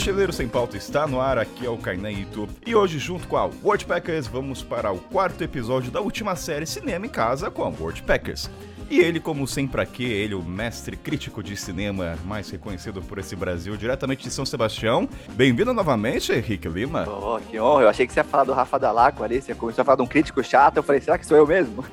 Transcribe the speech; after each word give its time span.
Mochileiro 0.00 0.32
Sem 0.32 0.48
Pauta 0.48 0.78
está 0.78 1.06
no 1.06 1.20
ar, 1.20 1.36
aqui 1.36 1.66
é 1.66 1.68
o 1.68 1.76
Kainan 1.76 2.10
Ito. 2.10 2.48
E 2.64 2.74
hoje, 2.74 2.98
junto 2.98 3.28
com 3.28 3.36
a 3.36 3.44
Wordpackers, 3.44 4.26
vamos 4.26 4.62
para 4.62 4.90
o 4.90 4.98
quarto 4.98 5.44
episódio 5.44 5.90
da 5.90 6.00
última 6.00 6.34
série 6.36 6.64
Cinema 6.64 7.04
em 7.04 7.10
Casa 7.10 7.50
com 7.50 7.62
a 7.62 7.68
Wordpackers. 7.68 8.48
E 8.90 8.98
ele, 8.98 9.20
como 9.20 9.46
sempre 9.46 9.80
aqui, 9.80 10.02
ele, 10.02 10.34
o 10.34 10.42
mestre 10.42 10.96
crítico 10.96 11.44
de 11.44 11.56
cinema 11.56 12.18
mais 12.24 12.50
reconhecido 12.50 13.00
por 13.00 13.18
esse 13.18 13.36
Brasil, 13.36 13.76
diretamente 13.76 14.24
de 14.24 14.32
São 14.32 14.44
Sebastião. 14.44 15.08
Bem-vindo 15.28 15.72
novamente, 15.72 16.32
Henrique 16.32 16.68
Lima. 16.68 17.06
Oh, 17.08 17.38
que 17.38 17.60
honra. 17.60 17.82
Eu 17.82 17.88
achei 17.88 18.04
que 18.04 18.12
você 18.12 18.18
ia 18.18 18.24
falar 18.24 18.42
do 18.42 18.52
Rafa 18.52 18.80
Dalaco 18.80 19.22
ali, 19.22 19.40
você 19.40 19.54
começou 19.54 19.82
a 19.82 19.84
falar 19.84 19.94
de 19.94 20.02
um 20.02 20.08
crítico 20.08 20.42
chato, 20.42 20.78
eu 20.78 20.82
falei, 20.82 21.00
será 21.00 21.16
que 21.16 21.24
sou 21.24 21.36
eu 21.36 21.46
mesmo? 21.46 21.84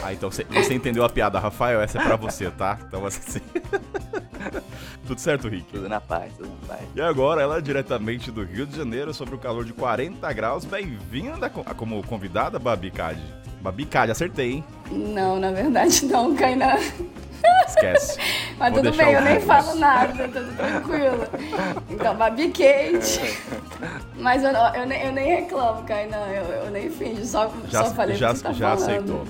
Ah, 0.00 0.12
então 0.12 0.30
você, 0.30 0.44
você 0.44 0.74
entendeu 0.74 1.02
a 1.04 1.08
piada, 1.08 1.40
Rafael, 1.40 1.80
essa 1.80 1.98
é 1.98 2.04
pra 2.04 2.14
você, 2.14 2.48
tá? 2.52 2.78
Então 2.86 3.04
assim... 3.04 3.40
Tudo 5.06 5.20
certo, 5.20 5.48
Rick? 5.48 5.72
Tudo 5.72 5.88
na 5.88 6.00
paz, 6.00 6.32
tudo 6.36 6.50
na 6.62 6.68
paz. 6.68 6.88
E 6.94 7.00
agora, 7.00 7.42
ela 7.42 7.60
diretamente 7.60 8.30
do 8.30 8.44
Rio 8.44 8.64
de 8.66 8.76
Janeiro, 8.76 9.12
sobre 9.12 9.34
o 9.34 9.38
calor 9.38 9.64
de 9.64 9.72
40 9.72 10.32
graus. 10.32 10.64
Bem-vinda 10.64 11.50
como 11.50 12.02
convidada, 12.04 12.58
Babi 12.58 12.90
Cade. 12.90 13.22
Babi 13.64 13.86
Cade, 13.86 14.12
acertei, 14.12 14.52
hein? 14.52 14.64
Não, 14.90 15.40
na 15.40 15.50
verdade 15.50 16.04
não, 16.12 16.34
Kainan. 16.36 16.76
Esquece. 17.66 18.18
Mas 18.58 18.74
Vou 18.74 18.82
tudo 18.82 18.94
bem, 18.94 19.12
eu 19.14 19.22
nem 19.22 19.40
falo 19.40 19.74
nada, 19.76 20.28
tudo 20.28 20.54
tranquilo. 20.54 21.26
Então, 21.88 22.14
Babi 22.14 22.48
Kate. 22.48 23.40
Mas 24.16 24.44
eu, 24.44 24.50
eu, 24.50 24.86
nem, 24.86 25.02
eu 25.06 25.12
nem 25.12 25.36
reclamo, 25.36 25.82
Kainan, 25.84 26.26
eu, 26.26 26.44
eu 26.44 26.70
nem 26.70 26.90
finjo, 26.90 27.24
só, 27.24 27.50
Já, 27.70 27.84
só 27.84 27.94
falei 27.94 28.16
já, 28.16 28.32
que 28.32 28.36
você 28.36 28.42
tá 28.42 28.52
já 28.52 28.76
falando. 28.76 28.82
aceitou. 28.84 29.24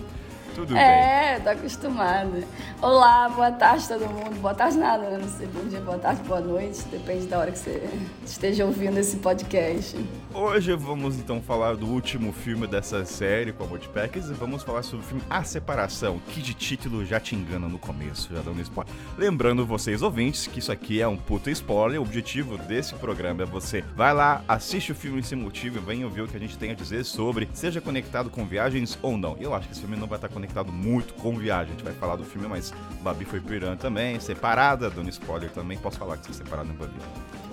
Tudo 0.57 0.75
bem. 0.75 0.83
É, 0.83 1.41
tô 1.43 1.51
acostumada. 1.51 2.43
Olá, 2.83 3.29
boa 3.29 3.51
tarde 3.53 3.89
todo 3.89 4.09
mundo. 4.09 4.41
Boa 4.41 4.55
tarde 4.55 4.79
nada, 4.79 5.11
né? 5.11 5.19
Não 5.21 5.29
sei, 5.29 5.47
bom 5.49 5.69
dia, 5.69 5.81
boa 5.81 5.99
tarde, 5.99 6.23
boa 6.23 6.41
noite. 6.41 6.83
Depende 6.93 7.27
da 7.27 7.39
hora 7.39 7.51
que 7.53 7.59
você 7.59 7.83
esteja 8.25 8.65
ouvindo 8.65 8.99
esse 8.99 9.17
podcast. 9.17 9.97
Hoje 10.37 10.75
vamos 10.75 11.17
então 11.17 11.41
falar 11.41 11.77
do 11.77 11.87
último 11.87 12.33
filme 12.33 12.67
dessa 12.67 13.05
série 13.05 13.53
com 13.53 13.63
a 13.63 13.67
Multipackers 13.69 14.29
e 14.29 14.33
vamos 14.33 14.65
falar 14.65 14.83
sobre 14.83 15.05
o 15.05 15.09
filme 15.09 15.23
A 15.31 15.45
Separação, 15.45 16.21
que 16.29 16.43
de 16.43 16.53
título 16.53 17.07
já 17.07 17.21
te 17.21 17.37
engana 17.37 17.69
no 17.69 17.79
começo, 17.79 18.35
já 18.35 18.43
dando 18.43 18.61
spoiler. 18.61 18.93
Lembrando 19.17 19.65
vocês 19.65 20.03
ouvintes 20.03 20.49
que 20.49 20.59
isso 20.59 20.73
aqui 20.73 21.01
é 21.01 21.07
um 21.07 21.17
puta 21.17 21.53
spoiler, 21.53 22.01
o 22.01 22.03
objetivo 22.03 22.59
desse 22.59 22.97
programa 22.97 23.45
é 23.45 23.47
você 23.47 23.83
vai 23.95 24.13
lá, 24.13 24.43
assiste 24.49 24.91
o 24.91 24.95
filme 24.97 25.23
sem 25.23 25.39
motivo 25.39 25.79
e 25.79 25.81
vem 25.81 26.05
ouvir 26.05 26.23
o 26.23 26.27
que 26.27 26.37
a 26.37 26.41
gente 26.41 26.59
tem 26.59 26.73
a 26.73 26.75
dizer 26.75 27.05
sobre, 27.05 27.49
seja 27.53 27.81
conectado 27.81 28.29
com 28.29 28.45
viagens 28.45 28.99
ou 29.03 29.17
não. 29.17 29.37
Eu 29.39 29.55
acho 29.55 29.69
que 29.69 29.75
esse 29.75 29.83
filme 29.83 29.97
não 29.97 30.09
vai 30.09 30.19
estar 30.19 30.29
conectado 30.29 30.73
muito 30.73 31.15
com 31.15 31.39
viagem, 31.39 31.69
a 31.69 31.77
gente 31.77 31.85
vai 31.85 31.95
falar 31.95 32.17
do 32.17 32.25
filme, 32.25 32.49
mas 32.49 32.75
Babi 33.03 33.25
foi 33.25 33.41
Irã 33.55 33.77
também, 33.77 34.19
separada, 34.19 34.91
dando 34.91 35.09
spoiler 35.11 35.51
também, 35.51 35.79
posso 35.79 35.97
falar 35.97 36.17
que 36.17 36.27
você 36.27 36.33
é 36.33 36.45
separada, 36.45 36.69
né, 36.71 36.75
Babi? 36.77 36.93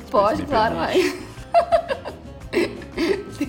Pode, 0.10 0.44
claro, 0.48 0.78
vai. 0.78 1.32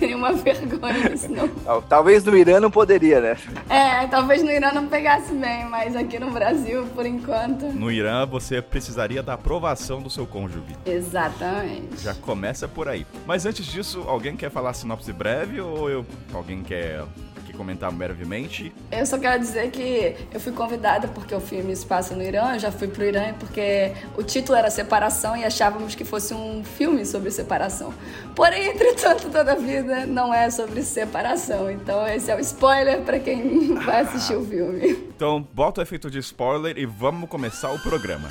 Teria 0.03 0.17
uma 0.17 0.33
vergonha 0.35 1.09
nisso, 1.09 1.31
não. 1.31 1.47
Tal- 1.47 1.81
Talvez 1.83 2.23
no 2.25 2.35
Irã 2.35 2.59
não 2.59 2.69
poderia, 2.69 3.21
né? 3.21 3.37
É, 3.69 4.05
talvez 4.07 4.43
no 4.43 4.51
Irã 4.51 4.71
não 4.73 4.87
pegasse 4.87 5.33
bem, 5.33 5.63
mas 5.69 5.95
aqui 5.95 6.19
no 6.19 6.29
Brasil, 6.29 6.85
por 6.93 7.05
enquanto. 7.05 7.65
No 7.67 7.89
Irã, 7.89 8.25
você 8.25 8.61
precisaria 8.61 9.23
da 9.23 9.33
aprovação 9.35 10.01
do 10.01 10.09
seu 10.09 10.25
cônjuge. 10.27 10.75
Exatamente. 10.85 12.01
Já 12.01 12.13
começa 12.13 12.67
por 12.67 12.89
aí. 12.89 13.05
Mas 13.25 13.45
antes 13.45 13.65
disso, 13.65 14.03
alguém 14.07 14.35
quer 14.35 14.51
falar 14.51 14.73
sinopse 14.73 15.13
breve 15.13 15.61
ou 15.61 15.89
eu, 15.89 16.05
alguém 16.33 16.63
quer, 16.63 17.03
comentar 17.57 17.91
brevemente? 17.91 18.73
Eu 18.91 19.05
só 19.05 19.17
quero 19.17 19.39
dizer 19.39 19.71
que 19.71 20.15
eu 20.33 20.39
fui 20.39 20.51
convidada 20.51 21.07
porque 21.07 21.33
o 21.33 21.39
filme 21.39 21.75
se 21.75 21.85
passa 21.85 22.15
no 22.15 22.21
Irã, 22.21 22.53
eu 22.53 22.59
já 22.59 22.71
fui 22.71 22.87
pro 22.87 23.03
Irã 23.03 23.33
porque 23.39 23.91
o 24.17 24.23
título 24.23 24.57
era 24.57 24.69
Separação 24.69 25.35
e 25.37 25.43
achávamos 25.43 25.95
que 25.95 26.03
fosse 26.03 26.33
um 26.33 26.63
filme 26.63 27.05
sobre 27.05 27.31
separação. 27.31 27.93
Porém, 28.35 28.69
entretanto, 28.69 29.29
toda 29.29 29.53
a 29.53 29.55
vida 29.55 30.05
não 30.05 30.33
é 30.33 30.49
sobre 30.49 30.81
separação. 30.83 31.69
Então, 31.69 32.07
esse 32.07 32.31
é 32.31 32.35
o 32.35 32.39
spoiler 32.39 33.01
para 33.01 33.19
quem 33.19 33.75
vai 33.75 34.01
assistir 34.01 34.35
o 34.35 34.45
filme. 34.45 34.91
Então, 35.15 35.47
bota 35.53 35.81
o 35.81 35.83
efeito 35.83 36.09
de 36.09 36.19
spoiler 36.19 36.77
e 36.77 36.85
vamos 36.85 37.29
começar 37.29 37.71
o 37.71 37.79
programa. 37.79 38.29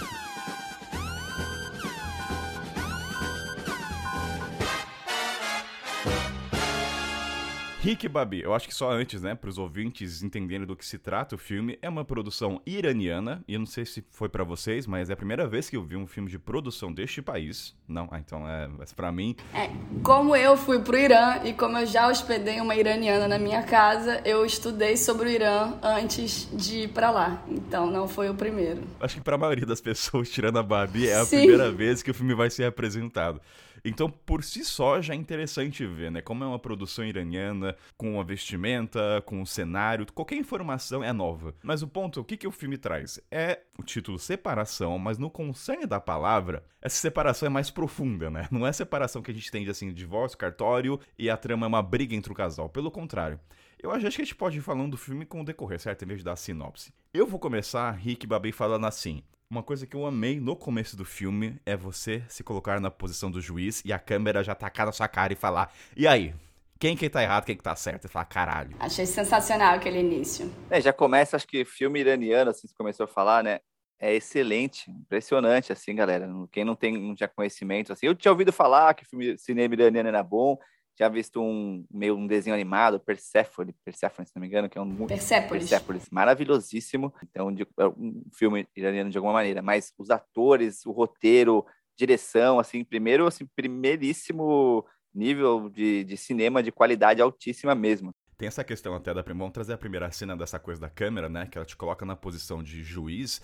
Rick 7.82 8.08
Babi, 8.08 8.40
eu 8.40 8.54
acho 8.54 8.68
que 8.68 8.74
só 8.74 8.92
antes, 8.92 9.22
né, 9.22 9.34
para 9.34 9.50
os 9.50 9.58
ouvintes 9.58 10.22
entenderem 10.22 10.64
do 10.64 10.76
que 10.76 10.86
se 10.86 10.98
trata 10.98 11.34
o 11.34 11.38
filme, 11.38 11.76
é 11.82 11.88
uma 11.88 12.04
produção 12.04 12.62
iraniana, 12.64 13.42
e 13.48 13.54
eu 13.54 13.58
não 13.58 13.66
sei 13.66 13.84
se 13.84 14.04
foi 14.08 14.28
pra 14.28 14.44
vocês, 14.44 14.86
mas 14.86 15.10
é 15.10 15.14
a 15.14 15.16
primeira 15.16 15.48
vez 15.48 15.68
que 15.68 15.76
eu 15.76 15.82
vi 15.82 15.96
um 15.96 16.06
filme 16.06 16.30
de 16.30 16.38
produção 16.38 16.92
deste 16.92 17.20
país. 17.20 17.74
Não, 17.88 18.08
ah, 18.12 18.20
então 18.20 18.48
é, 18.48 18.68
mas 18.68 18.92
para 18.92 19.10
mim, 19.10 19.34
É, 19.52 19.68
como 20.00 20.36
eu 20.36 20.56
fui 20.56 20.78
pro 20.78 20.96
Irã 20.96 21.40
e 21.42 21.52
como 21.54 21.76
eu 21.76 21.84
já 21.84 22.06
hospedei 22.06 22.60
uma 22.60 22.76
iraniana 22.76 23.26
na 23.26 23.36
minha 23.36 23.64
casa, 23.64 24.22
eu 24.24 24.46
estudei 24.46 24.96
sobre 24.96 25.30
o 25.30 25.32
Irã 25.32 25.72
antes 25.82 26.48
de 26.52 26.82
ir 26.82 26.88
pra 26.88 27.10
lá. 27.10 27.42
Então, 27.48 27.90
não 27.90 28.06
foi 28.06 28.30
o 28.30 28.34
primeiro. 28.36 28.80
Acho 29.00 29.16
que 29.16 29.20
pra 29.22 29.36
maioria 29.36 29.66
das 29.66 29.80
pessoas, 29.80 30.30
tirando 30.30 30.60
a 30.60 30.62
Barbie, 30.62 31.08
é 31.08 31.16
a 31.16 31.24
Sim. 31.24 31.38
primeira 31.38 31.72
vez 31.72 32.00
que 32.00 32.12
o 32.12 32.14
filme 32.14 32.32
vai 32.32 32.48
ser 32.48 32.62
apresentado. 32.62 33.40
Então, 33.84 34.08
por 34.08 34.44
si 34.44 34.64
só, 34.64 35.00
já 35.00 35.12
é 35.12 35.16
interessante 35.16 35.84
ver, 35.84 36.10
né? 36.10 36.22
Como 36.22 36.44
é 36.44 36.46
uma 36.46 36.58
produção 36.58 37.04
iraniana, 37.04 37.76
com 37.96 38.20
a 38.20 38.24
vestimenta, 38.24 39.22
com 39.26 39.42
o 39.42 39.46
cenário, 39.46 40.06
qualquer 40.12 40.36
informação 40.36 41.02
é 41.02 41.12
nova. 41.12 41.54
Mas 41.62 41.82
o 41.82 41.88
ponto, 41.88 42.20
o 42.20 42.24
que, 42.24 42.36
que 42.36 42.46
o 42.46 42.52
filme 42.52 42.78
traz? 42.78 43.20
É 43.30 43.60
o 43.78 43.82
título 43.82 44.18
separação, 44.18 44.98
mas 44.98 45.18
no 45.18 45.30
concerne 45.30 45.86
da 45.86 45.98
palavra, 45.98 46.64
essa 46.80 46.96
separação 46.96 47.46
é 47.46 47.50
mais 47.50 47.70
profunda, 47.70 48.30
né? 48.30 48.48
Não 48.50 48.66
é 48.66 48.72
separação 48.72 49.22
que 49.22 49.30
a 49.30 49.34
gente 49.34 49.50
tem 49.50 49.64
de 49.64 49.70
assim, 49.70 49.92
divórcio, 49.92 50.38
cartório 50.38 51.00
e 51.18 51.28
a 51.28 51.36
trama 51.36 51.66
é 51.66 51.68
uma 51.68 51.82
briga 51.82 52.14
entre 52.14 52.32
o 52.32 52.36
casal. 52.36 52.68
Pelo 52.68 52.90
contrário. 52.90 53.40
Eu 53.82 53.90
acho 53.90 54.00
que 54.02 54.06
a 54.06 54.10
gente 54.10 54.34
pode 54.36 54.58
ir 54.58 54.60
falando 54.60 54.92
do 54.92 54.96
filme 54.96 55.26
com 55.26 55.40
o 55.40 55.44
decorrer, 55.44 55.80
certo? 55.80 56.04
Em 56.04 56.06
vez 56.06 56.20
de 56.20 56.24
dar 56.24 56.34
a 56.34 56.36
sinopse. 56.36 56.92
Eu 57.12 57.26
vou 57.26 57.40
começar, 57.40 57.90
Rick 57.90 58.24
e 58.24 58.28
Babi, 58.28 58.52
falando 58.52 58.86
assim. 58.86 59.24
Uma 59.52 59.62
coisa 59.62 59.86
que 59.86 59.94
eu 59.94 60.06
amei 60.06 60.40
no 60.40 60.56
começo 60.56 60.96
do 60.96 61.04
filme 61.04 61.60
é 61.66 61.76
você 61.76 62.22
se 62.26 62.42
colocar 62.42 62.80
na 62.80 62.90
posição 62.90 63.30
do 63.30 63.38
juiz 63.38 63.82
e 63.84 63.92
a 63.92 63.98
câmera 63.98 64.42
já 64.42 64.54
tacar 64.54 64.86
na 64.86 64.92
sua 64.92 65.06
cara 65.06 65.34
e 65.34 65.36
falar: 65.36 65.70
E 65.94 66.06
aí? 66.06 66.34
Quem 66.80 66.96
que 66.96 67.10
tá 67.10 67.22
errado, 67.22 67.44
quem 67.44 67.54
que 67.54 67.62
tá 67.62 67.76
certo? 67.76 68.06
E 68.06 68.08
falar, 68.08 68.24
caralho. 68.24 68.74
Achei 68.80 69.04
sensacional 69.04 69.74
aquele 69.74 70.00
início. 70.00 70.50
É, 70.70 70.80
já 70.80 70.90
começa, 70.90 71.36
acho 71.36 71.46
que 71.46 71.66
filme 71.66 72.00
iraniano, 72.00 72.50
assim, 72.50 72.66
você 72.66 72.74
começou 72.74 73.04
a 73.04 73.06
falar, 73.06 73.44
né? 73.44 73.60
É 74.00 74.14
excelente, 74.14 74.90
impressionante, 74.90 75.70
assim, 75.70 75.94
galera. 75.94 76.26
Quem 76.50 76.64
não 76.64 76.74
tem 76.74 76.98
não 76.98 77.14
tinha 77.14 77.28
conhecimento, 77.28 77.92
assim, 77.92 78.06
eu 78.06 78.14
tinha 78.14 78.32
ouvido 78.32 78.54
falar 78.54 78.94
que 78.94 79.04
filme 79.04 79.36
cinema 79.36 79.74
iraniano 79.74 80.08
era 80.08 80.22
bom, 80.22 80.56
tinha 80.94 81.08
visto 81.08 81.40
um 81.40 81.84
meio 81.90 82.16
um 82.16 82.26
desenho 82.26 82.54
animado, 82.54 83.00
Persephone, 83.00 83.74
Persephone, 83.84 84.26
se 84.26 84.32
não 84.36 84.40
me 84.40 84.48
engano, 84.48 84.68
que 84.68 84.78
é 84.78 84.80
um 84.80 85.06
Persépolis. 85.06 85.68
Persepolis, 85.68 86.08
maravilhosíssimo. 86.10 87.12
Então, 87.22 87.52
de, 87.52 87.66
é 87.78 87.86
um 87.86 88.22
filme 88.34 88.66
iraniano 88.76 89.10
de 89.10 89.16
alguma 89.16 89.32
maneira, 89.32 89.62
mas 89.62 89.92
os 89.98 90.10
atores, 90.10 90.84
o 90.84 90.92
roteiro, 90.92 91.64
direção, 91.96 92.58
assim, 92.58 92.84
primeiro, 92.84 93.26
assim, 93.26 93.46
primeiríssimo 93.56 94.84
nível 95.14 95.68
de, 95.68 96.04
de 96.04 96.16
cinema 96.16 96.62
de 96.62 96.72
qualidade 96.72 97.20
altíssima 97.20 97.74
mesmo. 97.74 98.14
Tem 98.36 98.48
essa 98.48 98.64
questão 98.64 98.94
até 98.94 99.14
da. 99.14 99.22
Vamos 99.22 99.52
trazer 99.52 99.74
a 99.74 99.78
primeira 99.78 100.10
cena 100.10 100.36
dessa 100.36 100.58
coisa 100.58 100.80
da 100.80 100.90
câmera, 100.90 101.28
né? 101.28 101.46
Que 101.46 101.58
ela 101.58 101.64
te 101.64 101.76
coloca 101.76 102.04
na 102.04 102.16
posição 102.16 102.62
de 102.62 102.82
juiz, 102.82 103.40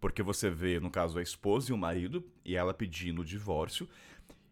porque 0.00 0.22
você 0.22 0.48
vê, 0.48 0.80
no 0.80 0.90
caso, 0.90 1.18
a 1.18 1.22
esposa 1.22 1.70
e 1.70 1.74
o 1.74 1.78
marido, 1.78 2.24
e 2.44 2.56
ela 2.56 2.72
pedindo 2.72 3.20
o 3.20 3.24
divórcio. 3.24 3.88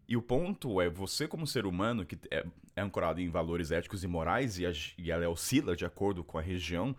E 0.07 0.15
o 0.15 0.21
ponto 0.21 0.81
é, 0.81 0.89
você 0.89 1.27
como 1.27 1.45
ser 1.45 1.65
humano, 1.65 2.05
que 2.05 2.17
é, 2.31 2.45
é 2.75 2.81
ancorado 2.81 3.19
em 3.19 3.29
valores 3.29 3.71
éticos 3.71 4.03
e 4.03 4.07
morais, 4.07 4.57
e, 4.57 4.63
e 4.97 5.11
ela 5.11 5.27
oscila 5.27 5.75
de 5.75 5.85
acordo 5.85 6.23
com 6.23 6.37
a 6.37 6.41
região, 6.41 6.95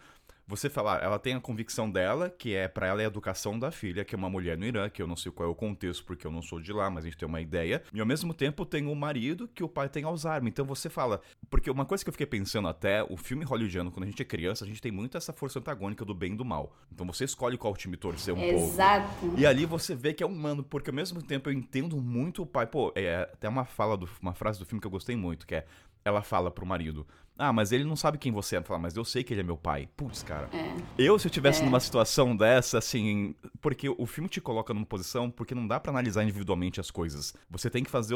você 0.48 0.70
falar, 0.70 1.02
ela 1.02 1.18
tem 1.18 1.34
a 1.34 1.40
convicção 1.40 1.90
dela, 1.90 2.30
que 2.30 2.54
é 2.54 2.66
para 2.66 2.86
ela 2.86 3.02
é 3.02 3.04
a 3.04 3.08
educação 3.08 3.58
da 3.58 3.70
filha, 3.70 4.02
que 4.02 4.14
é 4.14 4.18
uma 4.18 4.30
mulher 4.30 4.56
no 4.56 4.64
Irã, 4.64 4.88
que 4.88 5.02
eu 5.02 5.06
não 5.06 5.14
sei 5.14 5.30
qual 5.30 5.46
é 5.46 5.52
o 5.52 5.54
contexto, 5.54 6.02
porque 6.06 6.26
eu 6.26 6.30
não 6.30 6.40
sou 6.40 6.58
de 6.58 6.72
lá, 6.72 6.88
mas 6.88 7.04
a 7.04 7.08
gente 7.08 7.18
tem 7.18 7.28
uma 7.28 7.42
ideia. 7.42 7.82
E 7.92 8.00
ao 8.00 8.06
mesmo 8.06 8.32
tempo 8.32 8.64
tem 8.64 8.86
o 8.86 8.94
marido, 8.94 9.46
que 9.46 9.62
o 9.62 9.68
pai 9.68 9.90
tem 9.90 10.04
Alzheimer. 10.04 10.48
Então 10.48 10.64
você 10.64 10.88
fala, 10.88 11.20
porque 11.50 11.70
uma 11.70 11.84
coisa 11.84 12.02
que 12.02 12.08
eu 12.08 12.12
fiquei 12.12 12.26
pensando 12.26 12.66
até, 12.66 13.02
o 13.02 13.16
filme 13.18 13.44
hollywoodiano, 13.44 13.90
quando 13.90 14.04
a 14.04 14.06
gente 14.06 14.22
é 14.22 14.24
criança, 14.24 14.64
a 14.64 14.66
gente 14.66 14.80
tem 14.80 14.90
muito 14.90 15.18
essa 15.18 15.34
força 15.34 15.58
antagônica 15.58 16.02
do 16.02 16.14
bem 16.14 16.32
e 16.32 16.36
do 16.36 16.46
mal. 16.46 16.74
Então 16.90 17.06
você 17.06 17.24
escolhe 17.24 17.58
qual 17.58 17.76
time 17.76 17.98
torcer 17.98 18.32
um 18.32 18.38
pouco. 18.38 18.54
Exato. 18.54 19.34
E 19.36 19.44
ali 19.44 19.66
você 19.66 19.94
vê 19.94 20.14
que 20.14 20.22
é 20.22 20.26
humano, 20.26 20.64
porque 20.64 20.88
ao 20.88 20.96
mesmo 20.96 21.22
tempo 21.22 21.50
eu 21.50 21.52
entendo 21.52 22.00
muito 22.00 22.42
o 22.42 22.46
pai. 22.46 22.66
Pô, 22.66 22.90
é 22.94 23.28
até 23.30 23.46
uma 23.50 23.66
fala 23.66 23.98
do, 23.98 24.08
uma 24.22 24.32
frase 24.32 24.58
do 24.58 24.64
filme 24.64 24.80
que 24.80 24.86
eu 24.86 24.90
gostei 24.90 25.14
muito, 25.14 25.46
que 25.46 25.56
é 25.56 25.66
ela 26.08 26.22
fala 26.22 26.50
pro 26.50 26.66
marido: 26.66 27.06
Ah, 27.38 27.52
mas 27.52 27.70
ele 27.70 27.84
não 27.84 27.94
sabe 27.94 28.18
quem 28.18 28.32
você 28.32 28.54
é. 28.54 28.58
Ela 28.58 28.64
fala, 28.64 28.80
mas 28.80 28.96
eu 28.96 29.04
sei 29.04 29.22
que 29.22 29.32
ele 29.32 29.40
é 29.40 29.44
meu 29.44 29.56
pai. 29.56 29.88
Putz, 29.96 30.22
cara. 30.22 30.48
É. 30.52 30.74
Eu, 30.98 31.18
se 31.18 31.28
eu 31.28 31.30
tivesse 31.30 31.62
É. 31.62 31.64
numa 31.64 31.78
situação 31.78 32.36
dessa, 32.36 32.78
assim. 32.78 33.34
Porque 33.60 33.88
o 33.88 34.06
filme 34.06 34.28
te 34.28 34.40
coloca 34.40 34.74
numa 34.74 34.84
posição 34.86 35.30
porque 35.30 35.54
não 35.54 35.66
dá 35.66 35.78
pra 35.78 35.92
analisar 35.92 36.24
individualmente 36.24 36.80
as 36.80 36.90
coisas. 36.90 37.32
Você 37.48 37.70
tem 37.70 37.84
que 37.84 37.90
fazer 37.90 38.14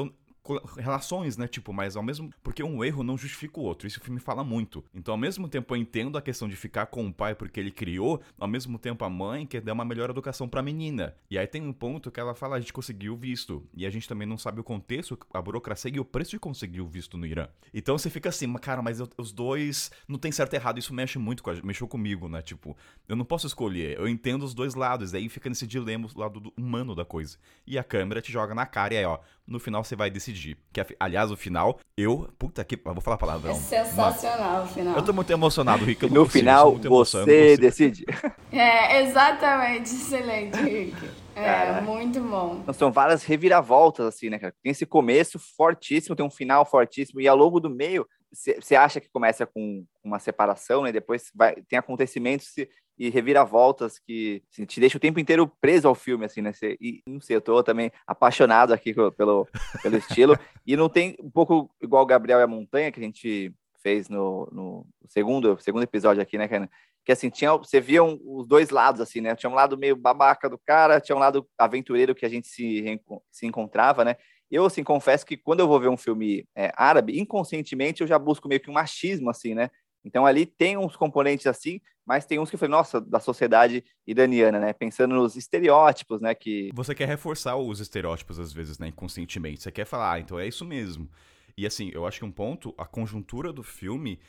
relações, 0.77 1.37
né? 1.37 1.47
Tipo, 1.47 1.73
mas 1.73 1.97
ao 1.97 2.03
mesmo. 2.03 2.31
Porque 2.43 2.63
um 2.63 2.85
erro 2.85 3.03
não 3.03 3.17
justifica 3.17 3.61
o 3.61 3.63
outro. 3.63 3.87
Isso 3.87 4.01
o 4.01 4.03
filme 4.03 4.21
fala 4.21 4.43
muito. 4.43 4.85
Então, 4.95 5.15
ao 5.15 5.19
mesmo 5.19 5.49
tempo, 5.49 5.75
eu 5.75 5.79
entendo 5.79 6.19
a 6.19 6.23
questão 6.23 6.49
de 6.49 6.57
ficar 6.57 6.87
com 6.87 7.07
o 7.07 7.13
pai 7.13 7.35
porque 7.35 7.61
ele 7.61 7.71
criou, 7.71 8.21
ao 8.39 8.49
mesmo 8.49 8.79
tempo, 8.79 9.05
a 9.05 9.11
mãe 9.11 9.47
quer 9.47 9.61
dar 9.61 9.73
uma 9.73 9.85
melhor 9.85 10.11
educação 10.11 10.49
pra 10.49 10.63
menina. 10.63 11.15
E 11.31 11.39
aí 11.39 11.47
tem 11.47 11.63
um 11.63 11.73
ponto 11.73 12.11
que 12.11 12.19
ela 12.19 12.35
fala: 12.35 12.57
a 12.57 12.61
gente 12.61 12.73
conseguiu 12.73 13.17
visto. 13.17 13.67
E 13.75 13.87
a 13.87 13.91
gente 13.91 14.09
também 14.09 14.27
não 14.27 14.37
sabe 14.37 14.61
o 14.61 14.65
contexto, 14.65 15.19
a 15.33 15.41
burocracia 15.41 15.93
e 15.95 16.01
o 16.01 16.05
preço 16.05 16.33
de 16.33 16.39
conseguir 16.39 16.81
o 16.81 16.87
visto 16.87 17.17
no 17.17 17.27
Irã. 17.27 17.49
Então 17.73 17.97
você 17.97 18.11
fica 18.11 18.29
assim, 18.29 18.53
cara, 18.55 18.83
mas 18.83 19.01
eu, 19.01 19.09
os 19.17 19.33
dois 19.33 19.91
não 20.09 20.19
tem 20.19 20.33
certo 20.33 20.55
e 20.55 20.57
errado. 20.57 20.79
Isso 20.79 20.93
mexe 20.93 21.19
muito 21.19 21.43
com 21.43 21.51
a, 21.51 21.55
mexeu 21.63 21.87
comigo, 21.87 22.29
né? 22.29 22.43
Tipo, 22.43 22.77
eu 23.09 23.15
não 23.15 23.25
posso 23.25 23.47
escolher. 23.47 23.99
Eu 23.99 24.09
entendo 24.09 24.45
os 24.45 24.55
dois 24.55 24.75
lados. 24.75 25.15
Aí 25.15 25.29
fica 25.29 25.49
nesse 25.49 25.67
dilema, 25.67 26.09
o 26.15 26.19
lado 26.19 26.53
humano 26.57 26.95
da 26.95 27.05
coisa. 27.05 27.39
E 27.67 27.79
a 27.79 27.85
câmera 27.85 28.21
te 28.21 28.33
joga 28.33 28.55
na 28.55 28.67
cara 28.67 28.95
e 28.95 28.99
aí, 28.99 29.05
ó, 29.05 29.19
no 29.47 29.59
final 29.59 29.83
você 29.83 29.97
vai 29.97 30.11
decidir. 30.11 30.57
Que, 30.73 30.85
aliás, 30.99 31.31
o 31.31 31.37
final, 31.37 31.79
eu. 31.97 32.29
Puta 32.39 32.65
que. 32.65 32.77
Vou 32.77 33.01
falar 33.01 33.17
a 33.17 33.19
palavra. 33.19 33.51
É 33.51 33.55
sensacional 33.55 34.65
o 34.65 34.67
final. 34.67 34.97
Eu 34.97 35.03
tô 35.03 35.13
muito 35.13 35.31
emocionado, 35.33 35.85
Rick. 35.85 36.09
no 36.09 36.27
final, 36.27 36.77
você 36.77 37.57
decide. 37.57 38.05
É, 38.53 39.03
exatamente. 39.05 39.95
Excelente, 39.95 40.61
Rick. 40.61 40.95
É, 41.35 41.43
cara, 41.43 41.81
muito 41.81 42.21
bom. 42.21 42.59
Então, 42.61 42.75
são 42.75 42.93
várias 42.93 43.25
reviravoltas, 43.25 44.05
assim, 44.07 44.29
né, 44.29 44.39
cara? 44.39 44.55
Tem 44.63 44.73
esse 44.73 44.85
começo 44.85 45.39
fortíssimo, 45.57 46.15
tem 46.15 46.25
um 46.25 46.31
final 46.31 46.67
fortíssimo, 46.67 47.19
e 47.19 47.27
ao 47.27 47.35
longo 47.35 47.59
do 47.59 47.71
meio, 47.71 48.07
você 48.33 48.75
acha 48.75 49.01
que 49.01 49.11
começa 49.11 49.47
com 49.47 49.85
uma 50.03 50.19
separação, 50.19 50.83
né? 50.83 50.93
Depois 50.93 51.31
vai, 51.35 51.55
tem 51.69 51.79
acontecimentos 51.79 52.55
e 52.99 53.11
reviravoltas 53.11 53.99
que 53.99 54.43
assim, 54.51 54.65
te 54.65 54.81
deixa 54.81 54.97
o 54.97 55.01
tempo 55.01 55.19
inteiro 55.19 55.47
preso 55.61 55.89
ao 55.89 55.95
filme, 55.95 56.25
assim, 56.25 56.41
né? 56.41 56.53
Cê, 56.53 56.79
e 56.81 57.03
não 57.07 57.21
sei, 57.21 57.37
eu 57.37 57.41
tô 57.41 57.63
também 57.63 57.91
apaixonado 58.07 58.73
aqui 58.73 58.95
pelo, 58.95 59.47
pelo 59.83 59.97
estilo. 59.97 60.39
E 60.65 60.77
não 60.77 60.89
tem 60.89 61.17
um 61.21 61.29
pouco 61.29 61.69
igual 61.83 62.07
Gabriel 62.07 62.39
e 62.39 62.43
a 62.45 62.47
Montanha, 62.47 62.93
que 62.93 63.01
a 63.01 63.03
gente 63.03 63.53
fez 63.83 64.09
no, 64.09 64.49
no 64.53 64.87
segundo, 65.09 65.59
segundo 65.59 65.83
episódio 65.83 66.23
aqui, 66.23 66.39
né, 66.39 66.47
Cara? 66.47 66.71
Que 67.05 67.11
assim, 67.11 67.29
tinha, 67.29 67.51
você 67.57 67.81
via 67.81 68.01
um, 68.05 68.17
os 68.25 68.47
dois 68.47 68.71
lados, 68.71 69.01
assim, 69.01 69.21
né? 69.21 69.35
Tinha 69.35 69.51
um 69.51 69.55
lado 69.55 69.77
meio 69.77 69.97
babaca 69.97 70.49
do 70.49 70.57
cara, 70.57 71.01
tinha 71.01 71.17
um 71.17 71.19
lado 71.19 71.45
aventureiro 71.59 72.15
que 72.15 72.25
a 72.25 72.29
gente 72.29 72.47
se, 72.47 73.01
se 73.33 73.45
encontrava, 73.45 74.05
né? 74.05 74.15
Eu, 74.53 74.67
assim, 74.67 74.85
confesso 74.85 75.25
que 75.25 75.35
quando 75.35 75.61
eu 75.61 75.67
vou 75.67 75.81
ver 75.81 75.89
um 75.89 75.97
filme 75.97 76.47
é, 76.55 76.71
árabe, 76.77 77.19
inconscientemente 77.19 78.03
eu 78.03 78.07
já 78.07 78.19
busco 78.19 78.47
meio 78.47 78.61
que 78.61 78.69
um 78.69 78.75
machismo, 78.75 79.31
assim, 79.31 79.55
né? 79.55 79.71
Então 80.05 80.27
ali 80.27 80.45
tem 80.45 80.77
uns 80.77 80.95
componentes 80.95 81.47
assim, 81.47 81.81
mas 82.05 82.27
tem 82.27 82.39
uns 82.39 82.51
que 82.51 82.57
eu 82.57 82.59
falei, 82.59 82.73
nossa, 82.73 83.01
da 83.01 83.19
sociedade 83.19 83.83
iraniana, 84.07 84.61
né? 84.61 84.75
Pensando 84.75 85.15
nos 85.15 85.37
estereótipos, 85.37 86.21
né? 86.21 86.35
Que. 86.35 86.71
Você 86.75 86.95
quer 86.95 87.09
reforçar 87.09 87.57
os 87.57 87.81
estereótipos, 87.81 88.39
às 88.39 88.53
vezes, 88.53 88.79
né? 88.79 88.89
Inconscientemente. 88.89 89.63
Você 89.63 89.73
quer 89.73 89.87
falar, 89.87 90.13
ah, 90.13 90.21
então 90.21 90.39
é 90.39 90.47
isso 90.47 90.67
mesmo. 90.67 91.09
E 91.57 91.65
assim, 91.65 91.91
eu 91.95 92.07
acho 92.07 92.19
que 92.19 92.25
um 92.27 92.31
ponto, 92.31 92.75
a 92.77 92.85
conjuntura 92.85 93.55
do 93.55 93.63
filme 93.63 94.21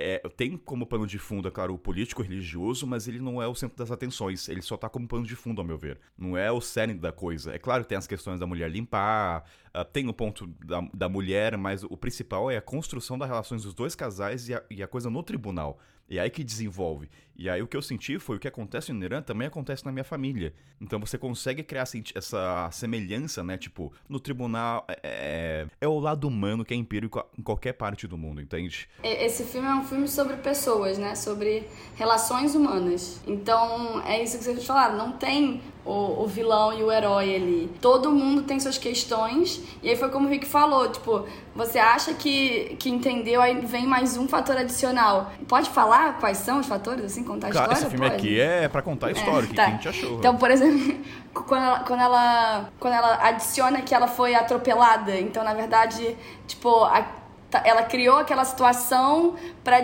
é, 0.00 0.28
tem 0.30 0.56
como 0.56 0.86
pano 0.86 1.06
de 1.06 1.18
fundo, 1.18 1.46
é 1.46 1.50
claro, 1.50 1.74
o 1.74 1.78
político 1.78 2.22
religioso, 2.22 2.86
mas 2.86 3.06
ele 3.06 3.20
não 3.20 3.40
é 3.40 3.46
o 3.46 3.54
centro 3.54 3.76
das 3.76 3.90
atenções. 3.90 4.48
Ele 4.48 4.62
só 4.62 4.76
tá 4.76 4.88
como 4.88 5.06
pano 5.06 5.26
de 5.26 5.36
fundo, 5.36 5.60
ao 5.60 5.66
meu 5.66 5.76
ver. 5.76 5.98
Não 6.16 6.36
é 6.36 6.50
o 6.50 6.60
cerne 6.60 6.94
da 6.94 7.12
coisa. 7.12 7.54
É 7.54 7.58
claro, 7.58 7.84
tem 7.84 7.98
as 7.98 8.06
questões 8.06 8.40
da 8.40 8.46
mulher 8.46 8.70
limpar, 8.70 9.44
uh, 9.76 9.84
tem 9.84 10.08
o 10.08 10.14
ponto 10.14 10.46
da, 10.64 10.80
da 10.94 11.08
mulher, 11.08 11.58
mas 11.58 11.84
o 11.84 11.96
principal 11.96 12.50
é 12.50 12.56
a 12.56 12.62
construção 12.62 13.18
das 13.18 13.28
relações 13.28 13.62
dos 13.62 13.74
dois 13.74 13.94
casais 13.94 14.48
e 14.48 14.54
a, 14.54 14.62
e 14.70 14.82
a 14.82 14.88
coisa 14.88 15.10
no 15.10 15.22
tribunal. 15.22 15.78
E 16.08 16.18
é 16.18 16.22
aí 16.22 16.30
que 16.30 16.42
desenvolve. 16.42 17.08
E 17.40 17.48
aí 17.48 17.62
o 17.62 17.66
que 17.66 17.74
eu 17.74 17.80
senti 17.80 18.18
foi 18.18 18.36
o 18.36 18.38
que 18.38 18.46
acontece 18.46 18.92
no 18.92 19.02
Irã 19.02 19.22
também 19.22 19.48
acontece 19.48 19.82
na 19.86 19.90
minha 19.90 20.04
família. 20.04 20.52
Então 20.78 21.00
você 21.00 21.16
consegue 21.16 21.62
criar 21.62 21.84
essa 22.14 22.68
semelhança, 22.70 23.42
né? 23.42 23.56
Tipo, 23.56 23.90
no 24.06 24.20
tribunal 24.20 24.84
é, 24.86 24.98
é, 25.02 25.66
é 25.80 25.88
o 25.88 25.98
lado 25.98 26.28
humano 26.28 26.66
que 26.66 26.74
é 26.74 26.76
empírico 26.76 27.24
em 27.38 27.40
qualquer 27.40 27.72
parte 27.72 28.06
do 28.06 28.18
mundo, 28.18 28.42
entende? 28.42 28.86
Esse 29.02 29.44
filme 29.44 29.66
é 29.66 29.74
um 29.74 29.84
filme 29.84 30.06
sobre 30.06 30.36
pessoas, 30.36 30.98
né? 30.98 31.14
Sobre 31.14 31.66
relações 31.96 32.54
humanas. 32.54 33.22
Então 33.26 34.02
é 34.06 34.22
isso 34.22 34.36
que 34.36 34.44
vocês 34.44 34.66
falaram. 34.66 34.98
Não 34.98 35.12
tem 35.12 35.62
o, 35.84 36.24
o, 36.24 36.26
vilão 36.26 36.72
e 36.72 36.82
o 36.82 36.92
herói 36.92 37.34
ali. 37.34 37.70
Todo 37.80 38.12
mundo 38.12 38.42
tem 38.42 38.60
suas 38.60 38.78
questões. 38.78 39.62
E 39.82 39.88
aí 39.88 39.96
foi 39.96 40.10
como 40.10 40.26
o 40.26 40.30
Rick 40.30 40.46
falou, 40.46 40.90
tipo, 40.90 41.24
você 41.54 41.78
acha 41.78 42.14
que, 42.14 42.76
que 42.78 42.90
entendeu, 42.90 43.40
aí 43.40 43.64
vem 43.64 43.86
mais 43.86 44.16
um 44.16 44.28
fator 44.28 44.56
adicional. 44.56 45.32
Pode 45.48 45.70
falar 45.70 46.18
quais 46.18 46.38
são 46.38 46.60
os 46.60 46.66
fatores, 46.66 47.04
assim, 47.04 47.24
contar 47.30 47.46
a 47.46 47.50
história? 47.50 47.72
Esse 47.72 47.86
filme 47.86 48.10
Pode? 48.10 48.14
aqui 48.16 48.40
é 48.40 48.68
pra 48.68 48.82
contar 48.82 49.06
a 49.08 49.12
história, 49.12 49.46
é, 49.46 49.54
tá. 49.54 49.54
que 49.54 49.60
a 49.60 49.70
gente 49.74 49.88
achou. 49.88 50.18
Então, 50.18 50.36
por 50.36 50.50
exemplo, 50.50 51.00
quando 51.32 51.62
ela, 51.62 51.80
quando, 51.80 52.00
ela, 52.00 52.70
quando 52.78 52.94
ela 52.94 53.18
adiciona 53.22 53.82
que 53.82 53.94
ela 53.94 54.08
foi 54.08 54.34
atropelada, 54.34 55.18
então, 55.18 55.44
na 55.44 55.54
verdade, 55.54 56.16
tipo, 56.46 56.84
a, 56.84 57.06
tá, 57.50 57.62
ela 57.64 57.82
criou 57.82 58.18
aquela 58.18 58.44
situação 58.44 59.36
para 59.62 59.80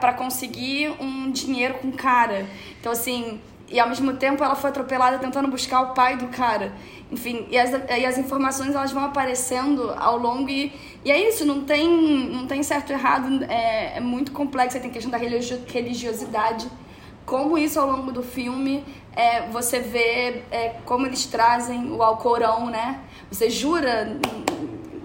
para 0.00 0.12
conseguir 0.14 0.94
um 1.00 1.30
dinheiro 1.30 1.74
com 1.74 1.92
cara. 1.92 2.46
Então, 2.80 2.92
assim 2.92 3.40
e 3.72 3.80
ao 3.80 3.88
mesmo 3.88 4.12
tempo 4.14 4.44
ela 4.44 4.54
foi 4.54 4.70
atropelada 4.70 5.18
tentando 5.18 5.48
buscar 5.48 5.80
o 5.80 5.94
pai 5.94 6.16
do 6.16 6.28
cara. 6.28 6.72
Enfim, 7.10 7.46
e 7.50 7.58
as, 7.58 7.70
e 7.70 8.06
as 8.06 8.18
informações 8.18 8.74
elas 8.74 8.92
vão 8.92 9.04
aparecendo 9.04 9.90
ao 9.96 10.18
longo 10.18 10.48
e, 10.48 10.72
e 11.04 11.10
é 11.10 11.28
isso, 11.28 11.44
não 11.44 11.64
tem, 11.64 11.88
não 12.30 12.46
tem 12.46 12.62
certo 12.62 12.90
e 12.90 12.92
errado, 12.92 13.44
é, 13.44 13.96
é 13.96 14.00
muito 14.00 14.32
complexo, 14.32 14.80
tem 14.80 14.90
questão 14.90 15.10
da 15.10 15.18
religiosidade. 15.18 16.68
Como 17.24 17.56
isso 17.56 17.78
ao 17.78 17.90
longo 17.90 18.10
do 18.10 18.22
filme, 18.22 18.84
é, 19.14 19.48
você 19.48 19.78
vê 19.78 20.42
é, 20.50 20.76
como 20.84 21.06
eles 21.06 21.24
trazem 21.26 21.90
o 21.92 22.02
Alcorão, 22.02 22.66
né? 22.66 23.00
Você 23.30 23.48
jura 23.48 24.18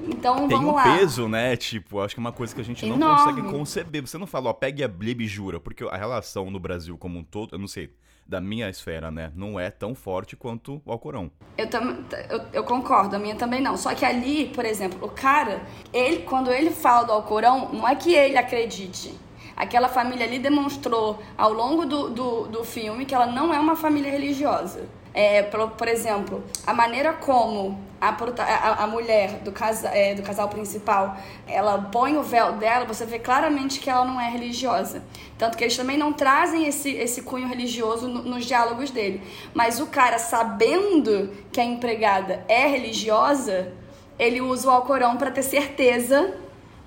então 0.07 0.47
tem 0.47 0.57
vamos 0.57 0.71
um 0.71 0.75
lá. 0.75 0.97
peso, 0.97 1.27
né? 1.27 1.55
Tipo, 1.55 1.99
acho 1.99 2.15
que 2.15 2.19
é 2.19 2.21
uma 2.21 2.31
coisa 2.31 2.55
que 2.55 2.61
a 2.61 2.63
gente 2.63 2.85
não 2.85 2.97
consegue 2.97 3.41
conceber. 3.43 4.01
Você 4.01 4.17
não 4.17 4.25
fala, 4.25 4.49
ó, 4.49 4.53
pegue 4.53 4.83
a 4.83 4.87
Bíblia 4.87 5.25
e 5.25 5.29
jura, 5.29 5.59
porque 5.59 5.83
a 5.83 5.97
relação 5.97 6.49
no 6.49 6.59
Brasil 6.59 6.97
como 6.97 7.19
um 7.19 7.23
todo, 7.23 7.55
eu 7.55 7.59
não 7.59 7.67
sei, 7.67 7.91
da 8.27 8.41
minha 8.41 8.69
esfera, 8.69 9.09
né? 9.09 9.31
Não 9.35 9.59
é 9.59 9.71
tão 9.71 9.95
forte 9.95 10.35
quanto 10.35 10.81
o 10.85 10.91
Alcorão. 10.91 11.31
Eu, 11.57 11.69
tam, 11.69 12.03
eu, 12.29 12.41
eu, 12.53 12.63
concordo, 12.63 13.15
a 13.15 13.19
minha 13.19 13.35
também 13.35 13.61
não. 13.61 13.77
Só 13.77 13.93
que 13.95 14.03
ali, 14.03 14.49
por 14.53 14.65
exemplo, 14.65 14.99
o 15.07 15.09
cara, 15.09 15.61
ele, 15.93 16.23
quando 16.23 16.51
ele 16.51 16.71
fala 16.71 17.05
do 17.05 17.11
Alcorão, 17.13 17.69
não 17.71 17.87
é 17.87 17.95
que 17.95 18.13
ele 18.13 18.37
acredite. 18.37 19.13
Aquela 19.55 19.89
família 19.89 20.25
ali 20.25 20.37
demonstrou 20.37 21.19
ao 21.37 21.51
longo 21.51 21.85
do, 21.85 22.09
do, 22.09 22.47
do 22.47 22.63
filme 22.63 23.05
que 23.05 23.15
ela 23.15 23.25
não 23.25 23.53
é 23.53 23.59
uma 23.59 23.75
família 23.75 24.11
religiosa. 24.11 24.87
É, 25.19 25.41
por, 25.41 25.71
por, 25.71 25.87
exemplo, 25.87 26.43
a 26.63 26.75
maneira 26.75 27.11
como 27.11 27.81
a, 27.99 28.09
a, 28.09 28.83
a 28.83 28.85
mulher 28.85 29.39
do, 29.39 29.51
casa, 29.51 29.87
é, 29.87 30.13
do 30.13 30.21
casal 30.21 30.47
principal 30.47 31.17
ela 31.47 31.89
põe 31.91 32.15
o 32.15 32.21
véu 32.21 32.51
dela, 32.53 32.85
você 32.85 33.03
vê 33.03 33.17
claramente 33.17 33.79
que 33.79 33.89
ela 33.89 34.05
não 34.05 34.21
é 34.21 34.29
religiosa. 34.29 35.01
Tanto 35.35 35.57
que 35.57 35.63
eles 35.63 35.75
também 35.75 35.97
não 35.97 36.13
trazem 36.13 36.67
esse, 36.67 36.91
esse 36.91 37.23
cunho 37.23 37.47
religioso 37.47 38.07
no, 38.07 38.21
nos 38.21 38.45
diálogos 38.45 38.91
dele. 38.91 39.23
Mas 39.55 39.79
o 39.79 39.87
cara, 39.87 40.19
sabendo 40.19 41.31
que 41.51 41.59
a 41.59 41.65
empregada 41.65 42.45
é 42.47 42.67
religiosa, 42.67 43.73
ele 44.19 44.39
usa 44.39 44.67
o 44.67 44.71
Alcorão 44.71 45.17
para 45.17 45.31
ter 45.31 45.41
certeza 45.41 46.31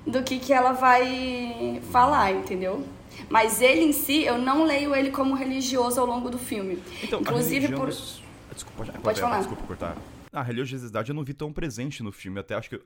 do 0.07 0.23
que, 0.23 0.39
que 0.39 0.53
ela 0.53 0.71
vai 0.71 1.83
falar, 1.91 2.31
entendeu? 2.31 2.85
Mas 3.29 3.61
ele 3.61 3.83
em 3.83 3.93
si, 3.93 4.25
eu 4.25 4.39
não 4.39 4.65
leio 4.65 4.95
ele 4.95 5.11
como 5.11 5.35
religioso 5.35 6.01
ao 6.01 6.07
longo 6.07 6.31
do 6.31 6.39
filme. 6.39 6.79
Então, 7.03 7.21
Inclusive 7.21 7.69
por. 7.75 7.89
Desculpa, 7.89 8.85
pode, 8.85 8.93
pode 8.99 9.21
falar. 9.21 9.39
Desculpa 9.39 9.63
cortar. 9.65 9.97
A 10.33 10.43
religiosidade 10.43 11.11
eu 11.11 11.15
não 11.15 11.25
vi 11.25 11.35
tão 11.35 11.53
presente 11.53 12.03
no 12.03 12.13
filme. 12.13 12.39
Até 12.39 12.55
acho 12.55 12.71
que 12.71 12.81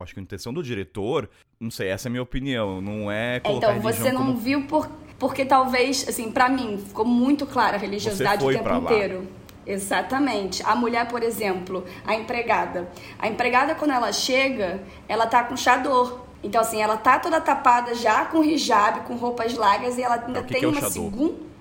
acho 0.00 0.14
que 0.14 0.20
a 0.20 0.22
intenção 0.22 0.52
do 0.52 0.62
diretor, 0.62 1.28
não 1.58 1.70
sei, 1.70 1.88
essa 1.88 2.08
é 2.08 2.10
a 2.10 2.12
minha 2.12 2.22
opinião, 2.22 2.80
não 2.80 3.10
é 3.10 3.40
colocar 3.40 3.76
Então, 3.76 3.80
você 3.80 4.12
não 4.12 4.26
como... 4.26 4.36
viu 4.36 4.66
por, 4.66 4.90
porque 5.18 5.44
talvez, 5.44 6.06
assim, 6.08 6.30
para 6.30 6.48
mim, 6.48 6.78
ficou 6.78 7.04
muito 7.04 7.46
clara 7.46 7.76
a 7.76 7.80
religiosidade 7.80 8.44
o 8.44 8.48
tempo 8.48 8.74
inteiro. 8.74 9.26
Exatamente. 9.66 10.62
A 10.62 10.76
mulher, 10.76 11.08
por 11.08 11.22
exemplo, 11.22 11.84
a 12.06 12.14
empregada. 12.14 12.90
A 13.18 13.28
empregada, 13.28 13.74
quando 13.74 13.92
ela 13.92 14.12
chega, 14.12 14.82
ela 15.08 15.26
tá 15.26 15.42
com 15.42 15.56
chador. 15.56 16.23
Então, 16.44 16.60
assim, 16.60 16.80
ela 16.80 16.98
tá 16.98 17.18
toda 17.18 17.40
tapada 17.40 17.94
já 17.94 18.26
com 18.26 18.44
hijab, 18.44 19.00
com 19.00 19.16
roupas 19.16 19.54
largas, 19.54 19.96
e 19.96 20.02
ela 20.02 20.22
ainda 20.24 20.40
é, 20.40 20.42
tem 20.42 20.58
que 20.58 20.64
é 20.66 20.68
uma 20.68 20.90
segunda. 20.90 21.54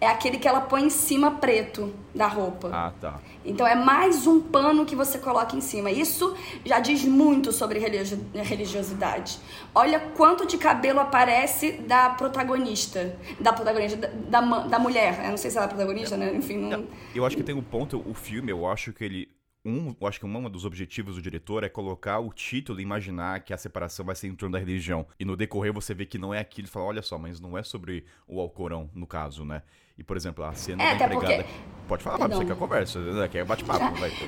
É 0.00 0.06
aquele 0.06 0.38
que 0.38 0.48
ela 0.48 0.62
põe 0.62 0.84
em 0.84 0.88
cima 0.88 1.32
preto 1.32 1.94
da 2.14 2.26
roupa. 2.26 2.70
Ah, 2.72 2.90
tá. 2.98 3.20
Então 3.44 3.66
é 3.66 3.74
mais 3.74 4.26
um 4.26 4.40
pano 4.40 4.86
que 4.86 4.96
você 4.96 5.18
coloca 5.18 5.54
em 5.54 5.60
cima. 5.60 5.90
Isso 5.90 6.34
já 6.64 6.80
diz 6.80 7.04
muito 7.04 7.52
sobre 7.52 7.78
religiosidade. 7.78 9.38
Olha 9.74 10.00
quanto 10.00 10.46
de 10.46 10.56
cabelo 10.56 11.00
aparece 11.00 11.72
da 11.72 12.08
protagonista. 12.08 13.14
Da 13.38 13.52
protagonista, 13.52 13.98
da, 13.98 14.40
da, 14.40 14.58
da 14.60 14.78
mulher. 14.78 15.20
Eu 15.22 15.30
não 15.30 15.36
sei 15.36 15.50
se 15.50 15.58
ela 15.58 15.66
é 15.66 15.68
protagonista, 15.68 16.16
né? 16.16 16.34
Enfim, 16.34 16.56
não... 16.56 16.86
Eu 17.14 17.26
acho 17.26 17.36
que 17.36 17.42
tem 17.42 17.54
um 17.54 17.62
ponto, 17.62 18.02
o 18.08 18.14
filme, 18.14 18.50
eu 18.50 18.66
acho 18.66 18.94
que 18.94 19.04
ele 19.04 19.28
um, 19.64 19.94
eu 20.00 20.06
acho 20.06 20.18
que 20.18 20.26
um 20.26 20.50
dos 20.50 20.64
objetivos 20.64 21.16
do 21.16 21.22
diretor 21.22 21.64
é 21.64 21.68
colocar 21.68 22.18
o 22.18 22.32
título 22.32 22.80
e 22.80 22.82
imaginar 22.82 23.40
que 23.40 23.52
a 23.52 23.58
separação 23.58 24.04
vai 24.04 24.14
ser 24.14 24.28
em 24.28 24.34
torno 24.34 24.54
da 24.54 24.58
religião. 24.58 25.06
E 25.18 25.24
no 25.24 25.36
decorrer 25.36 25.72
você 25.72 25.92
vê 25.92 26.06
que 26.06 26.18
não 26.18 26.32
é 26.32 26.38
aquilo 26.38 26.66
e 26.66 26.70
fala, 26.70 26.86
olha 26.86 27.02
só, 27.02 27.18
mas 27.18 27.40
não 27.40 27.56
é 27.58 27.62
sobre 27.62 28.04
o 28.26 28.40
Alcorão, 28.40 28.90
no 28.94 29.06
caso, 29.06 29.44
né? 29.44 29.62
E, 29.98 30.02
por 30.02 30.16
exemplo, 30.16 30.42
a 30.42 30.54
cena 30.54 30.82
é, 30.82 30.96
da 30.96 31.04
empregada... 31.04 31.44
Porque 31.44 31.80
Pode 31.90 32.04
falar, 32.04 32.18
Fábio, 32.18 32.36
você 32.36 32.44
quer 32.44 32.56
conversa, 32.56 33.00
né? 33.00 33.26
quer 33.26 33.44
bate-papo. 33.44 33.84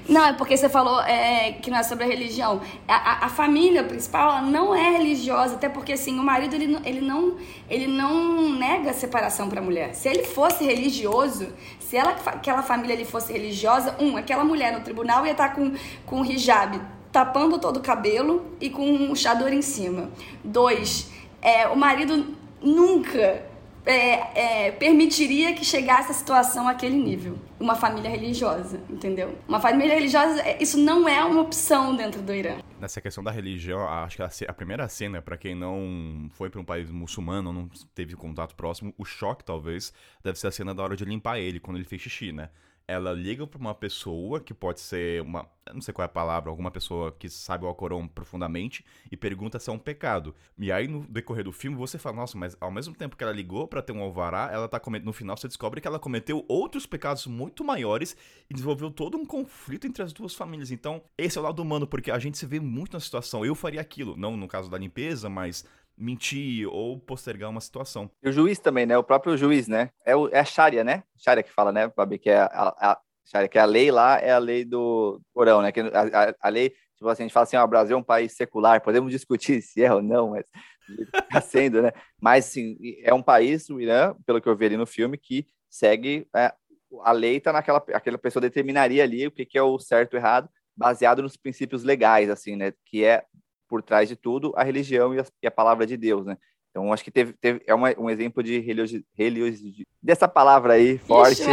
Não, 0.09 0.27
é 0.27 0.33
porque 0.33 0.57
você 0.57 0.69
falou 0.69 1.01
é, 1.03 1.53
que 1.53 1.71
não 1.71 1.79
é 1.79 1.85
sobre 1.85 2.03
a 2.03 2.07
religião. 2.09 2.61
A, 2.89 2.95
a, 2.95 3.27
a, 3.27 3.29
família 3.29 3.85
principal 3.85 4.43
não 4.43 4.75
é 4.75 4.91
religiosa, 4.99 5.55
até 5.55 5.69
porque 5.69 5.93
assim, 5.93 6.19
o 6.19 6.25
marido 6.25 6.57
ele, 6.57 6.77
ele, 6.85 7.01
não, 7.01 7.37
ele 7.71 7.87
não 7.87 8.53
nega 8.59 8.91
a 8.91 8.93
separação 8.93 9.49
para 9.49 9.61
a 9.61 9.63
mulher. 9.63 9.95
Se 9.95 10.09
ele 10.09 10.25
fosse 10.25 10.65
religioso, 10.65 11.53
se 11.93 11.99
ela, 11.99 12.13
aquela 12.25 12.63
família 12.63 12.95
ali 12.95 13.05
fosse 13.05 13.35
religiosa, 13.35 13.95
um, 14.01 14.17
aquela 14.17 14.43
mulher 14.43 14.73
no 14.73 14.81
tribunal 14.81 15.27
ia 15.27 15.33
estar 15.33 15.51
tá 15.51 15.55
com, 15.55 15.75
com 16.07 16.25
hijab 16.25 16.81
tapando 17.13 17.59
todo 17.59 17.77
o 17.77 17.81
cabelo 17.83 18.47
e 18.59 18.71
com 18.71 18.83
um 18.83 19.15
chador 19.15 19.53
em 19.53 19.61
cima. 19.61 20.09
Dois, 20.43 21.11
é, 21.43 21.69
o 21.69 21.77
marido 21.77 22.35
nunca 22.63 23.45
é, 23.85 24.67
é, 24.69 24.73
permitiria 24.73 25.55
que 25.55 25.65
chegasse 25.65 26.11
a 26.11 26.15
situação 26.15 26.69
àquele 26.69 26.97
nível. 26.97 27.39
Uma 27.59 27.75
família 27.75 28.11
religiosa, 28.11 28.81
entendeu? 28.89 29.37
Uma 29.49 29.61
família 29.61 29.95
religiosa, 29.95 30.41
é, 30.41 30.63
isso 30.63 30.79
não 30.79 31.09
é 31.09 31.23
uma 31.25 31.41
opção 31.41 31.95
dentro 31.95 32.23
do 32.23 32.33
Irã. 32.33 32.59
Nessa 32.81 33.01
questão 33.01 33.23
da 33.23 33.31
religião, 33.31 33.87
acho 33.89 34.17
que 34.17 34.23
a, 34.23 34.51
a 34.51 34.53
primeira 34.53 34.89
cena, 34.89 35.21
para 35.21 35.37
quem 35.37 35.55
não 35.55 36.29
foi 36.33 36.51
para 36.51 36.61
um 36.61 36.65
país 36.65 36.91
muçulmano, 36.91 37.53
não 37.53 37.69
teve 37.95 38.17
contato 38.17 38.55
próximo, 38.55 38.95
o 38.97 39.05
choque 39.05 39.45
talvez 39.45 39.93
deve 40.23 40.39
ser 40.39 40.49
a 40.49 40.53
cena 40.53 40.75
da 40.75 40.83
hora 40.83 40.97
de 40.97 41.05
limpar 41.05 41.39
ele, 41.39 41.61
quando 41.61 41.77
ele 41.77 41.85
fez 41.85 42.03
xixi, 42.03 42.33
né? 42.33 42.51
Ela 42.87 43.13
liga 43.13 43.47
para 43.47 43.59
uma 43.59 43.75
pessoa 43.75 44.41
que 44.41 44.53
pode 44.53 44.81
ser 44.81 45.23
uma, 45.23 45.49
não 45.73 45.81
sei 45.81 45.93
qual 45.93 46.05
é 46.05 46.07
a 46.07 46.09
palavra, 46.09 46.51
alguma 46.51 46.71
pessoa 46.71 47.13
que 47.13 47.29
sabe 47.29 47.65
o 47.65 47.69
Alcorão 47.69 48.07
profundamente 48.07 48.85
e 49.11 49.17
pergunta 49.17 49.59
se 49.59 49.71
é 49.71 49.73
um 49.73 49.79
pecado. 49.79 50.35
E 50.59 50.71
aí 50.71 50.89
no 50.89 51.07
decorrer 51.09 51.45
do 51.45 51.53
filme 51.53 51.77
você 51.77 51.99
fala, 51.99 52.17
nossa, 52.17 52.37
mas 52.37 52.57
ao 52.61 52.71
mesmo 52.71 52.95
tempo 52.95 53.17
que 53.17 53.25
ela 53.25 53.33
ligou 53.33 53.67
para 53.67 53.83
ter 53.83 53.93
um 53.93 54.03
alvará, 54.03 54.51
ela 54.53 54.69
tá 54.69 54.81
cometendo 54.81 55.07
no 55.07 55.13
final 55.13 55.37
você 55.37 55.49
descobre 55.49 55.81
que 55.81 55.89
ela 55.89 55.99
cometeu 55.99 56.45
outros 56.49 56.87
pecados 56.87 57.27
muito 57.27 57.65
maiores 57.65 58.17
e 58.49 58.55
desenvolveu 58.55 58.91
todo 58.91 59.17
um 59.17 59.25
conflito 59.25 59.87
entre 59.87 60.03
as 60.03 60.13
duas 60.13 60.35
famílias. 60.35 60.71
Então, 60.71 61.03
esse 61.17 61.39
é 61.39 61.41
o 61.41 61.45
lado 61.45 61.61
humano 61.61 61.87
porque 61.87 62.11
a 62.11 62.19
gente 62.19 62.39
se 62.39 62.47
vê 62.47 62.61
muito 62.61 62.95
na 62.95 63.01
situação. 63.01 63.45
Eu 63.45 63.55
faria 63.55 63.81
aquilo, 63.81 64.17
não 64.17 64.37
no 64.37 64.49
caso 64.49 64.71
da 64.71 64.79
limpeza, 64.79 65.29
mas 65.29 65.65
mentir 65.97 66.67
ou 66.69 66.99
postergar 66.99 67.51
uma 67.51 67.61
situação. 67.61 68.11
E 68.23 68.29
o 68.29 68.33
juiz 68.33 68.59
também, 68.59 68.87
né? 68.87 68.97
O 68.97 69.05
próprio 69.05 69.37
juiz, 69.37 69.69
né? 69.69 69.91
É, 70.05 70.17
o, 70.17 70.29
é 70.29 70.41
a 70.41 70.45
Sharia, 70.45 70.83
né? 70.83 71.03
Sharia 71.17 71.43
que 71.43 71.53
fala, 71.53 71.73
né, 71.73 71.91
Fabi? 71.91 72.19
Que 72.19 72.31
é 72.31 72.39
a, 72.39 72.49
a, 72.51 73.01
Sharia, 73.25 73.49
que 73.49 73.59
é 73.59 73.61
a 73.63 73.67
lei 73.67 73.91
lá, 73.91 74.19
é 74.19 74.33
a 74.33 74.39
lei 74.39 74.65
do 74.65 75.21
Corão, 75.33 75.63
né? 75.63 75.71
Que 75.73 75.81
a, 75.81 75.87
a, 75.87 76.35
a 76.41 76.49
lei, 76.49 76.71
tipo 76.97 77.09
assim, 77.09 77.23
a 77.23 77.27
gente 77.27 77.33
fala 77.33 77.45
assim, 77.45 77.57
o 77.57 77.67
Brasil 77.67 77.97
é 77.97 77.99
um 78.01 78.03
país 78.03 78.33
secular, 78.33 78.83
podemos 78.83 79.11
discutir 79.11 79.63
se 79.63 79.83
é 79.83 79.93
ou 79.93 80.03
não, 80.03 80.31
mas 80.31 80.45
está 81.15 81.41
sendo, 81.41 81.83
né? 81.83 81.93
Mas, 82.21 82.47
assim, 82.47 82.77
é 83.03 83.13
um 83.15 83.23
país, 83.23 83.69
o 83.71 83.81
Irã, 83.81 84.15
pelo 84.27 84.41
que 84.41 84.49
eu 84.49 84.57
vi 84.57 84.67
ali 84.67 84.77
no 84.77 84.87
filme, 84.87 85.17
que 85.17 85.47
segue 85.71 86.29
é, 86.37 86.53
a 87.01 87.13
lei 87.13 87.41
tá 87.41 87.53
naquela 87.53 87.83
aquela 87.93 88.19
pessoa 88.19 88.41
determinaria 88.41 89.03
ali 89.03 89.27
o 89.27 89.31
que, 89.31 89.47
que 89.47 89.57
é 89.57 89.63
o 89.63 89.79
certo 89.79 90.15
e 90.15 90.17
errado 90.17 90.49
baseado 90.77 91.23
nos 91.23 91.37
princípios 91.37 91.83
legais 91.83 92.29
assim 92.29 92.57
né 92.57 92.73
que 92.85 93.05
é 93.05 93.25
por 93.73 93.83
trás 93.83 94.07
de 94.07 94.15
tudo 94.15 94.53
a 94.55 94.63
religião 94.63 95.15
e 95.15 95.19
a, 95.19 95.25
e 95.43 95.47
a 95.47 95.51
palavra 95.51 95.87
de 95.87 95.97
Deus, 95.97 96.27
né? 96.27 96.37
Então, 96.71 96.93
acho 96.93 97.03
que 97.03 97.11
teve, 97.11 97.33
teve 97.33 97.63
é 97.67 97.75
uma, 97.75 97.89
um 97.99 98.11
exemplo 98.11 98.43
de 98.43 98.59
religiosidade, 98.59 99.87
dessa 100.03 100.29
palavra 100.29 100.75
aí, 100.75 100.99
forte. 100.99 101.41
Ixi, 101.41 101.51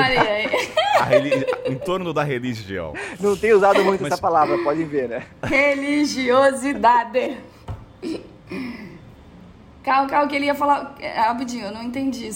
religi... 1.08 1.46
em 1.66 1.76
torno 1.76 2.14
da 2.14 2.22
religião. 2.22 2.94
Não 3.22 3.38
tenho 3.38 3.56
usado 3.56 3.82
muito 3.86 4.02
Mas... 4.02 4.12
essa 4.12 4.22
palavra, 4.22 4.58
podem 4.66 4.86
ver, 4.86 5.08
né? 5.08 5.26
Religiosidade. 5.44 7.38
Calma, 9.82 10.10
calma, 10.10 10.28
que 10.28 10.36
ele 10.36 10.48
ia 10.48 10.56
falar. 10.56 10.98
É, 11.00 11.22
rapidinho, 11.22 11.68
eu 11.68 11.72
não 11.72 11.84
entendi. 11.84 12.30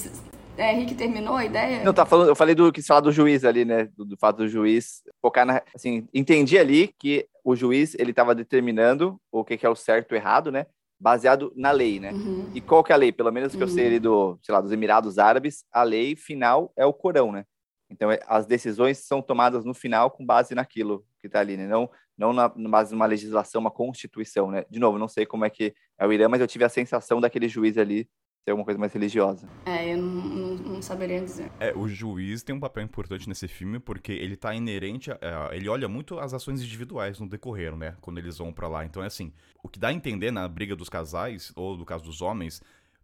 É, 0.57 0.73
Henrique 0.73 0.95
terminou 0.95 1.35
a 1.35 1.45
ideia? 1.45 1.83
Não, 1.83 1.93
tá 1.93 2.05
falando, 2.05 2.27
eu 2.27 2.35
falei 2.35 2.53
do 2.53 2.71
que 2.71 2.81
falar 2.81 2.99
do 2.99 3.11
juiz 3.11 3.43
ali, 3.43 3.65
né? 3.65 3.85
Do, 3.97 4.05
do, 4.05 4.17
fato 4.17 4.37
do 4.37 4.47
juiz 4.47 5.01
focar 5.21 5.45
na. 5.45 5.61
Assim, 5.73 6.07
entendi 6.13 6.57
ali 6.57 6.93
que 6.99 7.27
o 7.43 7.55
juiz 7.55 7.95
ele 7.95 8.11
estava 8.11 8.35
determinando 8.35 9.19
o 9.31 9.43
que, 9.43 9.57
que, 9.57 9.65
é 9.65 9.69
o 9.69 9.75
certo 9.75 10.11
e 10.11 10.15
o 10.15 10.17
errado, 10.17 10.51
né? 10.51 10.67
Baseado 10.99 11.51
na 11.55 11.71
lei, 11.71 11.99
né? 11.99 12.11
Uhum. 12.11 12.51
E 12.53 12.61
qual 12.61 12.83
que 12.83 12.91
é 12.91 12.95
a 12.95 12.97
lei? 12.97 13.11
Pelo 13.11 13.31
menos 13.31 13.51
que 13.51 13.57
uhum. 13.57 13.63
eu 13.63 13.67
sei 13.67 13.87
ali 13.87 13.99
do, 13.99 14.37
sei 14.41 14.53
lá, 14.53 14.61
dos 14.61 14.71
Emirados 14.71 15.17
Árabes, 15.17 15.65
a 15.71 15.83
lei 15.83 16.15
final 16.15 16.71
é 16.77 16.85
o 16.85 16.93
Corão, 16.93 17.31
né? 17.31 17.45
Então, 17.89 18.11
é, 18.11 18.19
as 18.27 18.45
decisões 18.45 18.99
são 18.99 19.21
tomadas 19.21 19.65
no 19.65 19.73
final 19.73 20.09
com 20.09 20.25
base 20.25 20.55
naquilo 20.55 21.05
que 21.19 21.27
está 21.27 21.39
ali, 21.39 21.57
né? 21.57 21.67
Não, 21.67 21.89
não 22.17 22.31
na, 22.31 22.51
na 22.55 22.69
base 22.69 22.93
uma 22.93 23.05
legislação, 23.05 23.59
uma 23.59 23.71
constituição, 23.71 24.51
né? 24.51 24.65
De 24.69 24.79
novo, 24.79 24.99
não 24.99 25.07
sei 25.07 25.25
como 25.25 25.45
é 25.45 25.49
que 25.49 25.73
é 25.97 26.05
o 26.05 26.13
Irã, 26.13 26.29
mas 26.29 26.41
eu 26.41 26.47
tive 26.47 26.63
a 26.63 26.69
sensação 26.69 27.19
daquele 27.19 27.47
juiz 27.47 27.77
ali 27.77 28.07
ser 28.43 28.51
alguma 28.51 28.65
coisa 28.65 28.79
mais 28.79 28.91
religiosa. 28.91 29.47
É, 29.65 29.93
eu 29.93 29.97
não, 29.97 30.23
não, 30.23 30.55
não, 30.55 30.81
saberia 30.81 31.21
dizer. 31.21 31.49
É, 31.59 31.73
o 31.73 31.87
juiz 31.87 32.43
tem 32.43 32.53
um 32.53 32.59
papel 32.59 32.83
importante 32.83 33.27
nesse 33.27 33.47
filme 33.47 33.79
porque 33.79 34.11
ele 34.11 34.35
tá 34.35 34.53
inerente, 34.53 35.11
a, 35.11 35.17
a, 35.49 35.55
ele 35.55 35.69
olha 35.69 35.87
muito 35.87 36.19
as 36.19 36.33
ações 36.33 36.61
individuais 36.61 37.19
no 37.19 37.27
decorrer, 37.27 37.75
né, 37.75 37.95
quando 38.01 38.17
eles 38.17 38.37
vão 38.37 38.51
para 38.51 38.67
lá. 38.67 38.85
Então 38.85 39.01
é 39.01 39.07
assim, 39.07 39.31
o 39.63 39.69
que 39.69 39.79
dá 39.79 39.87
a 39.87 39.93
entender 39.93 40.29
na 40.29 40.47
briga 40.47 40.75
dos 40.75 40.89
casais, 40.89 41.53
ou 41.55 41.77
no 41.77 41.85
caso 41.85 42.03
dos 42.03 42.21
homens, 42.21 42.61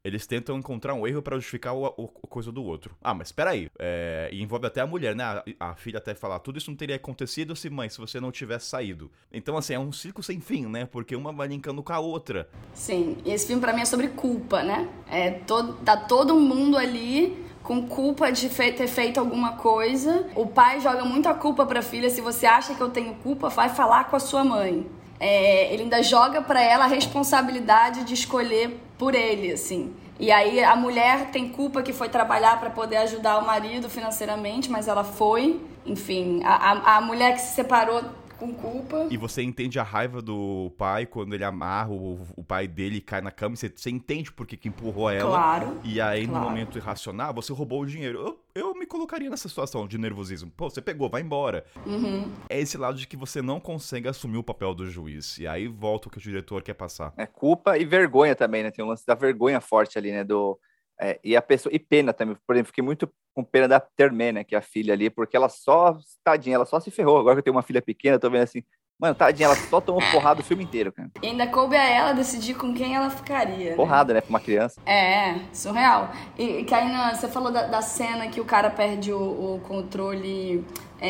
eles 0.09 0.27
tentam 0.27 0.57
encontrar 0.57 0.93
um 0.93 1.07
erro 1.07 1.21
para 1.21 1.35
justificar 1.37 1.73
o, 1.73 1.85
o, 1.85 2.03
o, 2.21 2.27
coisa 2.27 2.51
do 2.51 2.63
outro. 2.63 2.95
Ah, 3.01 3.13
mas 3.13 3.31
peraí. 3.31 3.69
É, 3.77 4.29
e 4.31 4.41
envolve 4.41 4.67
até 4.67 4.81
a 4.81 4.87
mulher, 4.87 5.15
né? 5.15 5.23
A, 5.23 5.43
a, 5.59 5.75
filha 5.75 5.99
até 5.99 6.13
falar, 6.13 6.39
tudo 6.39 6.57
isso 6.57 6.69
não 6.69 6.77
teria 6.77 6.95
acontecido 6.95 7.55
se, 7.55 7.69
mãe, 7.69 7.89
se 7.89 7.97
você 7.97 8.19
não 8.19 8.31
tivesse 8.31 8.67
saído. 8.67 9.11
Então, 9.31 9.57
assim, 9.57 9.73
é 9.73 9.79
um 9.79 9.91
ciclo 9.91 10.21
sem 10.21 10.39
fim, 10.39 10.65
né? 10.65 10.85
Porque 10.85 11.15
uma 11.15 11.31
vai 11.31 11.47
linkando 11.47 11.81
com 11.81 11.93
a 11.93 11.99
outra. 11.99 12.49
Sim, 12.73 13.17
e 13.25 13.31
esse 13.31 13.47
filme 13.47 13.61
para 13.61 13.73
mim 13.73 13.81
é 13.81 13.85
sobre 13.85 14.09
culpa, 14.09 14.63
né? 14.63 14.89
É 15.09 15.31
todo, 15.31 15.73
tá 15.83 15.95
todo 15.95 16.35
mundo 16.35 16.77
ali 16.77 17.45
com 17.63 17.87
culpa 17.87 18.31
de 18.31 18.49
fe 18.49 18.71
ter 18.71 18.87
feito 18.87 19.19
alguma 19.19 19.53
coisa. 19.53 20.27
O 20.35 20.47
pai 20.47 20.79
joga 20.79 21.05
muita 21.05 21.33
culpa 21.33 21.65
pra 21.65 21.81
filha. 21.81 22.09
Se 22.09 22.21
você 22.21 22.45
acha 22.45 22.73
que 22.73 22.81
eu 22.81 22.89
tenho 22.89 23.13
culpa, 23.15 23.49
vai 23.49 23.69
falar 23.69 24.05
com 24.05 24.15
a 24.15 24.19
sua 24.19 24.43
mãe. 24.43 24.89
É, 25.19 25.71
ele 25.73 25.83
ainda 25.83 26.01
joga 26.01 26.41
para 26.41 26.63
ela 26.63 26.85
a 26.85 26.87
responsabilidade 26.87 28.05
de 28.05 28.13
escolher 28.13 28.79
por 28.99 29.15
ele, 29.15 29.53
assim. 29.53 29.95
E 30.19 30.29
aí 30.29 30.61
a 30.61 30.75
mulher 30.75 31.31
tem 31.31 31.47
culpa 31.47 31.81
que 31.81 31.93
foi 31.93 32.09
trabalhar 32.09 32.59
para 32.59 32.69
poder 32.69 32.97
ajudar 32.97 33.39
o 33.39 33.45
marido 33.45 33.89
financeiramente, 33.89 34.69
mas 34.69 34.89
ela 34.89 35.05
foi. 35.05 35.61
Enfim, 35.85 36.41
a, 36.43 36.71
a, 36.71 36.97
a 36.97 37.01
mulher 37.01 37.33
que 37.33 37.39
se 37.39 37.55
separou 37.55 38.03
com 38.39 38.53
culpa. 38.53 39.07
E 39.11 39.17
você 39.17 39.43
entende 39.43 39.77
a 39.77 39.83
raiva 39.83 40.21
do 40.21 40.71
pai 40.77 41.05
quando 41.05 41.33
ele 41.33 41.43
amarra 41.43 41.91
o, 41.91 42.19
o 42.35 42.43
pai 42.43 42.67
dele 42.67 42.97
e 42.97 43.01
cai 43.01 43.21
na 43.21 43.31
cama. 43.31 43.55
Você, 43.55 43.69
você 43.69 43.89
entende 43.89 44.31
por 44.31 44.47
que, 44.47 44.55
que 44.55 44.69
empurrou 44.69 45.09
ela. 45.09 45.29
Claro. 45.29 45.79
E 45.83 45.99
aí, 45.99 46.25
claro. 46.25 46.43
no 46.43 46.49
momento 46.49 46.77
irracional, 46.77 47.33
você 47.33 47.51
roubou 47.51 47.81
o 47.81 47.85
dinheiro. 47.85 48.19
Eu, 48.19 48.39
eu 48.55 48.73
me 48.73 48.85
colocaria 48.85 49.29
nessa 49.29 49.49
situação 49.49 49.87
de 49.87 49.97
nervosismo. 49.97 50.49
Pô, 50.55 50.69
você 50.69 50.81
pegou, 50.81 51.09
vai 51.09 51.21
embora. 51.21 51.65
Uhum. 51.85 52.31
É 52.49 52.59
esse 52.59 52.77
lado 52.77 52.97
de 52.97 53.05
que 53.05 53.17
você 53.17 53.41
não 53.41 53.59
consegue 53.59 54.07
assumir 54.07 54.37
o 54.37 54.43
papel 54.43 54.73
do 54.73 54.89
juiz. 54.89 55.37
E 55.37 55.45
aí 55.45 55.67
volta 55.67 56.07
o 56.07 56.11
que 56.11 56.17
o 56.17 56.21
diretor 56.21 56.63
quer 56.63 56.75
passar. 56.75 57.13
É 57.17 57.25
culpa 57.25 57.77
e 57.77 57.85
vergonha 57.85 58.35
também, 58.35 58.63
né? 58.63 58.71
Tem 58.71 58.83
um 58.83 58.87
lance 58.87 59.05
da 59.05 59.15
vergonha 59.15 59.59
forte 59.59 59.97
ali, 59.97 60.11
né? 60.11 60.23
Do 60.23 60.57
é, 61.01 61.17
e 61.23 61.35
a 61.35 61.41
pessoa 61.41 61.73
e 61.73 61.79
pena 61.79 62.11
também, 62.11 62.35
por 62.45 62.55
exemplo, 62.55 62.67
fiquei 62.67 62.83
muito 62.83 63.09
com 63.39 63.43
pena 63.43 63.67
da 63.67 63.79
Termé, 63.79 64.31
né, 64.31 64.43
que 64.43 64.53
é 64.53 64.57
a 64.57 64.61
filha 64.61 64.93
ali, 64.93 65.09
porque 65.09 65.35
ela 65.35 65.47
só, 65.47 65.97
tadinha, 66.23 66.55
ela 66.55 66.65
só 66.65 66.79
se 66.79 66.91
ferrou. 66.91 67.17
Agora 67.17 67.35
que 67.35 67.39
eu 67.39 67.43
tenho 67.43 67.55
uma 67.55 67.63
filha 67.63 67.81
pequena, 67.81 68.19
tô 68.19 68.29
vendo 68.29 68.43
assim, 68.43 68.63
mano, 68.99 69.15
tadinha, 69.15 69.47
ela 69.47 69.55
só 69.55 69.79
tomou 69.79 70.01
porrada 70.11 70.41
o 70.41 70.43
filme 70.43 70.63
inteiro, 70.63 70.91
cara. 70.91 71.09
E 71.23 71.27
ainda 71.27 71.47
coube 71.47 71.77
a 71.77 71.89
ela 71.89 72.11
decidir 72.11 72.55
com 72.55 72.73
quem 72.73 72.95
ela 72.95 73.09
ficaria. 73.09 73.71
Né? 73.71 73.75
Porrada, 73.77 74.13
né, 74.13 74.19
pra 74.19 74.29
uma 74.29 74.41
criança. 74.41 74.81
É, 74.85 75.35
surreal. 75.53 76.11
E 76.37 76.65
que 76.65 76.73
aí 76.73 77.15
você 77.15 77.29
falou 77.29 77.51
da, 77.51 77.67
da, 77.67 77.81
cena 77.81 78.27
que 78.27 78.41
o 78.41 78.45
cara 78.45 78.69
perde 78.69 79.13
o, 79.13 79.55
o 79.55 79.61
controle 79.61 80.65
é, 80.99 81.07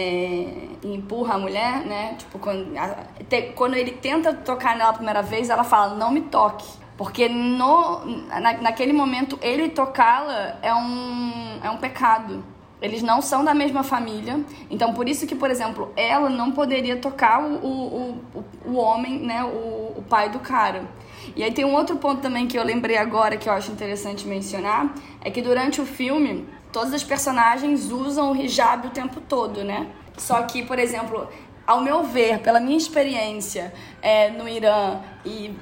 e 0.83 0.93
empurra 0.93 1.33
a 1.33 1.39
mulher, 1.39 1.83
né? 1.85 2.13
Tipo, 2.13 2.37
quando, 2.37 2.77
a, 2.77 3.07
te, 3.27 3.53
quando 3.53 3.73
ele 3.73 3.91
tenta 3.91 4.33
tocar 4.35 4.77
nela 4.77 4.91
a 4.91 4.93
primeira 4.93 5.23
vez, 5.23 5.49
ela 5.49 5.63
fala, 5.63 5.95
não 5.95 6.11
me 6.11 6.21
toque. 6.21 6.77
Porque 6.99 7.29
no, 7.29 8.05
na, 8.27 8.57
naquele 8.57 8.91
momento 8.91 9.39
ele 9.41 9.69
tocá-la 9.69 10.57
é 10.61 10.75
um, 10.75 11.57
é 11.63 11.69
um 11.69 11.77
pecado. 11.77 12.43
Eles 12.81 13.01
não 13.01 13.21
são 13.21 13.41
da 13.41 13.53
mesma 13.53 13.83
família. 13.83 14.43
Então, 14.69 14.93
por 14.93 15.07
isso 15.07 15.25
que, 15.25 15.33
por 15.33 15.49
exemplo, 15.49 15.93
ela 15.95 16.29
não 16.29 16.51
poderia 16.51 16.97
tocar 16.97 17.41
o, 17.41 17.55
o, 17.65 18.21
o, 18.35 18.45
o 18.65 18.75
homem, 18.75 19.17
né? 19.17 19.45
O, 19.45 19.93
o 19.97 20.05
pai 20.09 20.29
do 20.29 20.39
cara. 20.39 20.83
E 21.37 21.41
aí 21.41 21.53
tem 21.53 21.63
um 21.63 21.73
outro 21.73 21.95
ponto 21.95 22.21
também 22.21 22.47
que 22.47 22.59
eu 22.59 22.63
lembrei 22.65 22.97
agora 22.97 23.37
que 23.37 23.47
eu 23.47 23.53
acho 23.53 23.71
interessante 23.71 24.27
mencionar. 24.27 24.93
É 25.21 25.31
que 25.31 25.41
durante 25.41 25.79
o 25.79 25.85
filme, 25.85 26.45
todas 26.69 26.93
as 26.93 27.01
personagens 27.01 27.91
usam 27.91 28.33
o 28.33 28.35
hijab 28.35 28.87
o 28.87 28.89
tempo 28.89 29.21
todo, 29.21 29.63
né? 29.63 29.87
Só 30.17 30.41
que, 30.43 30.63
por 30.63 30.77
exemplo, 30.77 31.29
ao 31.69 31.81
meu 31.81 32.01
ver, 32.01 32.39
pela 32.39 32.59
minha 32.59 32.75
experiência 32.75 33.71
é, 34.01 34.31
no 34.31 34.49
Irã 34.49 35.01
e, 35.23 35.55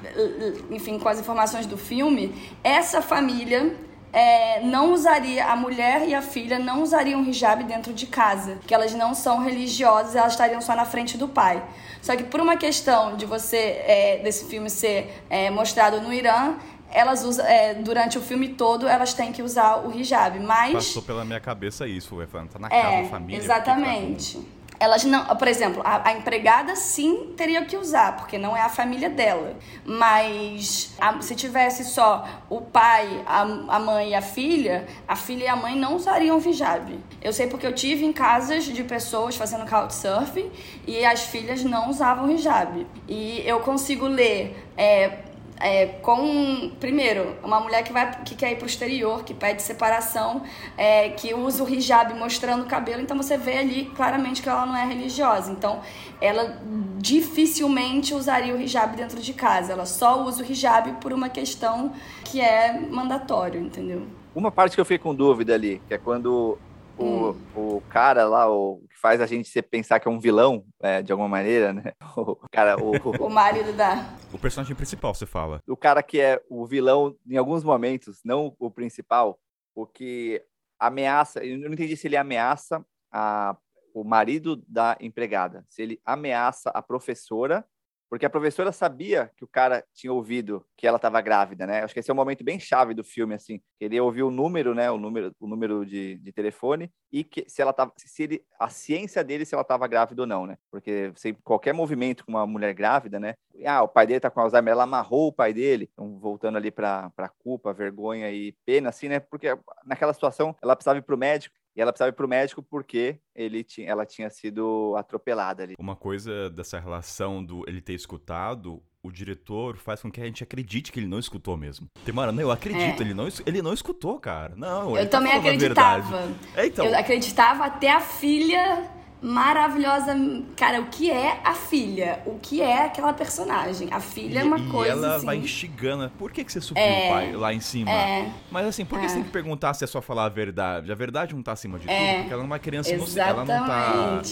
enfim, 0.70 0.98
com 0.98 1.06
as 1.06 1.20
informações 1.20 1.66
do 1.66 1.76
filme, 1.76 2.34
essa 2.64 3.02
família 3.02 3.76
é, 4.10 4.62
não 4.62 4.94
usaria, 4.94 5.44
a 5.44 5.54
mulher 5.54 6.08
e 6.08 6.14
a 6.14 6.22
filha 6.22 6.58
não 6.58 6.82
usariam 6.82 7.22
hijab 7.24 7.62
dentro 7.64 7.92
de 7.92 8.06
casa, 8.06 8.58
que 8.66 8.72
elas 8.72 8.94
não 8.94 9.12
são 9.14 9.44
religiosas, 9.44 10.16
elas 10.16 10.32
estariam 10.32 10.62
só 10.62 10.74
na 10.74 10.86
frente 10.86 11.18
do 11.18 11.28
pai. 11.28 11.62
Só 12.00 12.16
que 12.16 12.24
por 12.24 12.40
uma 12.40 12.56
questão 12.56 13.14
de 13.14 13.26
você, 13.26 13.58
é, 13.86 14.20
desse 14.24 14.46
filme 14.46 14.70
ser 14.70 15.22
é, 15.28 15.50
mostrado 15.50 16.00
no 16.00 16.10
Irã, 16.10 16.54
elas 16.90 17.22
usam, 17.22 17.44
é, 17.44 17.74
durante 17.74 18.16
o 18.16 18.22
filme 18.22 18.48
todo, 18.48 18.88
elas 18.88 19.12
têm 19.12 19.30
que 19.30 19.42
usar 19.42 19.86
o 19.86 19.94
hijab, 19.94 20.40
mas... 20.40 20.72
Passou 20.72 21.02
pela 21.02 21.22
minha 21.22 21.38
cabeça 21.38 21.86
isso, 21.86 22.16
tá 22.50 22.58
na 22.58 22.68
é, 22.68 22.82
casa, 22.82 23.02
na 23.02 23.08
família. 23.10 23.36
Exatamente. 23.38 24.57
Elas 24.80 25.04
não, 25.04 25.24
por 25.36 25.48
exemplo, 25.48 25.82
a, 25.84 26.08
a, 26.08 26.12
empregada 26.12 26.76
sim 26.76 27.34
teria 27.36 27.64
que 27.64 27.76
usar, 27.76 28.16
porque 28.16 28.38
não 28.38 28.56
é 28.56 28.60
a 28.60 28.68
família 28.68 29.10
dela. 29.10 29.56
Mas 29.84 30.94
a, 31.00 31.20
se 31.20 31.34
tivesse 31.34 31.84
só 31.84 32.24
o 32.48 32.60
pai, 32.60 33.24
a, 33.26 33.42
a 33.42 33.78
mãe 33.78 34.10
e 34.10 34.14
a 34.14 34.22
filha, 34.22 34.86
a 35.06 35.16
filha 35.16 35.44
e 35.44 35.48
a 35.48 35.56
mãe 35.56 35.74
não 35.74 35.96
usariam 35.96 36.38
hijab. 36.38 36.98
Eu 37.20 37.32
sei 37.32 37.48
porque 37.48 37.66
eu 37.66 37.74
tive 37.74 38.04
em 38.04 38.12
casas 38.12 38.64
de 38.64 38.84
pessoas 38.84 39.36
fazendo 39.36 39.68
couchsurfing 39.68 40.50
e 40.86 41.04
as 41.04 41.22
filhas 41.22 41.64
não 41.64 41.90
usavam 41.90 42.30
hijab. 42.30 42.86
E 43.08 43.42
eu 43.44 43.60
consigo 43.60 44.06
ler 44.06 44.68
é, 44.76 45.27
é, 45.60 45.86
com, 45.86 46.70
primeiro, 46.78 47.36
uma 47.42 47.60
mulher 47.60 47.82
que, 47.82 47.92
vai, 47.92 48.22
que 48.22 48.34
quer 48.34 48.52
ir 48.52 48.56
para 48.56 48.64
o 48.64 48.68
exterior, 48.68 49.24
que 49.24 49.34
pede 49.34 49.62
separação, 49.62 50.42
é, 50.76 51.10
que 51.10 51.34
usa 51.34 51.64
o 51.64 51.68
hijab 51.68 52.14
mostrando 52.14 52.62
o 52.62 52.66
cabelo, 52.66 53.02
então 53.02 53.16
você 53.16 53.36
vê 53.36 53.58
ali 53.58 53.84
claramente 53.96 54.42
que 54.42 54.48
ela 54.48 54.64
não 54.64 54.76
é 54.76 54.84
religiosa. 54.84 55.50
Então, 55.50 55.80
ela 56.20 56.60
dificilmente 56.98 58.14
usaria 58.14 58.54
o 58.54 58.60
hijab 58.60 58.96
dentro 58.96 59.20
de 59.20 59.32
casa, 59.32 59.72
ela 59.72 59.86
só 59.86 60.24
usa 60.24 60.42
o 60.42 60.46
hijab 60.46 60.92
por 61.00 61.12
uma 61.12 61.28
questão 61.28 61.92
que 62.24 62.40
é 62.40 62.80
mandatório, 62.80 63.60
entendeu? 63.60 64.02
Uma 64.34 64.50
parte 64.50 64.74
que 64.74 64.80
eu 64.80 64.84
fiquei 64.84 64.98
com 64.98 65.14
dúvida 65.14 65.54
ali, 65.54 65.82
que 65.88 65.94
é 65.94 65.98
quando 65.98 66.58
o, 66.98 67.30
hum. 67.30 67.76
o 67.76 67.80
cara 67.88 68.26
lá, 68.26 68.50
o 68.50 68.82
que 68.90 68.98
faz 68.98 69.20
a 69.20 69.26
gente 69.26 69.62
pensar 69.62 70.00
que 70.00 70.08
é 70.08 70.10
um 70.10 70.18
vilão, 70.18 70.64
é, 70.80 71.00
de 71.00 71.12
alguma 71.12 71.28
maneira, 71.28 71.72
né? 71.72 71.92
O 72.16 72.36
cara, 72.50 72.76
o, 72.82 72.90
o 73.24 73.30
marido 73.30 73.72
da. 73.72 74.16
O 74.32 74.38
personagem 74.38 74.74
principal, 74.74 75.14
você 75.14 75.24
fala. 75.24 75.62
O 75.68 75.76
cara 75.76 76.02
que 76.02 76.20
é 76.20 76.42
o 76.50 76.66
vilão 76.66 77.16
em 77.26 77.36
alguns 77.36 77.62
momentos, 77.62 78.20
não 78.24 78.54
o 78.58 78.70
principal, 78.70 79.38
o 79.74 79.86
que 79.86 80.42
ameaça. 80.78 81.44
Eu 81.44 81.58
não 81.58 81.72
entendi 81.72 81.96
se 81.96 82.08
ele 82.08 82.16
ameaça 82.16 82.84
a, 83.12 83.56
o 83.94 84.02
marido 84.02 84.56
da 84.66 84.96
empregada, 85.00 85.64
se 85.68 85.82
ele 85.82 86.00
ameaça 86.04 86.70
a 86.70 86.82
professora 86.82 87.64
porque 88.08 88.24
a 88.24 88.30
professora 88.30 88.72
sabia 88.72 89.30
que 89.36 89.44
o 89.44 89.48
cara 89.48 89.84
tinha 89.94 90.12
ouvido 90.12 90.64
que 90.76 90.86
ela 90.86 90.96
estava 90.96 91.20
grávida, 91.20 91.66
né? 91.66 91.82
Acho 91.82 91.92
que 91.92 92.00
esse 92.00 92.10
é 92.10 92.14
um 92.14 92.16
momento 92.16 92.42
bem 92.42 92.58
chave 92.58 92.94
do 92.94 93.04
filme, 93.04 93.34
assim. 93.34 93.60
Ele 93.78 94.00
ouviu 94.00 94.28
o 94.28 94.30
número, 94.30 94.74
né? 94.74 94.90
O 94.90 94.96
número, 94.96 95.34
o 95.38 95.46
número 95.46 95.84
de, 95.84 96.16
de 96.16 96.32
telefone 96.32 96.90
e 97.12 97.22
que 97.22 97.44
se 97.48 97.60
ela 97.60 97.72
tava, 97.72 97.92
se 97.96 98.22
ele, 98.22 98.44
a 98.58 98.68
ciência 98.68 99.22
dele 99.22 99.44
se 99.44 99.54
ela 99.54 99.62
estava 99.62 99.86
grávida 99.86 100.22
ou 100.22 100.26
não, 100.26 100.46
né? 100.46 100.56
Porque 100.70 101.12
sem 101.16 101.34
qualquer 101.34 101.72
movimento 101.72 102.24
com 102.24 102.32
uma 102.32 102.46
mulher 102.46 102.72
grávida, 102.74 103.20
né? 103.20 103.34
Ah, 103.66 103.82
o 103.82 103.88
pai 103.88 104.06
dele 104.06 104.20
tá 104.20 104.30
com 104.30 104.40
Alzheimer, 104.40 104.72
ela 104.72 104.84
amarrou 104.84 105.28
o 105.28 105.32
pai 105.32 105.52
dele. 105.52 105.90
Então, 105.92 106.18
voltando 106.18 106.56
ali 106.56 106.70
para 106.70 107.10
culpa, 107.38 107.72
vergonha 107.72 108.30
e 108.30 108.52
pena, 108.64 108.88
assim, 108.88 109.08
né? 109.08 109.20
Porque 109.20 109.48
naquela 109.84 110.12
situação 110.12 110.56
ela 110.62 110.76
precisava 110.76 110.98
ir 110.98 111.02
para 111.02 111.14
o 111.14 111.18
médico 111.18 111.54
e 111.78 111.80
ela 111.80 111.92
precisava 111.92 112.08
ir 112.08 112.16
pro 112.16 112.26
médico 112.26 112.60
porque 112.60 113.20
ele 113.32 113.62
tinha, 113.62 113.88
ela 113.88 114.04
tinha 114.04 114.28
sido 114.28 114.96
atropelada 114.96 115.62
ali. 115.62 115.76
Uma 115.78 115.94
coisa 115.94 116.50
dessa 116.50 116.76
relação 116.80 117.42
do 117.44 117.62
ele 117.68 117.80
ter 117.80 117.92
escutado, 117.92 118.82
o 119.00 119.12
diretor 119.12 119.76
faz 119.76 120.02
com 120.02 120.10
que 120.10 120.20
a 120.20 120.24
gente 120.24 120.42
acredite 120.42 120.90
que 120.90 120.98
ele 120.98 121.06
não 121.06 121.20
escutou 121.20 121.56
mesmo. 121.56 121.86
Tem 122.04 122.12
uma 122.12 122.22
hora, 122.22 122.32
não, 122.32 122.42
eu 122.42 122.50
acredito, 122.50 123.00
é. 123.00 123.04
ele, 123.04 123.14
não, 123.14 123.28
ele 123.46 123.62
não 123.62 123.72
escutou, 123.72 124.18
cara. 124.18 124.56
Não, 124.56 124.96
Eu 124.96 125.04
tá 125.04 125.18
também 125.18 125.32
acreditava. 125.32 126.28
É, 126.56 126.66
então. 126.66 126.84
Eu 126.84 126.98
acreditava 126.98 127.66
até 127.66 127.92
a 127.92 128.00
filha 128.00 128.90
maravilhosa. 129.20 130.14
Cara, 130.56 130.80
o 130.80 130.86
que 130.86 131.10
é 131.10 131.40
a 131.44 131.54
filha? 131.54 132.22
O 132.26 132.38
que 132.38 132.60
é 132.60 132.84
aquela 132.84 133.12
personagem? 133.12 133.88
A 133.92 134.00
filha 134.00 134.38
e, 134.38 134.42
é 134.42 134.44
uma 134.44 134.58
e 134.58 134.68
coisa. 134.68 134.94
E 134.94 134.98
ela 134.98 135.16
assim... 135.16 135.26
vai 135.26 135.36
instigando. 135.36 136.10
Por 136.18 136.32
que, 136.32 136.44
que 136.44 136.52
você 136.52 136.60
subiu 136.60 136.82
é, 136.82 137.08
pai 137.10 137.32
lá 137.32 137.52
em 137.52 137.60
cima? 137.60 137.90
É, 137.90 138.32
Mas 138.50 138.66
assim, 138.66 138.84
por 138.84 138.98
que 138.98 139.06
é. 139.06 139.08
você 139.08 139.16
tem 139.16 139.24
que 139.24 139.30
perguntar 139.30 139.74
se 139.74 139.84
é 139.84 139.86
só 139.86 140.00
falar 140.00 140.24
a 140.24 140.28
verdade? 140.28 140.90
A 140.90 140.94
verdade 140.94 141.34
não 141.34 141.42
tá 141.42 141.52
acima 141.52 141.78
de 141.78 141.88
é, 141.88 141.98
tudo, 141.98 142.18
porque 142.20 142.32
ela 142.32 142.42
é 142.42 142.46
uma 142.46 142.58
criança 142.58 142.90
inocente. 142.90 143.20
Ela 143.20 143.44
não 143.44 143.66
tá. 143.66 144.22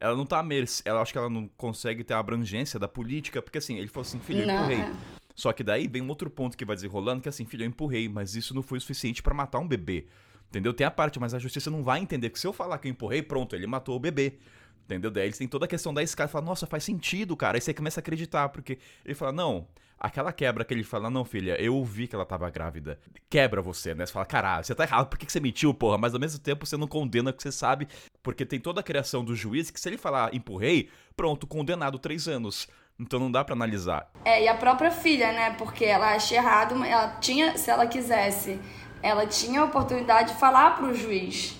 Ela 0.00 0.16
não 0.16 0.26
tá 0.26 0.42
merce. 0.42 0.82
Ela 0.84 1.00
acho 1.00 1.12
que 1.12 1.18
ela 1.18 1.30
não 1.30 1.48
consegue 1.56 2.04
ter 2.04 2.14
a 2.14 2.18
abrangência 2.18 2.78
da 2.78 2.88
política, 2.88 3.40
porque 3.40 3.58
assim, 3.58 3.78
ele 3.78 3.88
falou 3.88 4.06
assim, 4.06 4.18
filho, 4.18 4.42
eu 4.42 4.54
empurrei. 4.54 4.80
É. 4.80 4.92
Só 5.34 5.52
que 5.52 5.62
daí 5.62 5.88
vem 5.88 6.02
um 6.02 6.08
outro 6.08 6.28
ponto 6.28 6.56
que 6.56 6.64
vai 6.64 6.76
desenrolando, 6.76 7.22
que 7.22 7.28
assim, 7.28 7.44
filho, 7.44 7.64
eu 7.64 7.68
empurrei, 7.68 8.08
mas 8.08 8.34
isso 8.34 8.54
não 8.54 8.62
foi 8.62 8.78
o 8.78 8.80
suficiente 8.80 9.22
para 9.22 9.34
matar 9.34 9.58
um 9.58 9.66
bebê. 9.66 10.06
Entendeu? 10.52 10.74
Tem 10.74 10.86
a 10.86 10.90
parte, 10.90 11.18
mas 11.18 11.32
a 11.32 11.38
justiça 11.38 11.70
não 11.70 11.82
vai 11.82 11.98
entender 11.98 12.28
que 12.28 12.38
se 12.38 12.46
eu 12.46 12.52
falar 12.52 12.76
que 12.76 12.86
eu 12.86 12.90
empurrei, 12.90 13.22
pronto, 13.22 13.56
ele 13.56 13.66
matou 13.66 13.96
o 13.96 13.98
bebê. 13.98 14.34
Entendeu? 14.84 15.10
Daí 15.10 15.24
eles 15.24 15.38
têm 15.38 15.48
toda 15.48 15.64
a 15.64 15.68
questão 15.68 15.94
da 15.94 16.02
escala. 16.02 16.28
Fala, 16.28 16.44
nossa, 16.44 16.66
faz 16.66 16.84
sentido, 16.84 17.34
cara. 17.34 17.56
Aí 17.56 17.60
você 17.62 17.72
começa 17.72 18.00
a 18.00 18.02
acreditar, 18.02 18.50
porque 18.50 18.78
ele 19.02 19.14
fala, 19.14 19.32
não, 19.32 19.66
aquela 19.98 20.30
quebra 20.30 20.62
que 20.62 20.74
ele 20.74 20.84
fala, 20.84 21.08
não, 21.08 21.24
filha, 21.24 21.58
eu 21.58 21.74
ouvi 21.74 22.06
que 22.06 22.14
ela 22.14 22.26
tava 22.26 22.50
grávida. 22.50 22.98
Quebra 23.30 23.62
você, 23.62 23.94
né? 23.94 24.04
Você 24.04 24.12
fala, 24.12 24.26
caralho, 24.26 24.62
você 24.62 24.74
tá 24.74 24.84
errado, 24.84 25.08
por 25.08 25.18
que, 25.18 25.24
que 25.24 25.32
você 25.32 25.40
mentiu, 25.40 25.72
porra? 25.72 25.96
Mas 25.96 26.12
ao 26.12 26.20
mesmo 26.20 26.38
tempo 26.38 26.66
você 26.66 26.76
não 26.76 26.86
condena 26.86 27.32
que 27.32 27.42
você 27.42 27.50
sabe, 27.50 27.88
porque 28.22 28.44
tem 28.44 28.60
toda 28.60 28.80
a 28.80 28.82
criação 28.82 29.24
do 29.24 29.34
juiz 29.34 29.70
que 29.70 29.80
se 29.80 29.88
ele 29.88 29.96
falar 29.96 30.34
empurrei, 30.34 30.90
pronto, 31.16 31.46
condenado 31.46 31.98
três 31.98 32.28
anos. 32.28 32.68
Então 33.00 33.18
não 33.18 33.32
dá 33.32 33.42
para 33.42 33.54
analisar. 33.54 34.10
É, 34.24 34.44
e 34.44 34.48
a 34.48 34.54
própria 34.54 34.90
filha, 34.90 35.32
né? 35.32 35.54
Porque 35.56 35.84
ela 35.84 36.14
acha 36.14 36.34
errado, 36.34 36.84
ela 36.84 37.16
tinha, 37.20 37.56
se 37.56 37.70
ela 37.70 37.86
quisesse, 37.86 38.60
ela 39.02 39.26
tinha 39.26 39.60
a 39.60 39.64
oportunidade 39.64 40.32
de 40.32 40.38
falar 40.38 40.76
pro 40.76 40.94
juiz, 40.94 41.56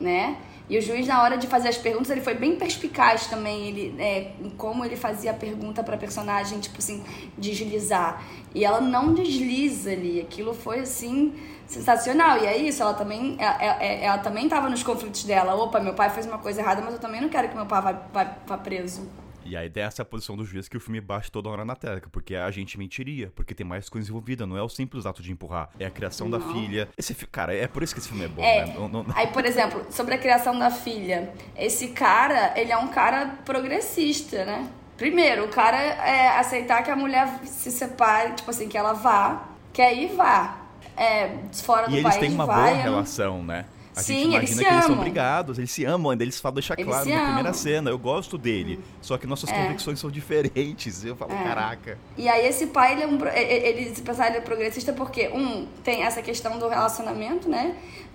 né? 0.00 0.36
E 0.68 0.78
o 0.78 0.80
juiz, 0.80 1.06
na 1.06 1.22
hora 1.22 1.36
de 1.36 1.46
fazer 1.46 1.68
as 1.68 1.76
perguntas, 1.76 2.08
ele 2.10 2.20
foi 2.20 2.34
bem 2.34 2.56
perspicaz 2.56 3.26
também, 3.26 3.68
ele, 3.68 4.02
é, 4.02 4.32
como 4.56 4.84
ele 4.84 4.96
fazia 4.96 5.32
a 5.32 5.34
pergunta 5.34 5.82
pra 5.82 5.96
personagem, 5.96 6.60
tipo 6.60 6.78
assim, 6.78 7.04
deslizar. 7.36 8.22
E 8.54 8.64
ela 8.64 8.80
não 8.80 9.12
desliza 9.12 9.90
ali, 9.90 10.20
aquilo 10.20 10.54
foi 10.54 10.80
assim 10.80 11.34
sensacional. 11.66 12.38
E 12.38 12.46
é 12.46 12.56
isso, 12.56 12.82
ela 12.82 12.94
também 12.94 13.36
ela, 13.38 13.62
ela, 13.62 13.82
ela 13.82 14.18
também 14.18 14.44
estava 14.44 14.70
nos 14.70 14.82
conflitos 14.82 15.24
dela. 15.24 15.54
Opa, 15.54 15.80
meu 15.80 15.94
pai 15.94 16.08
fez 16.10 16.26
uma 16.26 16.38
coisa 16.38 16.60
errada, 16.60 16.80
mas 16.80 16.94
eu 16.94 17.00
também 17.00 17.20
não 17.20 17.28
quero 17.28 17.48
que 17.48 17.54
meu 17.54 17.66
pai 17.66 17.82
vá, 17.82 17.92
vá, 18.12 18.36
vá 18.46 18.58
preso. 18.58 19.06
E 19.44 19.56
aí 19.56 19.68
dessa 19.68 20.02
é 20.02 20.04
a 20.04 20.06
posição 20.06 20.36
do 20.36 20.44
juiz 20.44 20.68
que 20.68 20.76
o 20.76 20.80
filme 20.80 21.00
bate 21.00 21.30
toda 21.30 21.48
hora 21.48 21.64
na 21.64 21.74
tela, 21.74 22.00
porque 22.10 22.34
a 22.34 22.50
gente 22.50 22.78
mentiria, 22.78 23.32
porque 23.34 23.54
tem 23.54 23.66
mais 23.66 23.88
coisa 23.88 24.08
envolvida, 24.08 24.46
não 24.46 24.56
é 24.56 24.62
o 24.62 24.68
simples 24.68 25.06
ato 25.06 25.22
de 25.22 25.32
empurrar, 25.32 25.70
é 25.78 25.86
a 25.86 25.90
criação 25.90 26.28
não. 26.28 26.38
da 26.38 26.52
filha. 26.52 26.88
Esse 26.96 27.14
cara, 27.26 27.54
é 27.54 27.66
por 27.66 27.82
isso 27.82 27.94
que 27.94 28.00
esse 28.00 28.08
filme 28.08 28.24
é 28.24 28.28
bom, 28.28 28.42
é, 28.42 28.66
né? 28.66 28.74
Não, 28.74 28.88
não... 28.88 29.06
Aí, 29.14 29.28
por 29.28 29.44
exemplo, 29.44 29.86
sobre 29.90 30.14
a 30.14 30.18
criação 30.18 30.58
da 30.58 30.70
filha, 30.70 31.32
esse 31.56 31.88
cara, 31.88 32.52
ele 32.56 32.72
é 32.72 32.76
um 32.76 32.88
cara 32.88 33.38
progressista, 33.44 34.44
né? 34.44 34.68
Primeiro, 34.96 35.46
o 35.46 35.48
cara 35.48 35.78
é 35.78 36.38
aceitar 36.38 36.82
que 36.82 36.90
a 36.90 36.96
mulher 36.96 37.40
se 37.44 37.70
separe, 37.70 38.34
tipo 38.34 38.50
assim, 38.50 38.68
que 38.68 38.76
ela 38.76 38.92
vá, 38.92 39.48
quer 39.72 39.94
ir, 39.94 40.14
vá. 40.14 40.58
É, 40.96 41.38
fora 41.64 41.88
do 41.88 41.96
e 41.96 42.02
país, 42.02 42.16
eles 42.16 42.28
têm 42.28 42.34
uma 42.34 42.46
vai, 42.46 42.72
boa 42.72 42.82
relação, 42.82 43.42
né? 43.42 43.64
A 43.94 44.00
Sim, 44.00 44.14
gente 44.14 44.24
imagina 44.28 44.38
eles 44.40 44.58
que 44.68 44.74
eles 44.74 44.84
são 44.86 44.96
brigados, 44.96 45.58
eles 45.58 45.70
se 45.70 45.84
amam, 45.84 46.12
ainda 46.12 46.24
eles 46.24 46.40
falam, 46.40 46.54
deixar 46.54 46.74
Eles 46.78 46.86
claro 46.86 47.08
na 47.08 47.16
primeira 47.16 47.40
amam. 47.50 47.54
cena, 47.54 47.90
eu 47.90 47.98
gosto 47.98 48.38
dele. 48.38 48.80
Só 49.02 49.18
que 49.18 49.26
nossas 49.26 49.50
É. 49.50 49.54
convicções 49.62 49.98
são 50.00 50.10
diferentes. 50.10 51.04
Eu 51.04 51.14
falo, 51.14 51.32
É. 51.32 51.42
caraca. 51.44 51.98
E 52.16 52.28
aí 52.28 52.46
esse 52.46 52.68
pai, 52.68 52.92
ele 52.92 53.02
é 53.02 53.06
um, 53.06 53.18
ele, 53.26 53.66
ele, 53.66 53.80
esse 53.90 54.00
personagem 54.00 54.38
é 54.38 54.40
progressista 54.40 54.92
porque, 54.94 55.28
um, 55.28 55.66
tem 55.84 56.04
essa 56.04 56.22
questão 56.22 56.58
do 56.58 56.68
relacionamento, 56.68 57.48
né? 57.48 57.74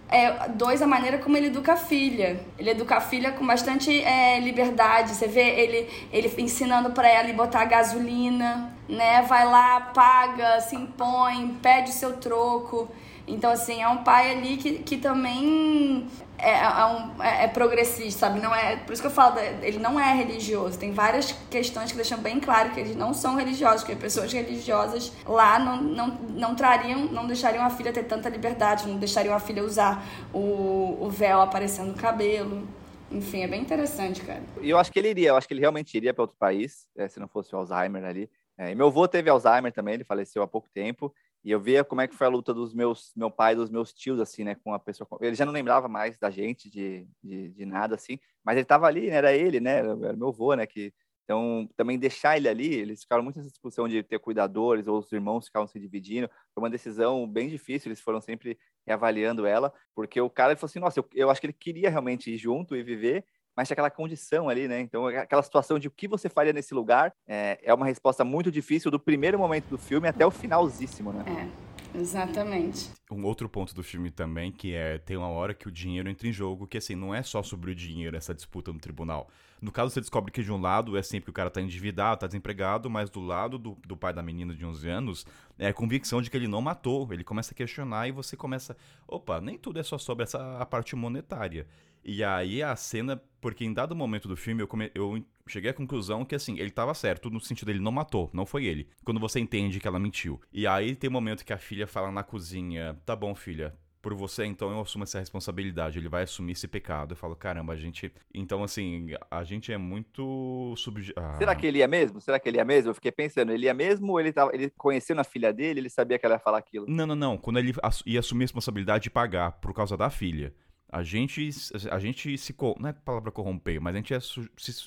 É, 0.09 0.47
dois, 0.49 0.81
a 0.81 0.87
maneira 0.87 1.17
como 1.17 1.35
ele 1.35 1.47
educa 1.47 1.73
a 1.73 1.77
filha. 1.77 2.39
Ele 2.57 2.69
educa 2.71 2.95
a 2.95 3.01
filha 3.01 3.33
com 3.33 3.45
bastante 3.45 4.01
é, 4.03 4.39
liberdade. 4.39 5.13
Você 5.13 5.27
vê 5.27 5.41
ele, 5.59 5.89
ele 6.13 6.33
ensinando 6.41 6.91
pra 6.91 7.09
ela 7.09 7.31
botar 7.33 7.65
gasolina, 7.65 8.73
né? 8.87 9.21
Vai 9.23 9.45
lá, 9.45 9.81
paga, 9.93 10.61
se 10.61 10.75
impõe, 10.75 11.57
pede 11.61 11.91
o 11.91 11.93
seu 11.93 12.13
troco. 12.17 12.89
Então, 13.27 13.51
assim, 13.51 13.81
é 13.81 13.87
um 13.89 14.03
pai 14.03 14.31
ali 14.31 14.55
que, 14.57 14.79
que 14.79 14.97
também 14.97 16.07
é, 16.37 16.51
é, 16.51 16.85
um- 16.85 17.21
é- 17.23 17.43
é 17.45 17.47
progressista, 17.47 18.21
sabe? 18.27 18.39
Não 18.39 18.53
é, 18.55 18.77
por 18.77 18.93
isso 18.93 19.01
que 19.01 19.07
eu 19.07 19.11
falo, 19.11 19.37
ele 19.39 19.79
não 19.79 19.99
é 19.99 20.13
religioso. 20.13 20.79
Tem 20.79 20.91
várias 20.91 21.31
questões 21.49 21.91
que 21.91 21.97
deixam 21.97 22.19
bem 22.19 22.39
claro 22.39 22.71
que 22.71 22.79
eles 22.79 22.95
não 22.95 23.13
são 23.13 23.35
religiosos, 23.35 23.83
que 23.83 23.95
pessoas 23.95 24.31
religiosas 24.31 25.11
lá 25.25 25.59
não, 25.59 25.81
não, 25.81 26.07
não 26.29 26.55
trariam, 26.55 27.05
não 27.05 27.27
deixariam 27.27 27.65
a 27.65 27.69
filha 27.69 27.91
ter 27.91 28.03
tanta 28.03 28.29
liberdade, 28.29 28.87
não 28.87 28.97
deixariam 28.97 29.35
a 29.35 29.39
filha 29.39 29.63
usar 29.63 30.03
o, 30.33 30.97
o 31.01 31.09
véu 31.09 31.41
aparecendo 31.41 31.87
no 31.89 31.95
cabelo. 31.97 32.67
Enfim, 33.11 33.41
é 33.41 33.47
bem 33.47 33.61
interessante, 33.61 34.21
cara. 34.21 34.41
E 34.61 34.69
eu 34.69 34.77
acho 34.77 34.91
que 34.91 34.99
ele 34.99 35.09
iria, 35.09 35.29
eu 35.29 35.37
acho 35.37 35.47
que 35.47 35.53
ele 35.53 35.61
realmente 35.61 35.95
iria 35.95 36.13
para 36.13 36.23
outro 36.23 36.37
país, 36.37 36.87
é, 36.97 37.07
se 37.07 37.19
não 37.19 37.27
fosse 37.27 37.53
o 37.55 37.57
Alzheimer 37.57 38.03
ali. 38.03 38.29
É, 38.57 38.73
meu 38.75 38.87
avô 38.87 39.07
teve 39.07 39.29
Alzheimer 39.29 39.71
também, 39.71 39.93
ele 39.93 40.03
faleceu 40.03 40.41
há 40.43 40.47
pouco 40.47 40.67
tempo. 40.69 41.13
E 41.47 41.51
eu 41.51 41.61
via 41.61 41.81
como 41.81 42.01
é 42.01 42.09
que 42.09 42.13
foi 42.13 42.27
a 42.27 42.29
luta 42.29 42.53
dos 42.53 42.73
meus, 42.73 43.13
meu 43.15 43.31
pai 43.31 43.55
dos 43.55 43.69
meus 43.69 43.93
tios, 43.93 44.19
assim, 44.19 44.43
né, 44.43 44.55
com 44.55 44.73
a 44.73 44.79
pessoa. 44.79 45.07
Ele 45.21 45.33
já 45.33 45.45
não 45.45 45.53
lembrava 45.53 45.87
mais 45.87 46.17
da 46.17 46.29
gente, 46.29 46.69
de, 46.69 47.07
de, 47.23 47.47
de 47.47 47.65
nada, 47.65 47.95
assim, 47.95 48.19
mas 48.43 48.57
ele 48.57 48.63
estava 48.63 48.85
ali, 48.85 49.09
né, 49.09 49.15
era 49.15 49.33
ele, 49.33 49.61
né, 49.61 49.77
era 49.77 49.95
meu 49.95 50.27
avô, 50.27 50.53
né, 50.55 50.67
que. 50.67 50.93
Então, 51.23 51.69
também 51.77 51.97
deixar 51.97 52.35
ele 52.35 52.49
ali, 52.49 52.73
eles 52.73 53.01
ficaram 53.01 53.23
muito 53.23 53.37
nessa 53.37 53.49
discussão 53.49 53.87
de 53.87 54.03
ter 54.03 54.19
cuidadores, 54.19 54.87
ou 54.87 54.99
os 54.99 55.09
irmãos 55.11 55.45
ficavam 55.45 55.67
se 55.67 55.79
dividindo. 55.79 56.29
Foi 56.53 56.61
uma 56.61 56.69
decisão 56.69 57.25
bem 57.25 57.47
difícil, 57.47 57.87
eles 57.89 58.01
foram 58.01 58.19
sempre 58.19 58.57
reavaliando 58.85 59.45
ela, 59.45 59.73
porque 59.95 60.19
o 60.19 60.29
cara 60.29 60.51
ele 60.51 60.59
falou 60.59 60.69
assim: 60.69 60.79
nossa, 60.79 60.99
eu, 60.99 61.09
eu 61.13 61.29
acho 61.29 61.39
que 61.39 61.47
ele 61.47 61.53
queria 61.53 61.89
realmente 61.89 62.29
ir 62.29 62.37
junto 62.37 62.75
e 62.75 62.83
viver, 62.83 63.25
mas 63.57 63.67
tinha 63.67 63.73
aquela 63.73 63.89
condição 63.89 64.47
ali, 64.47 64.67
né? 64.67 64.79
Então, 64.79 65.07
aquela 65.07 65.41
situação 65.41 65.79
de 65.79 65.87
o 65.87 65.91
que 65.91 66.07
você 66.07 66.29
faria 66.29 66.53
nesse 66.53 66.75
lugar 66.75 67.11
é, 67.27 67.59
é 67.63 67.73
uma 67.73 67.87
resposta 67.87 68.23
muito 68.23 68.51
difícil 68.51 68.91
do 68.91 68.99
primeiro 68.99 69.39
momento 69.39 69.65
do 69.65 69.79
filme 69.79 70.07
até 70.07 70.23
o 70.23 70.29
finalzíssimo, 70.29 71.11
né? 71.11 71.25
É. 71.27 71.67
Exatamente. 71.97 72.91
Um 73.09 73.23
outro 73.25 73.49
ponto 73.49 73.73
do 73.73 73.81
filme 73.81 74.11
também, 74.11 74.51
que 74.51 74.75
é 74.75 74.99
tem 74.99 75.17
uma 75.17 75.29
hora 75.29 75.53
que 75.53 75.67
o 75.67 75.71
dinheiro 75.71 76.09
entra 76.09 76.27
em 76.27 76.31
jogo, 76.31 76.67
que 76.67 76.77
assim, 76.77 76.95
não 76.95 77.15
é 77.15 77.23
só 77.23 77.41
sobre 77.41 77.71
o 77.71 77.75
dinheiro 77.75 78.15
essa 78.15 78.35
disputa 78.35 78.71
no 78.71 78.79
tribunal. 78.79 79.29
No 79.59 79.71
caso, 79.71 79.91
você 79.91 79.99
descobre 79.99 80.31
que 80.31 80.43
de 80.43 80.51
um 80.51 80.61
lado 80.61 80.95
é 80.95 81.01
sempre 81.01 81.25
que 81.25 81.29
o 81.31 81.33
cara 81.33 81.49
tá 81.49 81.59
endividado, 81.59 82.19
tá 82.19 82.27
desempregado, 82.27 82.89
mas 82.89 83.09
do 83.09 83.19
lado 83.19 83.57
do, 83.57 83.75
do 83.87 83.97
pai 83.97 84.13
da 84.13 84.21
menina 84.21 84.53
de 84.53 84.63
11 84.63 84.87
anos, 84.87 85.25
é 85.57 85.67
a 85.69 85.73
convicção 85.73 86.21
de 86.21 86.29
que 86.29 86.37
ele 86.37 86.47
não 86.47 86.61
matou. 86.61 87.11
Ele 87.11 87.23
começa 87.23 87.53
a 87.53 87.55
questionar 87.55 88.07
e 88.07 88.11
você 88.11 88.37
começa, 88.37 88.77
opa, 89.07 89.41
nem 89.41 89.57
tudo 89.57 89.79
é 89.79 89.83
só 89.83 89.97
sobre 89.97 90.23
essa 90.23 90.59
a 90.59 90.65
parte 90.65 90.95
monetária. 90.95 91.65
E 92.03 92.23
aí 92.23 92.63
a 92.63 92.75
cena, 92.75 93.21
porque 93.41 93.65
em 93.65 93.73
dado 93.73 93.95
momento 93.95 94.27
do 94.27 94.37
filme 94.37 94.61
eu, 94.61 94.67
come, 94.67 94.91
eu 94.93 95.23
cheguei 95.47 95.71
à 95.71 95.73
conclusão 95.73 96.25
que 96.25 96.35
assim, 96.35 96.57
ele 96.59 96.71
tava 96.71 96.93
certo 96.93 97.29
no 97.29 97.39
sentido 97.39 97.67
dele 97.67 97.79
não 97.79 97.91
matou, 97.91 98.29
não 98.33 98.45
foi 98.45 98.65
ele. 98.65 98.87
Quando 99.03 99.19
você 99.19 99.39
entende 99.39 99.79
que 99.79 99.87
ela 99.87 99.99
mentiu. 99.99 100.39
E 100.51 100.65
aí 100.67 100.95
tem 100.95 101.09
um 101.09 101.13
momento 101.13 101.45
que 101.45 101.53
a 101.53 101.57
filha 101.57 101.87
fala 101.87 102.11
na 102.11 102.23
cozinha: 102.23 102.97
"Tá 103.05 103.15
bom, 103.15 103.33
filha, 103.35 103.75
por 104.07 104.13
você, 104.13 104.45
então 104.45 104.71
eu 104.71 104.79
assumo 104.79 105.03
essa 105.03 105.19
responsabilidade. 105.19 105.99
Ele 105.99 106.07
vai 106.07 106.23
assumir 106.23 106.53
esse 106.53 106.65
pecado. 106.65 107.11
Eu 107.11 107.17
falo, 107.17 107.35
caramba, 107.35 107.73
a 107.73 107.75
gente. 107.75 108.09
Então, 108.33 108.63
assim, 108.63 109.07
a 109.29 109.43
gente 109.43 109.71
é 109.71 109.77
muito. 109.77 110.73
Sub... 110.77 110.97
Ah. 111.15 111.35
Será 111.37 111.53
que 111.53 111.67
ele 111.67 111.79
ia 111.79 111.87
mesmo? 111.89 112.21
Será 112.21 112.39
que 112.39 112.47
ele 112.47 112.57
ia 112.57 112.63
mesmo? 112.63 112.91
Eu 112.91 112.95
fiquei 112.95 113.11
pensando, 113.11 113.51
ele 113.51 113.65
ia 113.65 113.73
mesmo 113.73 114.13
ou 114.13 114.19
ele, 114.19 114.31
tava... 114.31 114.51
ele 114.53 114.71
conhecendo 114.77 115.19
a 115.19 115.25
filha 115.25 115.51
dele, 115.51 115.81
ele 115.81 115.89
sabia 115.89 116.17
que 116.17 116.25
ela 116.25 116.35
ia 116.35 116.39
falar 116.39 116.59
aquilo? 116.59 116.85
Não, 116.87 117.05
não, 117.05 117.15
não. 117.15 117.37
Quando 117.37 117.59
ele 117.59 117.73
ia 118.05 118.19
assumir 118.19 118.43
a 118.43 118.45
responsabilidade 118.45 119.03
de 119.03 119.09
pagar 119.09 119.51
por 119.53 119.73
causa 119.73 119.97
da 119.97 120.09
filha. 120.09 120.53
A 120.89 121.03
gente, 121.03 121.49
a 121.91 121.99
gente 121.99 122.37
se. 122.37 122.55
Não 122.79 122.89
é 122.89 122.93
palavra 122.93 123.29
corromper, 123.29 123.81
mas 123.81 123.93
a 123.93 123.97
gente 123.97 124.13
é, 124.13 124.17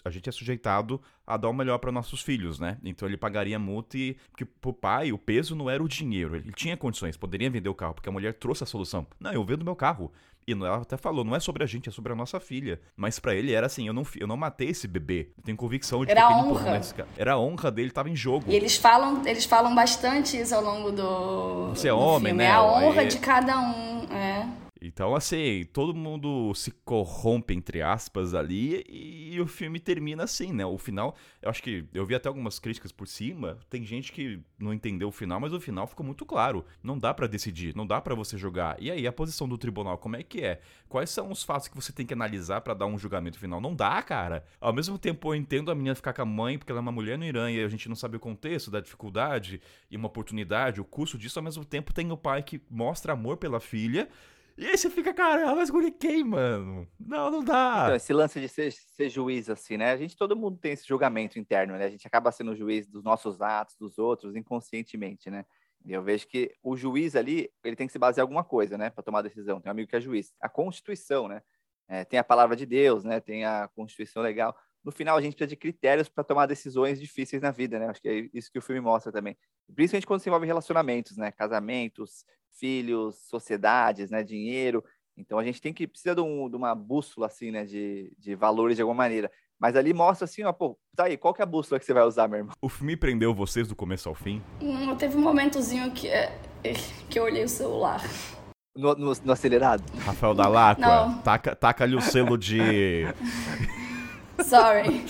a 0.04 0.10
gente 0.10 0.28
é 0.28 0.32
sujeitado 0.32 1.00
a 1.26 1.36
dar 1.36 1.50
o 1.50 1.52
melhor 1.52 1.78
para 1.78 1.92
nossos 1.92 2.22
filhos, 2.22 2.58
né? 2.58 2.78
Então 2.82 3.06
ele 3.06 3.18
pagaria 3.18 3.58
multa 3.58 3.98
e. 3.98 4.16
Porque 4.30 4.44
pro 4.44 4.72
pai 4.72 5.12
o 5.12 5.18
peso 5.18 5.54
não 5.54 5.68
era 5.68 5.82
o 5.82 5.88
dinheiro. 5.88 6.36
Ele 6.36 6.52
tinha 6.52 6.76
condições, 6.76 7.16
poderia 7.18 7.50
vender 7.50 7.68
o 7.68 7.74
carro, 7.74 7.94
porque 7.94 8.08
a 8.08 8.12
mulher 8.12 8.34
trouxe 8.34 8.64
a 8.64 8.66
solução. 8.66 9.06
Não, 9.18 9.32
eu 9.32 9.44
vendo 9.44 9.64
meu 9.64 9.76
carro. 9.76 10.10
E 10.46 10.52
ela 10.52 10.78
até 10.78 10.96
falou, 10.96 11.22
não 11.22 11.36
é 11.36 11.40
sobre 11.40 11.62
a 11.62 11.66
gente, 11.66 11.88
é 11.88 11.92
sobre 11.92 12.12
a 12.12 12.16
nossa 12.16 12.40
filha. 12.40 12.80
Mas 12.96 13.18
para 13.18 13.34
ele 13.34 13.52
era 13.52 13.66
assim, 13.66 13.86
eu 13.86 13.92
não, 13.92 14.04
eu 14.18 14.26
não 14.26 14.36
matei 14.36 14.70
esse 14.70 14.88
bebê. 14.88 15.28
Eu 15.36 15.44
tenho 15.44 15.56
convicção 15.56 16.04
de 16.04 16.10
era 16.10 16.26
que 16.26 16.32
honra. 16.32 16.80
Era 17.16 17.32
a 17.34 17.38
honra 17.38 17.70
dele, 17.70 17.90
tava 17.90 18.08
em 18.08 18.16
jogo. 18.16 18.46
E 18.48 18.56
eles 18.56 18.76
falam, 18.76 19.22
eles 19.26 19.44
falam 19.44 19.74
bastante 19.74 20.40
isso 20.40 20.54
ao 20.54 20.62
longo 20.62 20.90
do. 20.90 21.68
Você 21.68 21.88
é 21.88 21.92
homem, 21.92 22.32
filme. 22.32 22.38
né? 22.38 22.46
É 22.46 22.52
a 22.52 22.62
honra 22.62 23.06
de 23.06 23.18
cada 23.18 23.60
um, 23.60 24.04
é. 24.10 24.48
Então, 24.83 25.14
assim, 25.14 25.66
todo 25.73 25.95
mundo 25.95 26.55
se 26.55 26.71
corrompe, 26.71 27.53
entre 27.53 27.83
aspas, 27.83 28.35
ali, 28.35 28.83
e, 28.88 29.38
o 29.38 29.47
filme 29.47 29.79
termina 29.79 30.25
assim, 30.25 30.53
né? 30.53 30.64
O 30.64 30.79
final, 30.79 31.14
eu 31.43 31.51
acho 31.51 31.62
que 31.62 31.85
eu 31.93 32.07
vi 32.07 32.14
até 32.14 32.29
algumas 32.29 32.59
críticas 32.59 32.90
por 32.90 33.07
cima, 33.07 33.59
tem 33.69 33.85
gente 33.85 34.11
que 34.11 34.40
não 34.59 34.73
entendeu 34.73 35.09
o 35.09 35.12
final, 35.12 35.38
mas 35.38 35.53
o 35.53 35.61
final 35.61 35.87
ficou 35.87 36.05
muito 36.05 36.25
claro. 36.25 36.64
Não 36.83 36.99
dá 36.99 37.12
para 37.12 37.27
decidir, 37.27 37.77
não 37.77 37.87
dá 37.87 38.01
para 38.01 38.14
você 38.14 38.38
jogar. 38.38 38.77
E 38.81 38.90
aí, 38.90 39.07
a 39.07 39.12
posição 39.12 39.47
do 39.47 39.59
tribunal, 39.59 39.99
como 39.99 40.16
é 40.16 40.23
que 40.23 40.40
é? 40.40 40.61
Quais 40.88 41.11
são 41.11 41.31
os 41.31 41.43
fatos 41.43 41.69
que 41.69 41.77
você 41.77 41.93
tem 41.93 42.07
que 42.07 42.14
analisar 42.14 42.62
para 42.62 42.73
dar 42.73 42.87
um 42.87 42.99
julgamento 42.99 43.38
final? 43.38 43.61
Não 43.61 43.75
dá, 43.75 44.03
cara. 44.03 44.45
Ao 44.59 44.73
mesmo 44.73 44.99
tempo, 44.99 45.29
eu 45.29 45.35
entendo 45.35 45.71
a 45.71 45.75
menina 45.75 45.95
ficar 45.95 46.14
com 46.14 46.23
a 46.23 46.27
mãe, 46.27 46.57
porque 46.57 46.73
ela 46.73 46.81
é 46.81 46.83
uma 46.83 46.93
mulher 46.93 47.19
no 47.19 47.25
Irã 47.25 47.51
e 47.51 47.62
a 47.62 47.69
gente 47.69 47.88
não 47.88 47.97
sabe 47.97 48.16
o 48.16 48.21
contexto 48.21 48.71
da 48.71 48.81
dificuldade 48.81 49.61
e 49.90 49.97
uma 49.97 50.07
oportunidade, 50.09 50.81
o 50.81 50.85
custo 50.85 51.19
disso. 51.19 51.38
Ao 51.38 51.43
mesmo 51.43 51.64
tempo, 51.64 51.93
tem 51.93 52.11
o 52.11 52.16
pai 52.16 52.43
que 52.43 52.61
mostra 52.71 53.12
amor 53.12 53.37
pela 53.37 53.61
filha 53.61 54.09
e 54.61 54.66
aí 54.66 54.77
você 54.77 54.90
fica, 54.90 55.14
cara, 55.14 55.55
mas 55.55 55.68
escolher 55.68 55.90
quem, 55.92 56.23
mano? 56.23 56.87
Não, 56.99 57.31
não 57.31 57.42
dá. 57.42 57.85
Então, 57.85 57.96
esse 57.96 58.12
lance 58.12 58.38
de 58.38 58.49
ser, 58.49 58.70
ser, 58.70 59.09
juiz, 59.09 59.49
assim, 59.49 59.79
né? 59.79 59.92
A 59.92 59.96
gente, 59.96 60.14
todo 60.14 60.37
mundo 60.37 60.59
tem 60.59 60.73
esse 60.73 60.87
julgamento 60.87 61.38
interno, 61.38 61.79
né? 61.79 61.87
A 61.87 61.90
gente 61.90 62.07
acaba 62.07 62.31
sendo 62.31 62.55
juiz 62.55 62.87
dos 62.87 63.03
nossos 63.03 63.40
atos, 63.40 63.75
dos 63.77 63.99
outros, 63.99 64.37
inconscientemente, 64.37 65.31
né? 65.31 65.46
Eu 65.87 66.03
vejo 66.03 66.27
que 66.29 66.53
o 66.62 66.77
juiz 66.77 67.16
ali, 67.16 67.51
ele 67.64 67.75
tem 67.75 67.87
que 67.87 67.92
se 67.92 67.99
basear 67.99 68.23
em 68.23 68.27
alguma 68.27 68.44
coisa, 68.44 68.77
né? 68.77 68.90
Para 68.90 69.03
tomar 69.03 69.23
decisão. 69.23 69.61
Tem 69.61 69.70
um 69.70 69.73
amigo 69.73 69.88
que 69.88 69.96
é 69.96 70.01
juiz. 70.01 70.35
A 70.38 70.49
Constituição, 70.49 71.27
né? 71.27 71.40
É, 71.88 72.05
tem 72.05 72.20
a 72.20 72.25
palavra 72.25 72.55
de 72.55 72.66
Deus, 72.66 73.03
né? 73.03 73.18
Tem 73.18 73.46
a 73.46 73.66
Constituição 73.75 74.23
legal. 74.23 74.55
No 74.85 74.90
final, 74.90 75.16
a 75.16 75.21
gente 75.21 75.35
precisa 75.35 75.49
de 75.49 75.57
critérios 75.57 76.09
para 76.09 76.25
tomar 76.25 76.47
decisões 76.47 77.01
difíceis 77.01 77.43
na 77.43 77.51
vida, 77.51 77.79
né? 77.79 77.88
Acho 77.88 78.01
que 78.01 78.09
é 78.09 78.29
isso 78.33 78.51
que 78.51 78.59
o 78.59 78.62
filme 78.62 78.81
mostra 78.81 79.12
também. 79.12 79.37
Principalmente 79.75 80.07
quando 80.07 80.21
se 80.21 80.29
envolve 80.29 80.47
relacionamentos, 80.47 81.16
né? 81.16 81.31
Casamentos, 81.31 82.25
filhos, 82.59 83.16
sociedades, 83.29 84.11
né, 84.11 84.23
dinheiro. 84.23 84.85
Então 85.16 85.38
a 85.38 85.45
gente 85.45 85.61
tem 85.61 85.73
que 85.73 85.87
precisa 85.87 86.14
de, 86.14 86.21
um, 86.21 86.49
de 86.49 86.57
uma 86.57 86.75
bússola 86.75 87.27
assim, 87.27 87.51
né, 87.51 87.64
de, 87.64 88.12
de 88.19 88.35
valores 88.35 88.77
de 88.77 88.83
alguma 88.83 88.97
maneira. 88.97 89.31
Mas 89.59 89.77
ali 89.77 89.93
mostra 89.93 90.25
assim, 90.25 90.43
ó, 90.43 90.53
pô, 90.53 90.79
tá 90.97 91.05
aí, 91.05 91.19
qual 91.19 91.35
que 91.35 91.43
é 91.43 91.45
a 91.45 91.47
bússola 91.47 91.79
que 91.79 91.85
você 91.85 91.93
vai 91.93 92.05
usar, 92.05 92.27
meu 92.29 92.38
irmão? 92.38 92.55
O 92.62 92.69
filme 92.69 92.97
prendeu 92.97 93.35
vocês 93.35 93.69
do 93.69 93.77
começo 93.77 94.09
ao 94.09 94.14
fim? 94.14 94.43
Hum, 94.61 94.97
teve 94.97 95.16
um 95.16 95.21
momentozinho 95.21 95.90
que, 95.93 96.09
é, 96.09 96.33
que 97.11 97.19
eu 97.19 97.25
olhei 97.25 97.45
o 97.45 97.49
celular. 97.49 98.03
No, 98.75 98.95
no, 98.95 99.12
no 99.23 99.33
acelerado? 99.33 99.83
Rafael 99.99 100.33
da 100.33 100.49
Lacqua, 100.49 101.21
taca, 101.23 101.57
taca 101.57 101.85
ali 101.85 101.97
o 101.97 102.01
selo 102.01 102.38
de... 102.38 103.05
Sorry. 104.50 105.06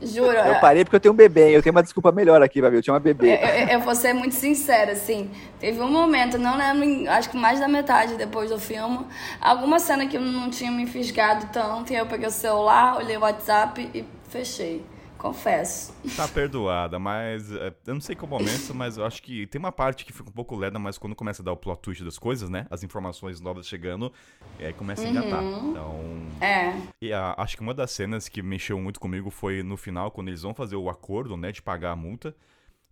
Juro. 0.00 0.38
Eu 0.38 0.60
parei 0.60 0.84
porque 0.84 0.96
eu 0.96 1.00
tenho 1.00 1.12
um 1.12 1.16
bebê. 1.16 1.50
Eu 1.50 1.62
tenho 1.62 1.74
uma 1.74 1.82
desculpa 1.82 2.12
melhor 2.12 2.40
aqui, 2.42 2.62
Babi. 2.62 2.76
Eu 2.76 2.82
tinha 2.82 2.94
uma 2.94 3.00
bebê. 3.00 3.34
Eu, 3.34 3.48
eu, 3.48 3.68
eu, 3.68 3.80
vou 3.80 3.94
ser 3.94 4.12
muito 4.12 4.34
sincera, 4.34 4.92
assim. 4.92 5.30
Teve 5.58 5.80
um 5.80 5.90
momento, 5.90 6.38
não 6.38 6.56
lembro, 6.56 7.10
acho 7.10 7.28
que 7.28 7.36
mais 7.36 7.58
da 7.58 7.66
metade 7.66 8.14
depois 8.14 8.50
do 8.50 8.58
filme, 8.58 9.00
alguma 9.40 9.80
cena 9.80 10.06
que 10.06 10.16
eu 10.16 10.20
não 10.20 10.48
tinha 10.48 10.70
me 10.70 10.86
fisgado 10.86 11.48
tanto. 11.52 11.92
E 11.92 11.96
eu 11.96 12.06
peguei 12.06 12.28
o 12.28 12.30
celular, 12.30 12.96
olhei 12.96 13.16
o 13.16 13.20
WhatsApp 13.20 13.90
e 13.92 14.04
fechei 14.28 14.84
confesso. 15.24 15.94
Tá 16.14 16.28
perdoada, 16.28 16.98
mas 16.98 17.50
é, 17.50 17.72
eu 17.86 17.94
não 17.94 18.00
sei 18.00 18.14
qual 18.14 18.28
momento, 18.28 18.74
mas 18.74 18.98
eu 18.98 19.06
acho 19.06 19.22
que 19.22 19.46
tem 19.46 19.58
uma 19.58 19.72
parte 19.72 20.04
que 20.04 20.12
fica 20.12 20.28
um 20.28 20.32
pouco 20.32 20.54
leda, 20.54 20.78
mas 20.78 20.98
quando 20.98 21.16
começa 21.16 21.40
a 21.40 21.44
dar 21.44 21.52
o 21.52 21.56
plot 21.56 21.80
twist 21.80 22.04
das 22.04 22.18
coisas, 22.18 22.50
né? 22.50 22.66
As 22.70 22.82
informações 22.82 23.40
novas 23.40 23.66
chegando, 23.66 24.12
e 24.60 24.66
aí 24.66 24.74
começa 24.74 25.02
a 25.02 25.08
engatar. 25.08 25.42
Uhum. 25.42 25.70
Então. 25.70 26.46
É. 26.46 26.74
E 27.00 27.10
a, 27.10 27.34
acho 27.38 27.56
que 27.56 27.62
uma 27.62 27.72
das 27.72 27.90
cenas 27.90 28.28
que 28.28 28.42
mexeu 28.42 28.78
muito 28.78 29.00
comigo 29.00 29.30
foi 29.30 29.62
no 29.62 29.78
final, 29.78 30.10
quando 30.10 30.28
eles 30.28 30.42
vão 30.42 30.52
fazer 30.52 30.76
o 30.76 30.90
acordo, 30.90 31.38
né, 31.38 31.50
de 31.50 31.62
pagar 31.62 31.92
a 31.92 31.96
multa. 31.96 32.36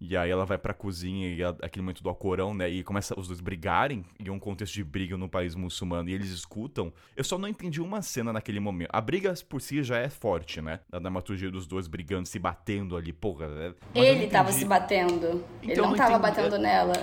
E 0.04 0.16
aí 0.16 0.28
ela 0.28 0.44
vai 0.44 0.58
pra 0.58 0.74
cozinha 0.74 1.28
e 1.28 1.44
aquele 1.44 1.82
momento 1.82 2.02
do 2.02 2.08
Alcorão, 2.08 2.52
né? 2.52 2.68
E 2.68 2.82
começa 2.82 3.14
os 3.16 3.28
dois 3.28 3.40
brigarem 3.40 4.04
em 4.18 4.30
um 4.30 4.38
contexto 4.38 4.74
de 4.74 4.82
briga 4.82 5.16
no 5.16 5.28
país 5.28 5.54
muçulmano 5.54 6.08
e 6.08 6.12
eles 6.12 6.30
escutam. 6.30 6.92
Eu 7.16 7.22
só 7.22 7.38
não 7.38 7.46
entendi 7.46 7.80
uma 7.80 8.02
cena 8.02 8.32
naquele 8.32 8.58
momento. 8.58 8.88
A 8.92 9.00
briga 9.00 9.32
por 9.48 9.62
si 9.62 9.80
já 9.84 9.98
é 9.98 10.08
forte, 10.08 10.60
né? 10.60 10.80
A 10.90 10.98
dramaturgia 10.98 11.52
dos 11.52 11.68
dois 11.68 11.86
brigando, 11.86 12.26
se 12.26 12.36
batendo 12.40 12.96
ali, 12.96 13.12
porra. 13.12 13.46
Né? 13.46 13.74
Ele 13.94 14.26
tava 14.26 14.50
se 14.50 14.64
batendo. 14.64 15.44
Então, 15.62 15.70
Ele 15.70 15.80
não, 15.80 15.90
não 15.90 15.96
tava 15.96 16.16
entendi. 16.16 16.22
batendo 16.34 16.58
nela. 16.58 16.94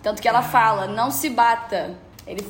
Tanto 0.00 0.22
que 0.22 0.28
ela 0.28 0.42
fala, 0.42 0.86
não 0.86 1.10
se 1.10 1.28
bata. 1.28 1.98
Ele 2.24 2.46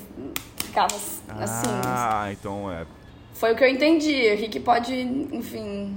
ficava 0.62 0.94
assim. 0.94 1.70
Ah, 1.86 2.28
então 2.30 2.70
é. 2.70 2.86
Foi 3.32 3.54
o 3.54 3.56
que 3.56 3.64
eu 3.64 3.68
entendi. 3.68 4.30
O 4.34 4.50
que 4.50 4.60
pode, 4.60 4.92
enfim, 4.94 5.96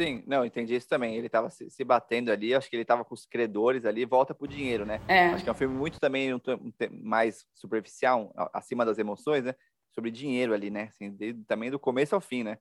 Sim, 0.00 0.24
não, 0.26 0.46
entendi 0.46 0.74
isso 0.74 0.88
também. 0.88 1.14
Ele 1.14 1.26
estava 1.26 1.50
se, 1.50 1.68
se, 1.68 1.84
batendo 1.84 2.32
ali, 2.32 2.54
acho 2.54 2.70
que 2.70 2.76
ele 2.76 2.82
estava 2.82 3.04
com 3.04 3.12
os 3.12 3.26
credores 3.26 3.84
ali, 3.84 4.06
volta 4.06 4.34
pro 4.34 4.48
dinheiro, 4.48 4.86
né? 4.86 4.98
É. 5.06 5.26
Acho 5.26 5.44
que 5.44 5.50
é 5.50 5.52
um 5.52 5.56
filme 5.56 5.76
muito 5.76 6.00
também 6.00 6.32
um, 6.32 6.38
um, 6.38 6.72
mais 7.02 7.44
superficial, 7.54 8.32
acima 8.54 8.82
das 8.82 8.96
emoções, 8.96 9.44
né? 9.44 9.54
Sobre 9.90 10.10
dinheiro 10.10 10.54
ali, 10.54 10.70
né? 10.70 10.84
Assim, 10.84 11.10
de, 11.10 11.34
também 11.46 11.70
do 11.70 11.78
começo 11.78 12.14
ao 12.14 12.20
fim, 12.20 12.42
né? 12.42 12.56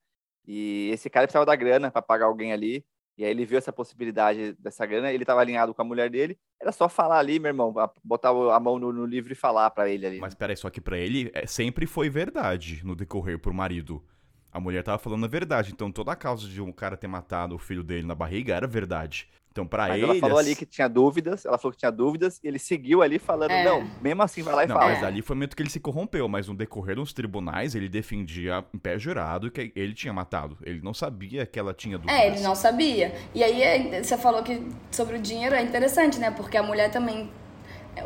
E 0.45 0.89
esse 0.91 1.09
cara 1.09 1.27
precisava 1.27 1.45
da 1.45 1.55
grana 1.55 1.89
para 1.89 2.01
pagar 2.01 2.25
alguém 2.25 2.51
ali, 2.51 2.83
e 3.17 3.23
aí 3.23 3.31
ele 3.31 3.45
viu 3.45 3.57
essa 3.57 3.71
possibilidade 3.71 4.53
dessa 4.59 4.85
grana, 4.85 5.11
ele 5.11 5.23
estava 5.23 5.39
alinhado 5.39 5.73
com 5.73 5.81
a 5.81 5.85
mulher 5.85 6.09
dele, 6.09 6.37
era 6.61 6.73
só 6.73 6.89
falar 6.89 7.19
ali, 7.19 7.39
meu 7.39 7.49
irmão, 7.49 7.73
botar 8.03 8.29
a 8.29 8.59
mão 8.59 8.77
no, 8.77 8.91
no 8.91 9.05
livro 9.05 9.31
e 9.31 9.35
falar 9.35 9.69
para 9.69 9.89
ele 9.89 10.05
ali. 10.05 10.19
Mas 10.19 10.35
peraí, 10.35 10.57
só 10.57 10.69
que 10.69 10.81
para 10.81 10.97
ele 10.97 11.31
é, 11.33 11.45
sempre 11.45 11.85
foi 11.85 12.09
verdade 12.09 12.81
no 12.85 12.95
decorrer 12.95 13.39
pro 13.39 13.53
marido. 13.53 14.03
A 14.51 14.59
mulher 14.59 14.83
tava 14.83 14.97
falando 14.97 15.25
a 15.25 15.27
verdade. 15.27 15.71
Então 15.71 15.91
toda 15.91 16.11
a 16.11 16.15
causa 16.15 16.47
de 16.47 16.61
um 16.61 16.71
cara 16.71 16.97
ter 16.97 17.07
matado 17.07 17.55
o 17.55 17.59
filho 17.59 17.83
dele 17.83 18.05
na 18.05 18.15
barriga 18.15 18.55
era 18.55 18.67
verdade. 18.67 19.27
Então, 19.51 19.65
para 19.65 19.97
ele. 19.97 20.03
Ela 20.03 20.15
falou 20.15 20.37
ali 20.37 20.55
que 20.55 20.65
tinha 20.65 20.87
dúvidas, 20.87 21.45
ela 21.45 21.57
falou 21.57 21.73
que 21.73 21.79
tinha 21.79 21.91
dúvidas, 21.91 22.39
e 22.43 22.47
ele 22.47 22.59
seguiu 22.59 23.01
ali 23.01 23.17
falando, 23.17 23.51
é. 23.51 23.63
não, 23.63 23.89
mesmo 24.01 24.21
assim 24.21 24.41
vai 24.41 24.53
lá 24.53 24.63
e 24.63 24.67
não, 24.67 24.75
fala. 24.75 24.91
Mas 24.91 25.03
ali 25.03 25.21
foi 25.21 25.33
o 25.33 25.37
momento 25.37 25.55
que 25.55 25.63
ele 25.63 25.69
se 25.69 25.79
corrompeu, 25.79 26.27
mas 26.29 26.47
no 26.47 26.55
decorrer 26.55 26.95
dos 26.95 27.11
tribunais, 27.11 27.75
ele 27.75 27.89
defendia 27.89 28.63
em 28.73 28.77
pé 28.77 28.97
jurado 28.97 29.49
que 29.49 29.71
ele 29.75 29.93
tinha 29.93 30.13
matado. 30.13 30.57
Ele 30.63 30.81
não 30.81 30.93
sabia 30.93 31.45
que 31.45 31.59
ela 31.59 31.73
tinha 31.73 31.97
dúvidas. 31.97 32.17
É, 32.17 32.27
ele 32.27 32.41
não 32.41 32.55
sabia. 32.55 33.13
E 33.33 33.43
aí 33.43 33.61
é, 33.61 34.03
você 34.03 34.17
falou 34.17 34.43
que 34.43 34.65
sobre 34.91 35.17
o 35.17 35.21
dinheiro 35.21 35.55
é 35.55 35.61
interessante, 35.61 36.19
né? 36.19 36.31
Porque 36.31 36.55
a 36.55 36.63
mulher 36.63 36.91
também. 36.91 37.29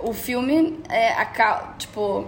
O 0.02 0.14
filme 0.14 0.80
é 0.90 1.10
a. 1.14 1.76
Tipo 1.78 2.28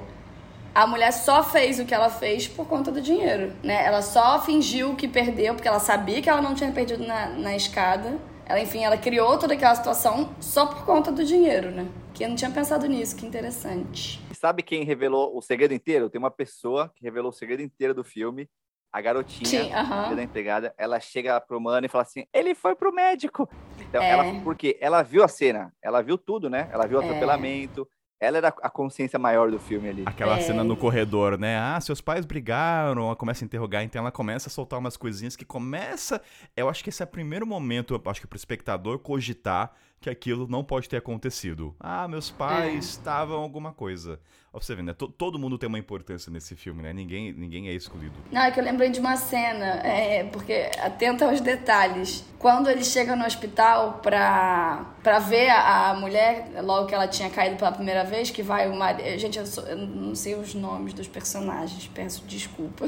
a 0.75 0.85
mulher 0.85 1.11
só 1.13 1.41
fez 1.41 1.79
o 1.79 1.85
que 1.85 1.93
ela 1.93 2.09
fez 2.09 2.49
por 2.49 2.67
conta 2.67 2.91
do 2.91 2.99
dinheiro, 2.99 3.53
né? 3.63 3.85
Ela 3.85 4.01
só 4.01 4.41
fingiu 4.41 4.93
que 4.93 5.07
perdeu, 5.07 5.55
porque 5.55 5.69
ela 5.69 5.79
sabia 5.79 6.21
que 6.21 6.29
ela 6.29 6.41
não 6.41 6.53
tinha 6.53 6.69
perdido 6.69 7.07
na, 7.07 7.29
na 7.29 7.55
escada. 7.55 8.19
Ela, 8.45 8.59
enfim, 8.59 8.83
ela 8.83 8.97
criou 8.97 9.39
toda 9.39 9.53
aquela 9.53 9.73
situação 9.73 10.35
só 10.41 10.65
por 10.65 10.85
conta 10.85 11.13
do 11.13 11.23
dinheiro, 11.23 11.71
né? 11.71 11.87
Que 12.13 12.25
eu 12.25 12.29
não 12.29 12.35
tinha 12.35 12.51
pensado 12.51 12.85
nisso, 12.87 13.15
que 13.15 13.25
interessante. 13.25 14.21
E 14.29 14.35
sabe 14.35 14.61
quem 14.61 14.83
revelou 14.83 15.35
o 15.35 15.41
segredo 15.41 15.73
inteiro? 15.73 16.09
Tem 16.09 16.19
uma 16.19 16.29
pessoa 16.29 16.91
que 16.93 17.03
revelou 17.05 17.29
o 17.29 17.33
segredo 17.33 17.63
inteiro 17.63 17.93
do 17.93 18.03
filme. 18.03 18.49
A 18.91 19.01
garotinha, 19.01 19.45
Sim, 19.45 19.71
uh 19.71 20.11
-huh. 20.11 20.15
da 20.15 20.23
empregada, 20.23 20.73
ela 20.77 21.01
chega 21.01 21.39
pro 21.41 21.59
mano 21.59 21.85
e 21.85 21.89
fala 21.89 22.03
assim: 22.03 22.25
ele 22.33 22.55
foi 22.55 22.75
pro 22.75 22.93
médico. 22.93 23.49
Então, 23.77 24.01
é. 24.01 24.09
ela, 24.09 24.41
porque 24.41 24.77
ela 24.79 25.03
viu 25.03 25.21
a 25.21 25.27
cena, 25.27 25.73
ela 25.81 26.01
viu 26.01 26.17
tudo, 26.17 26.49
né? 26.49 26.69
Ela 26.71 26.85
viu 26.85 26.99
o 26.99 27.01
é. 27.01 27.85
Ela 28.25 28.37
era 28.37 28.47
a 28.47 28.69
consciência 28.69 29.19
maior 29.19 29.51
do 29.51 29.59
filme 29.59 29.89
ali. 29.89 30.03
Aquela 30.05 30.37
é. 30.37 30.41
cena 30.41 30.63
no 30.63 30.75
corredor, 30.75 31.37
né? 31.37 31.57
Ah, 31.57 31.79
seus 31.79 32.01
pais 32.01 32.25
brigaram, 32.25 33.05
ela 33.05 33.15
começa 33.15 33.43
a 33.43 33.45
interrogar, 33.45 33.83
então 33.83 34.01
ela 34.01 34.11
começa 34.11 34.49
a 34.49 34.51
soltar 34.51 34.79
umas 34.79 34.97
coisinhas 34.97 35.35
que 35.35 35.45
começa. 35.45 36.21
Eu 36.57 36.67
acho 36.67 36.83
que 36.83 36.89
esse 36.89 37.03
é 37.03 37.05
o 37.05 37.07
primeiro 37.07 37.45
momento, 37.45 38.01
acho 38.05 38.21
que 38.21 38.27
pro 38.27 38.37
espectador 38.37 38.99
cogitar 38.99 39.73
que 40.05 40.09
aquilo 40.11 40.47
não 40.47 40.63
pode 40.63 40.87
ter 40.87 40.97
acontecido. 40.97 41.75
Ah, 41.79 42.07
meus 42.07 42.29
pais 42.29 42.75
é. 42.75 42.77
estavam 42.77 43.37
alguma 43.37 43.73
coisa. 43.73 44.19
Ó, 44.53 44.59
você 44.59 44.75
vê, 44.75 44.83
né? 44.83 44.93
T 44.93 45.07
todo 45.17 45.39
mundo 45.39 45.57
tem 45.57 45.67
uma 45.67 45.79
importância 45.79 46.31
nesse 46.31 46.55
filme, 46.55 46.83
né? 46.83 46.93
Ninguém, 46.93 47.33
ninguém 47.33 47.69
é 47.69 47.73
excluído. 47.73 48.13
Não, 48.31 48.41
é 48.41 48.51
que 48.51 48.59
eu 48.59 48.63
lembrei 48.63 48.91
de 48.91 48.99
uma 48.99 49.17
cena, 49.17 49.65
é, 49.83 50.23
porque 50.25 50.69
atenta 50.79 51.25
aos 51.25 51.41
detalhes. 51.41 52.23
Quando 52.37 52.69
ele 52.69 52.83
chega 52.83 53.15
no 53.15 53.25
hospital 53.25 53.93
pra, 54.03 54.85
pra 55.01 55.17
ver 55.17 55.49
a, 55.49 55.89
a, 55.89 55.93
mulher, 55.95 56.51
logo 56.61 56.85
que 56.85 56.93
ela 56.93 57.07
tinha 57.07 57.31
caído 57.31 57.55
pela 57.55 57.71
primeira 57.71 58.03
vez, 58.03 58.29
que 58.29 58.43
vai 58.43 58.69
o 58.69 58.75
marido. 58.75 59.17
Gente, 59.17 59.39
eu, 59.39 59.47
sou, 59.47 59.63
eu, 59.63 59.75
não 59.75 60.13
sei 60.13 60.35
os 60.35 60.53
nomes 60.53 60.93
dos 60.93 61.07
personagens, 61.07 61.87
peço 61.87 62.23
desculpa. 62.27 62.87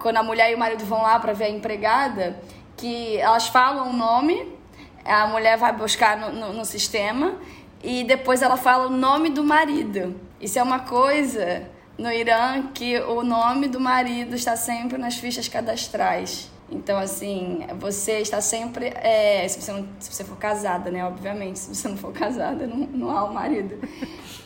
Quando 0.00 0.16
a 0.16 0.22
mulher 0.22 0.50
e 0.50 0.54
o 0.54 0.58
marido 0.58 0.86
vão 0.86 1.02
lá 1.02 1.20
pra 1.20 1.34
ver 1.34 1.44
a 1.44 1.50
empregada, 1.50 2.40
que 2.78 3.18
elas 3.18 3.46
falam 3.46 3.90
o 3.90 3.92
nome 3.92 4.55
a 5.06 5.26
mulher 5.26 5.56
vai 5.56 5.72
buscar 5.72 6.16
no, 6.16 6.32
no, 6.32 6.52
no 6.52 6.64
sistema 6.64 7.34
e 7.82 8.04
depois 8.04 8.42
ela 8.42 8.56
fala 8.56 8.86
o 8.86 8.90
nome 8.90 9.30
do 9.30 9.44
marido. 9.44 10.18
Isso 10.40 10.58
é 10.58 10.62
uma 10.62 10.80
coisa 10.80 11.68
no 11.96 12.10
Irã 12.10 12.62
que 12.74 12.98
o 13.00 13.22
nome 13.22 13.68
do 13.68 13.80
marido 13.80 14.34
está 14.34 14.56
sempre 14.56 14.98
nas 14.98 15.16
fichas 15.16 15.48
cadastrais. 15.48 16.50
Então, 16.68 16.98
assim, 16.98 17.64
você 17.78 18.18
está 18.20 18.40
sempre. 18.40 18.86
É, 18.86 19.46
se, 19.46 19.60
você 19.60 19.72
não, 19.72 19.86
se 20.00 20.12
você 20.12 20.24
for 20.24 20.36
casada, 20.36 20.90
né? 20.90 21.04
Obviamente, 21.04 21.60
se 21.60 21.74
você 21.74 21.88
não 21.88 21.96
for 21.96 22.12
casada, 22.12 22.66
não, 22.66 22.78
não 22.78 23.16
há 23.16 23.24
o 23.24 23.32
marido. 23.32 23.78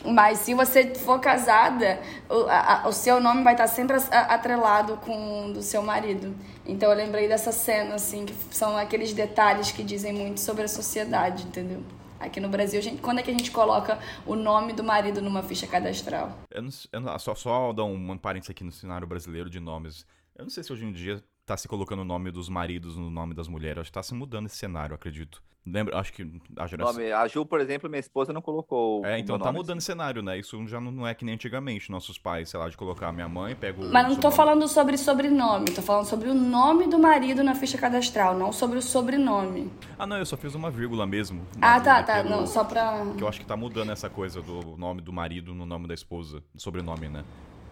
Mas 0.05 0.39
se 0.39 0.53
você 0.53 0.93
for 0.93 1.19
casada, 1.19 1.99
o, 2.29 2.45
a, 2.47 2.83
o 2.87 2.91
seu 2.91 3.19
nome 3.19 3.43
vai 3.43 3.53
estar 3.53 3.67
sempre 3.67 3.97
atrelado 4.11 4.97
com 4.97 5.47
o 5.47 5.53
do 5.53 5.61
seu 5.63 5.81
marido. 5.81 6.35
Então 6.65 6.89
eu 6.89 6.95
lembrei 6.95 7.27
dessa 7.27 7.51
cena, 7.51 7.95
assim, 7.95 8.25
que 8.25 8.35
são 8.51 8.77
aqueles 8.77 9.13
detalhes 9.13 9.71
que 9.71 9.83
dizem 9.83 10.13
muito 10.13 10.39
sobre 10.39 10.63
a 10.63 10.67
sociedade, 10.67 11.43
entendeu? 11.43 11.83
Aqui 12.19 12.39
no 12.39 12.49
Brasil, 12.49 12.79
gente, 12.83 13.01
quando 13.01 13.17
é 13.17 13.23
que 13.23 13.31
a 13.31 13.33
gente 13.33 13.49
coloca 13.49 13.97
o 14.27 14.35
nome 14.35 14.73
do 14.73 14.83
marido 14.83 15.21
numa 15.21 15.41
ficha 15.41 15.65
cadastral? 15.65 16.37
Eu, 16.51 16.61
não, 16.61 16.69
eu 16.93 16.99
não, 16.99 17.17
só, 17.17 17.33
só 17.33 17.73
dar 17.73 17.83
um 17.83 18.15
parênteses 18.15 18.51
aqui 18.51 18.63
no 18.63 18.71
cenário 18.71 19.07
brasileiro 19.07 19.49
de 19.49 19.59
nomes. 19.59 20.05
Eu 20.35 20.45
não 20.45 20.49
sei 20.51 20.63
se 20.63 20.71
hoje 20.71 20.85
em 20.85 20.91
dia 20.91 21.23
tá 21.45 21.57
se 21.57 21.67
colocando 21.67 22.01
o 22.01 22.05
nome 22.05 22.31
dos 22.31 22.49
maridos 22.49 22.95
no 22.95 23.09
nome 23.09 23.33
das 23.33 23.47
mulheres. 23.47 23.81
Acho 23.81 23.89
que 23.89 23.95
tá 23.95 24.03
se 24.03 24.13
mudando 24.13 24.45
esse 24.45 24.55
cenário, 24.55 24.95
acredito. 24.95 25.41
Lembra, 25.63 25.99
acho 25.99 26.11
que 26.11 26.23
a 26.57 26.65
geração. 26.65 26.93
Nome, 26.93 27.11
a 27.11 27.27
Ju, 27.27 27.45
por 27.45 27.59
exemplo, 27.59 27.87
minha 27.87 27.99
esposa 27.99 28.33
não 28.33 28.41
colocou. 28.41 29.05
É, 29.05 29.19
então 29.19 29.37
tá 29.37 29.51
mudando 29.51 29.77
o 29.77 29.81
cenário, 29.81 30.23
né? 30.23 30.39
Isso 30.39 30.65
já 30.67 30.81
não 30.81 31.05
é 31.05 31.13
que 31.13 31.23
nem 31.23 31.35
antigamente. 31.35 31.91
Nossos 31.91 32.17
pais, 32.17 32.49
sei 32.49 32.59
lá, 32.59 32.67
de 32.67 32.75
colocar 32.75 33.11
minha 33.11 33.29
mãe, 33.29 33.55
pego. 33.55 33.85
Mas 33.85 34.07
não 34.07 34.15
tô 34.15 34.27
nome. 34.27 34.35
falando 34.35 34.67
sobre 34.67 34.97
sobrenome, 34.97 35.65
tô 35.65 35.83
falando 35.83 36.05
sobre 36.05 36.29
o 36.29 36.33
nome 36.33 36.87
do 36.87 36.97
marido 36.97 37.43
na 37.43 37.53
ficha 37.53 37.77
cadastral, 37.77 38.35
não 38.35 38.51
sobre 38.51 38.79
o 38.79 38.81
sobrenome. 38.81 39.71
Ah, 39.99 40.07
não, 40.07 40.17
eu 40.17 40.25
só 40.25 40.35
fiz 40.35 40.55
uma 40.55 40.71
vírgula 40.71 41.05
mesmo. 41.05 41.45
Uma 41.55 41.75
ah, 41.75 41.79
tá, 41.79 42.01
tá. 42.01 42.23
Não, 42.23 42.47
só 42.47 42.63
pra. 42.63 43.05
Que 43.15 43.23
eu 43.23 43.27
acho 43.27 43.39
que 43.39 43.45
tá 43.45 43.55
mudando 43.55 43.91
essa 43.91 44.09
coisa 44.09 44.41
do 44.41 44.75
nome 44.77 44.99
do 44.99 45.13
marido 45.13 45.53
no 45.53 45.65
nome 45.65 45.87
da 45.87 45.93
esposa, 45.93 46.43
sobrenome, 46.55 47.07
né? 47.07 47.23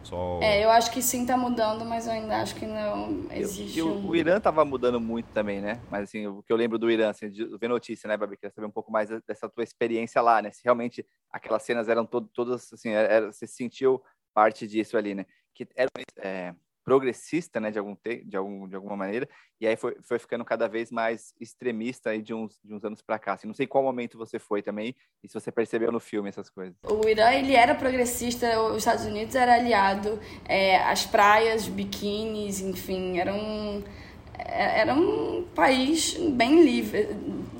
Só... 0.04 0.40
É, 0.42 0.64
eu 0.64 0.70
acho 0.70 0.92
que 0.92 1.02
sim 1.02 1.26
tá 1.26 1.38
mudando, 1.38 1.86
mas 1.86 2.08
eu 2.08 2.14
ainda 2.14 2.42
acho 2.42 2.56
que 2.56 2.66
não 2.66 3.28
existe. 3.32 3.78
Eu, 3.78 3.88
um... 3.88 4.10
o, 4.10 4.16
Irã 4.16 4.40
tava 4.40 4.64
mudando 4.66 5.00
muito 5.00 5.28
também, 5.32 5.62
né? 5.62 5.80
Mas 5.92 6.04
assim, 6.04 6.26
o 6.28 6.42
que 6.42 6.52
eu 6.52 6.58
lembro 6.58 6.78
do 6.78 6.90
Irã, 6.90 7.10
assim, 7.10 7.30
de 7.30 7.46
ver 7.58 7.68
notícia, 7.68 8.08
né, 8.08 8.18
Babi? 8.18 8.38
Queria 8.38 8.52
saber 8.52 8.68
um 8.68 8.72
pouco 8.72 8.92
mais 8.92 9.10
dessa 9.28 9.50
tua 9.50 9.64
experiência 9.64 10.22
lá, 10.22 10.42
né? 10.42 10.52
Se 10.52 10.64
realmente 10.64 11.06
aquelas 11.32 11.64
cenas 11.64 11.90
eram 11.90 12.06
todo, 12.06 12.28
todas, 12.34 12.72
assim, 12.74 12.90
era, 12.90 13.32
você 13.32 13.46
sentiu 13.46 14.02
parte 14.34 14.68
disso 14.68 14.98
ali, 14.98 15.14
né? 15.14 15.26
Que 15.54 15.68
era, 15.76 15.90
é, 16.18 16.54
progressista, 16.84 17.60
né, 17.60 17.72
de, 17.72 17.78
algum 17.78 17.96
te, 17.96 18.24
de, 18.26 18.36
algum, 18.36 18.68
de 18.68 18.76
alguma 18.76 18.96
maneira, 18.96 19.28
e 19.60 19.68
aí 19.68 19.76
foi, 19.76 19.96
foi 20.02 20.18
ficando 20.18 20.46
cada 20.46 20.68
vez 20.68 20.92
mais 20.92 21.34
extremista 21.39 22.12
aí 22.12 22.22
de 22.22 22.34
uns, 22.34 22.60
de 22.63 22.74
uns 22.74 22.84
anos 22.84 23.02
para 23.02 23.20
cá. 23.20 23.34
Assim, 23.34 23.48
não 23.48 23.54
sei 23.54 23.68
qual 23.68 23.84
momento 23.84 24.18
você 24.18 24.39
foi 24.39 24.62
também, 24.62 24.96
e 25.24 25.28
se 25.28 25.34
você 25.34 25.52
percebeu 25.52 25.92
no 25.92 26.00
filme 26.00 26.30
essas 26.30 26.50
coisas. 26.50 26.76
O 26.84 27.08
Irã, 27.08 27.32
ele 27.32 27.54
era 27.54 27.76
progressista, 27.76 28.62
os 28.62 28.78
Estados 28.78 29.06
Unidos 29.06 29.36
era 29.36 29.56
aliado, 29.56 30.20
é, 30.46 30.78
as 30.78 31.06
praias, 31.06 31.68
biquínis, 31.68 32.62
enfim, 32.62 33.20
eram 33.20 33.36
é, 33.36 34.09
era 34.45 34.93
um 34.93 35.43
país 35.54 36.15
bem 36.32 36.63
livre, 36.63 37.10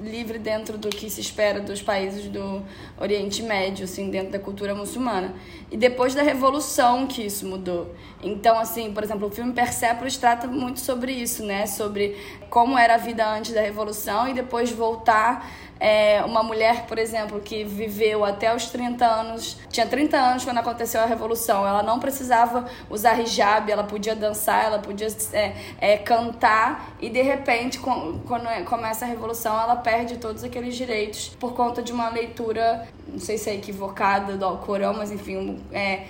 livre 0.02 0.40
dentro 0.40 0.78
do 0.78 0.90
que 0.90 1.10
se 1.10 1.22
espera 1.22 1.60
dos 1.60 1.82
países 1.82 2.28
do 2.28 2.64
Oriente 3.00 3.44
Médio, 3.44 3.86
assim, 3.86 4.10
dentro 4.10 4.32
da 4.32 4.40
cultura 4.40 4.74
muçulmana. 4.74 5.34
E 5.72 5.78
depois 5.78 6.16
da 6.16 6.22
revolução 6.22 7.06
que 7.06 7.26
isso 7.26 7.46
mudou. 7.46 7.94
Então, 8.24 8.58
assim, 8.58 8.94
por 8.94 9.04
exemplo, 9.04 9.28
o 9.28 9.32
filme 9.32 9.54
Persepolis 9.54 10.18
trata 10.18 10.48
muito 10.48 10.80
sobre 10.80 11.12
isso, 11.12 11.44
né? 11.44 11.68
Sobre 11.68 12.18
como 12.50 12.78
era 12.78 12.96
a 12.96 12.98
vida 12.98 13.28
antes 13.30 13.54
da 13.54 13.62
revolução 13.62 14.28
e 14.28 14.34
depois 14.34 14.72
voltar 14.72 15.50
é, 15.80 16.22
uma 16.26 16.44
mulher, 16.44 16.86
por 16.86 16.98
exemplo, 16.98 17.40
que 17.40 17.64
viveu 17.64 18.26
até 18.26 18.54
os 18.54 18.66
30 18.66 19.06
anos, 19.06 19.58
tinha 19.70 19.88
30 19.88 20.18
anos 20.18 20.44
quando 20.44 20.58
aconteceu 20.58 21.00
a 21.02 21.06
Revolução, 21.06 21.66
ela 21.66 21.82
não 21.82 22.00
precisava 22.00 22.66
usar 22.90 23.20
hijab, 23.22 23.72
ela 23.72 23.84
podia 23.84 24.16
dançar, 24.16 24.66
ela 24.66 24.80
podia 24.80 25.08
é, 25.32 25.56
é, 25.80 25.98
cantar, 25.98 26.94
e 27.00 27.10
de 27.10 27.22
repente, 27.22 27.80
quando 27.80 28.48
é, 28.48 28.64
começa 28.64 29.06
a 29.06 29.08
Revolução, 29.08 29.60
ela 29.60 29.78
perde 29.78 30.18
todos 30.18 30.44
aqueles 30.44 30.76
direitos 30.76 31.30
por 31.40 31.54
conta 31.54 31.82
de 31.82 31.94
uma 31.94 32.10
leitura, 32.10 32.88
não 33.08 33.20
sei 33.20 33.38
se 33.38 33.50
é 33.50 33.56
equivocada 33.56 34.36
do 34.36 34.44
Alcorão, 34.44 34.94
mas 34.94 35.12
enfim, 35.12 35.64
é, 35.72 36.04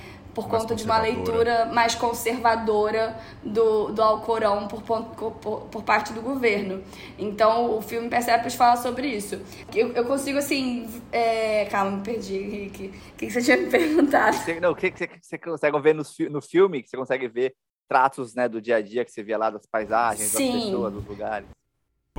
por 0.43 0.52
mais 0.52 0.62
conta 0.63 0.75
de 0.75 0.84
uma 0.84 0.99
leitura 0.99 1.65
mais 1.65 1.95
conservadora 1.95 3.17
do, 3.43 3.91
do 3.91 4.02
Alcorão 4.02 4.67
por, 4.67 4.82
por, 4.82 5.62
por, 5.65 5.84
parte 5.84 6.13
do 6.13 6.21
governo. 6.21 6.84
Então, 7.17 7.78
o 7.78 7.82
filme 7.82 8.10
Persepolis 8.10 8.56
fala 8.56 8.78
sobre 8.78 9.08
isso. 9.08 9.41
Eu, 9.73 9.91
eu 9.93 10.06
consigo, 10.06 10.38
assim... 10.38 10.88
É... 11.12 11.65
Calma, 11.65 11.97
me 11.97 12.04
perdi, 12.04 12.38
Henrique. 12.38 12.93
O 13.13 13.15
que, 13.17 13.30
você 13.30 13.41
tinha 13.41 13.58
me 13.58 13.67
perguntado? 13.69 14.36
Você, 14.36 14.60
não, 14.60 14.71
o 14.71 14.75
que, 14.75 14.91
que 14.91 15.10
você 15.21 15.38
consegue 15.38 15.80
ver 15.80 15.95
no, 15.95 16.04
no 16.30 16.41
filme? 16.41 16.84
Que 16.84 16.89
você 16.89 16.97
consegue 16.97 17.28
ver 17.28 17.56
tratos 17.88 18.36
né, 18.36 18.47
do 18.47 18.62
dia 18.62 18.78
a 18.78 18.82
dia 18.82 19.04
que 19.04 19.12
você 19.12 19.23
via 19.23 19.38
lá 19.38 19.49
das 19.49 19.65
paisagens, 19.65 20.30
Sim. 20.30 20.54
das 20.54 20.63
pessoas, 20.63 20.93
dos 20.93 21.08
lugares? 21.08 21.47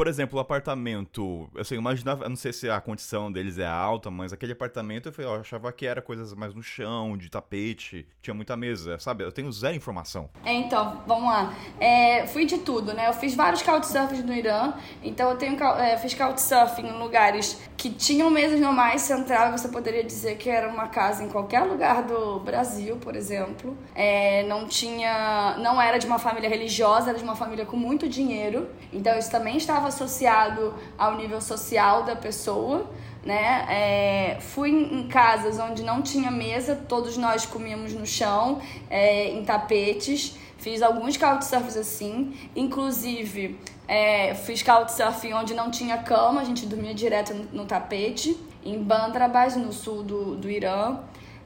Por 0.00 0.08
exemplo, 0.08 0.38
o 0.38 0.40
apartamento, 0.40 1.46
assim, 1.58 1.74
eu 1.74 1.78
imaginava, 1.78 2.24
eu 2.24 2.30
não 2.30 2.36
sei 2.36 2.54
se 2.54 2.70
a 2.70 2.80
condição 2.80 3.30
deles 3.30 3.58
é 3.58 3.66
alta, 3.66 4.10
mas 4.10 4.32
aquele 4.32 4.52
apartamento 4.52 5.12
eu, 5.18 5.24
eu 5.24 5.34
achava 5.34 5.70
que 5.70 5.84
era 5.84 6.00
coisas 6.00 6.32
mais 6.32 6.54
no 6.54 6.62
chão, 6.62 7.18
de 7.18 7.28
tapete, 7.28 8.08
tinha 8.22 8.32
muita 8.32 8.56
mesa, 8.56 8.98
sabe? 8.98 9.24
Eu 9.24 9.30
tenho 9.30 9.52
zero 9.52 9.76
informação. 9.76 10.30
É, 10.42 10.54
então, 10.54 11.02
vamos 11.06 11.28
lá. 11.28 11.54
É, 11.78 12.26
fui 12.28 12.46
de 12.46 12.56
tudo, 12.56 12.94
né? 12.94 13.08
Eu 13.08 13.12
fiz 13.12 13.34
vários 13.34 13.60
couchsurfings 13.60 14.24
no 14.24 14.32
Irã, 14.32 14.72
então 15.02 15.28
eu 15.28 15.36
tenho, 15.36 15.62
é, 15.62 15.98
fiz 15.98 16.14
couchsurfing 16.14 16.86
em 16.86 16.98
lugares 16.98 17.60
que 17.80 17.88
tinham 17.88 18.28
mesas 18.28 18.60
normais, 18.60 19.00
central, 19.00 19.52
você 19.52 19.66
poderia 19.66 20.04
dizer 20.04 20.36
que 20.36 20.50
era 20.50 20.68
uma 20.68 20.88
casa 20.88 21.24
em 21.24 21.30
qualquer 21.30 21.60
lugar 21.60 22.02
do 22.02 22.38
Brasil, 22.40 22.98
por 22.98 23.16
exemplo. 23.16 23.74
É, 23.94 24.42
não 24.42 24.66
tinha, 24.66 25.56
não 25.58 25.80
era 25.80 25.96
de 25.96 26.06
uma 26.06 26.18
família 26.18 26.46
religiosa, 26.46 27.08
era 27.08 27.16
de 27.16 27.24
uma 27.24 27.34
família 27.34 27.64
com 27.64 27.78
muito 27.78 28.06
dinheiro, 28.06 28.68
então 28.92 29.18
isso 29.18 29.30
também 29.30 29.56
estava 29.56 29.88
associado 29.88 30.74
ao 30.98 31.16
nível 31.16 31.40
social 31.40 32.02
da 32.02 32.14
pessoa, 32.14 32.86
né? 33.24 33.64
É, 33.70 34.38
fui 34.40 34.68
em 34.68 35.08
casas 35.08 35.58
onde 35.58 35.82
não 35.82 36.02
tinha 36.02 36.30
mesa, 36.30 36.76
todos 36.76 37.16
nós 37.16 37.46
comíamos 37.46 37.94
no 37.94 38.04
chão, 38.04 38.60
é, 38.90 39.30
em 39.30 39.42
tapetes. 39.42 40.36
Fiz 40.60 40.82
alguns 40.82 41.16
couchsurfs 41.16 41.76
assim, 41.76 42.34
inclusive 42.54 43.58
é, 43.88 44.34
fiz 44.34 44.62
couchsurfing 44.62 45.32
onde 45.32 45.54
não 45.54 45.70
tinha 45.70 45.98
cama, 45.98 46.40
a 46.40 46.44
gente 46.44 46.66
dormia 46.66 46.94
direto 46.94 47.34
no, 47.34 47.44
no 47.62 47.64
tapete, 47.64 48.38
em 48.64 48.78
Bandrabas, 48.80 49.56
no 49.56 49.72
sul 49.72 50.02
do, 50.02 50.36
do 50.36 50.50
Irã. 50.50 50.98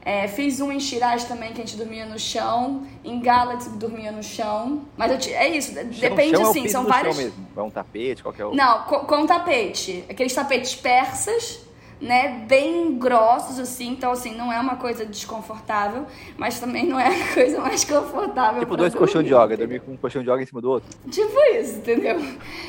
É, 0.03 0.27
fiz 0.27 0.59
um 0.59 0.71
em 0.71 0.79
Shiraz 0.79 1.23
também, 1.23 1.51
que 1.51 1.61
a 1.61 1.65
gente 1.65 1.75
dormia 1.75 2.05
no 2.05 2.19
chão. 2.19 2.85
Em 3.03 3.19
Galaxy, 3.19 3.69
dormia 3.69 4.11
no 4.11 4.21
chão. 4.21 4.83
Mas 4.95 5.27
é 5.29 5.47
isso, 5.47 5.73
depende 5.73 6.37
chão 6.37 6.49
assim, 6.51 6.65
é 6.65 6.69
são 6.69 6.85
vários. 6.85 7.17
É 7.17 7.61
um 7.61 7.71
tapete, 7.71 8.21
qualquer 8.21 8.45
outro. 8.45 8.55
Não, 8.55 8.83
com, 8.83 8.99
com 8.99 9.25
tapete. 9.25 10.03
Aqueles 10.07 10.31
tapetes 10.31 10.75
persas 10.75 11.64
né, 11.99 12.45
bem 12.47 12.97
grossos, 12.97 13.57
assim, 13.57 13.89
então, 13.89 14.11
assim, 14.11 14.35
não 14.35 14.51
é 14.51 14.59
uma 14.59 14.75
coisa 14.75 15.05
desconfortável, 15.05 16.05
mas 16.37 16.59
também 16.59 16.85
não 16.85 16.99
é 16.99 17.07
a 17.07 17.27
coisa 17.33 17.59
mais 17.61 17.83
confortável. 17.83 18.59
Tipo 18.59 18.77
dois 18.77 18.93
colchões 18.93 19.25
de 19.25 19.33
yoga, 19.33 19.55
dormir 19.55 19.79
com 19.81 19.93
um 19.93 19.97
colchão 19.97 20.21
de 20.21 20.29
yoga 20.29 20.43
em 20.43 20.45
cima 20.45 20.61
do 20.61 20.71
outro. 20.71 20.89
Tipo 21.09 21.39
isso, 21.55 21.77
entendeu? 21.77 22.17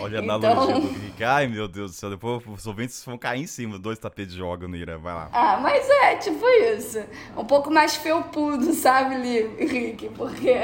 Olha 0.01 0.21
a 0.21 0.23
então... 0.23 0.37
analogia 0.37 0.81
do 0.81 0.89
Rick. 0.89 1.25
Ai, 1.25 1.47
meu 1.49 1.67
Deus 1.67 1.91
do 1.91 1.95
céu, 1.97 2.11
depois 2.11 2.43
os 2.47 2.67
ouvintes 2.67 3.05
vão 3.05 3.19
cair 3.19 3.43
em 3.43 3.47
cima, 3.47 3.79
dois 3.79 3.99
tapetes 3.99 4.35
de 4.35 4.43
yoga 4.43 4.69
no 4.69 4.77
Irã, 4.77 4.99
vai 4.99 5.15
lá. 5.15 5.29
Ah, 5.33 5.59
mas 5.61 5.89
é, 5.89 6.17
tipo 6.17 6.47
isso. 6.49 7.03
Um 7.37 7.45
pouco 7.45 7.71
mais 7.71 7.97
felpudo, 7.97 8.73
sabe, 8.73 9.17
Rick? 9.59 10.09
Porque 10.11 10.55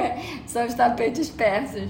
são 0.46 0.66
os 0.66 0.75
tapetes 0.75 1.29
persas. 1.29 1.88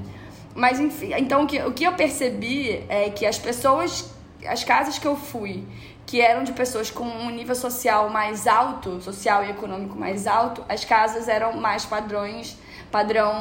Mas, 0.55 0.79
enfim, 0.81 1.13
então 1.17 1.45
o 1.45 1.47
que, 1.47 1.61
o 1.63 1.73
que 1.73 1.85
eu 1.85 1.93
percebi 1.95 2.85
é 2.89 3.11
que 3.11 3.25
as 3.25 3.39
pessoas, 3.39 4.13
as 4.47 4.63
casas 4.65 4.99
que 4.99 5.07
eu 5.07 5.17
fui 5.17 5.65
que 6.13 6.21
eram 6.21 6.45
de 6.45 6.53
pessoas 6.53 6.91
com 6.91 7.05
um 7.05 7.31
nível 7.31 7.55
social 7.55 8.11
mais 8.11 8.47
alto, 8.47 9.01
social 9.01 9.47
e 9.47 9.51
econômico 9.51 9.99
mais 9.99 10.27
alto, 10.27 10.63
as 10.69 10.85
casas 10.85 11.27
eram 11.27 11.55
mais 11.55 11.87
padrões 11.87 12.59
padrão 12.91 13.33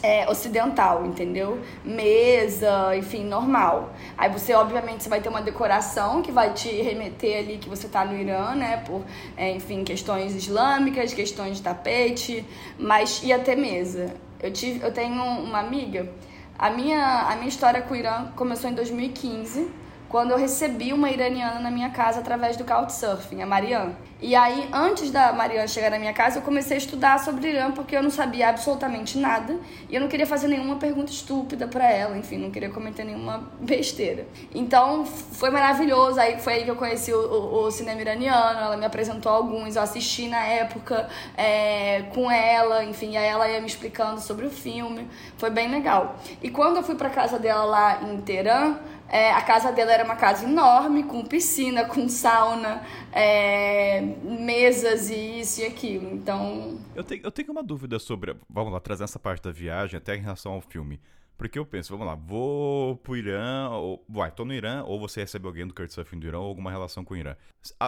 é, 0.00 0.30
ocidental, 0.30 1.04
entendeu? 1.04 1.60
Mesa, 1.84 2.96
enfim, 2.96 3.24
normal. 3.24 3.92
Aí 4.16 4.30
você, 4.30 4.54
obviamente, 4.54 5.02
você 5.02 5.08
vai 5.08 5.20
ter 5.20 5.28
uma 5.28 5.42
decoração 5.42 6.22
que 6.22 6.30
vai 6.30 6.52
te 6.52 6.68
remeter 6.68 7.40
ali 7.40 7.58
que 7.58 7.68
você 7.68 7.88
tá 7.88 8.04
no 8.04 8.16
Irã, 8.16 8.54
né? 8.54 8.84
Por, 8.86 9.02
é, 9.36 9.50
enfim, 9.50 9.82
questões 9.82 10.36
islâmicas, 10.36 11.12
questões 11.12 11.56
de 11.56 11.64
tapete, 11.64 12.46
mas 12.78 13.24
ia 13.24 13.40
ter 13.40 13.56
mesa. 13.56 14.14
Eu, 14.40 14.52
tive, 14.52 14.86
eu 14.86 14.92
tenho 14.92 15.20
uma 15.20 15.58
amiga, 15.58 16.08
a 16.56 16.70
minha, 16.70 17.22
a 17.22 17.34
minha 17.34 17.48
história 17.48 17.82
com 17.82 17.92
o 17.92 17.96
Irã 17.96 18.28
começou 18.36 18.70
em 18.70 18.74
2015 18.74 19.84
quando 20.08 20.30
eu 20.30 20.38
recebi 20.38 20.92
uma 20.92 21.10
iraniana 21.10 21.60
na 21.60 21.70
minha 21.70 21.90
casa 21.90 22.20
através 22.20 22.56
do 22.56 22.64
Couchsurfing, 22.64 23.42
a 23.42 23.46
Marianne. 23.46 23.94
E 24.20 24.34
aí, 24.34 24.70
antes 24.72 25.10
da 25.10 25.30
Marianne 25.30 25.68
chegar 25.68 25.90
na 25.90 25.98
minha 25.98 26.12
casa, 26.12 26.38
eu 26.38 26.42
comecei 26.42 26.76
a 26.76 26.78
estudar 26.78 27.18
sobre 27.18 27.50
Irã 27.50 27.70
porque 27.70 27.94
eu 27.94 28.02
não 28.02 28.10
sabia 28.10 28.48
absolutamente 28.48 29.18
nada 29.18 29.58
e 29.90 29.94
eu 29.94 30.00
não 30.00 30.08
queria 30.08 30.26
fazer 30.26 30.48
nenhuma 30.48 30.76
pergunta 30.76 31.12
estúpida 31.12 31.68
para 31.68 31.90
ela, 31.90 32.16
enfim, 32.16 32.38
não 32.38 32.50
queria 32.50 32.70
cometer 32.70 33.04
nenhuma 33.04 33.50
besteira. 33.60 34.26
Então, 34.54 35.04
foi 35.04 35.50
maravilhoso. 35.50 36.18
Aí 36.18 36.40
foi 36.40 36.54
aí 36.54 36.64
que 36.64 36.70
eu 36.70 36.76
conheci 36.76 37.12
o, 37.12 37.18
o, 37.18 37.66
o 37.66 37.70
cinema 37.70 38.00
iraniano, 38.00 38.58
ela 38.58 38.76
me 38.78 38.86
apresentou 38.86 39.30
alguns, 39.30 39.76
eu 39.76 39.82
assisti 39.82 40.28
na 40.28 40.42
época 40.44 41.08
é, 41.36 42.04
com 42.14 42.30
ela, 42.30 42.84
enfim, 42.84 43.18
aí 43.18 43.26
ela 43.26 43.46
ia 43.48 43.60
me 43.60 43.66
explicando 43.66 44.18
sobre 44.20 44.46
o 44.46 44.50
filme. 44.50 45.06
Foi 45.36 45.50
bem 45.50 45.70
legal. 45.70 46.16
E 46.42 46.48
quando 46.48 46.76
eu 46.76 46.82
fui 46.82 46.94
para 46.94 47.10
casa 47.10 47.38
dela 47.38 47.64
lá 47.64 48.02
em 48.02 48.18
Teherã, 48.22 48.76
é, 49.08 49.32
a 49.32 49.42
casa 49.42 49.72
dela 49.72 49.92
era 49.92 50.04
uma 50.04 50.16
casa 50.16 50.44
enorme, 50.44 51.04
com 51.04 51.24
piscina, 51.24 51.84
com 51.84 52.08
sauna, 52.08 52.82
é, 53.12 54.00
mesas 54.00 55.10
e 55.10 55.40
isso 55.40 55.60
e 55.60 55.64
aquilo. 55.64 56.12
Então. 56.12 56.78
Eu 56.94 57.04
tenho, 57.04 57.22
eu 57.22 57.30
tenho 57.30 57.52
uma 57.52 57.62
dúvida 57.62 57.98
sobre. 57.98 58.36
Vamos 58.48 58.72
lá, 58.72 58.80
trazer 58.80 59.04
essa 59.04 59.18
parte 59.18 59.42
da 59.42 59.52
viagem 59.52 59.98
até 59.98 60.16
em 60.16 60.20
relação 60.20 60.52
ao 60.52 60.60
filme. 60.60 61.00
Porque 61.36 61.58
eu 61.58 61.66
penso, 61.66 61.92
vamos 61.92 62.06
lá, 62.06 62.14
vou 62.14 62.96
pro 62.96 63.14
Irã, 63.14 63.68
ou, 63.68 64.02
vai, 64.08 64.30
tô 64.30 64.42
no 64.44 64.54
Irã, 64.54 64.82
ou 64.84 64.98
você 64.98 65.20
recebe 65.20 65.46
alguém 65.46 65.66
do 65.66 65.74
Kurtzsurfing 65.74 66.18
do 66.18 66.26
Irã, 66.26 66.38
ou 66.38 66.46
alguma 66.46 66.70
relação 66.70 67.04
com 67.04 67.12
o 67.12 67.16
Irã. 67.16 67.36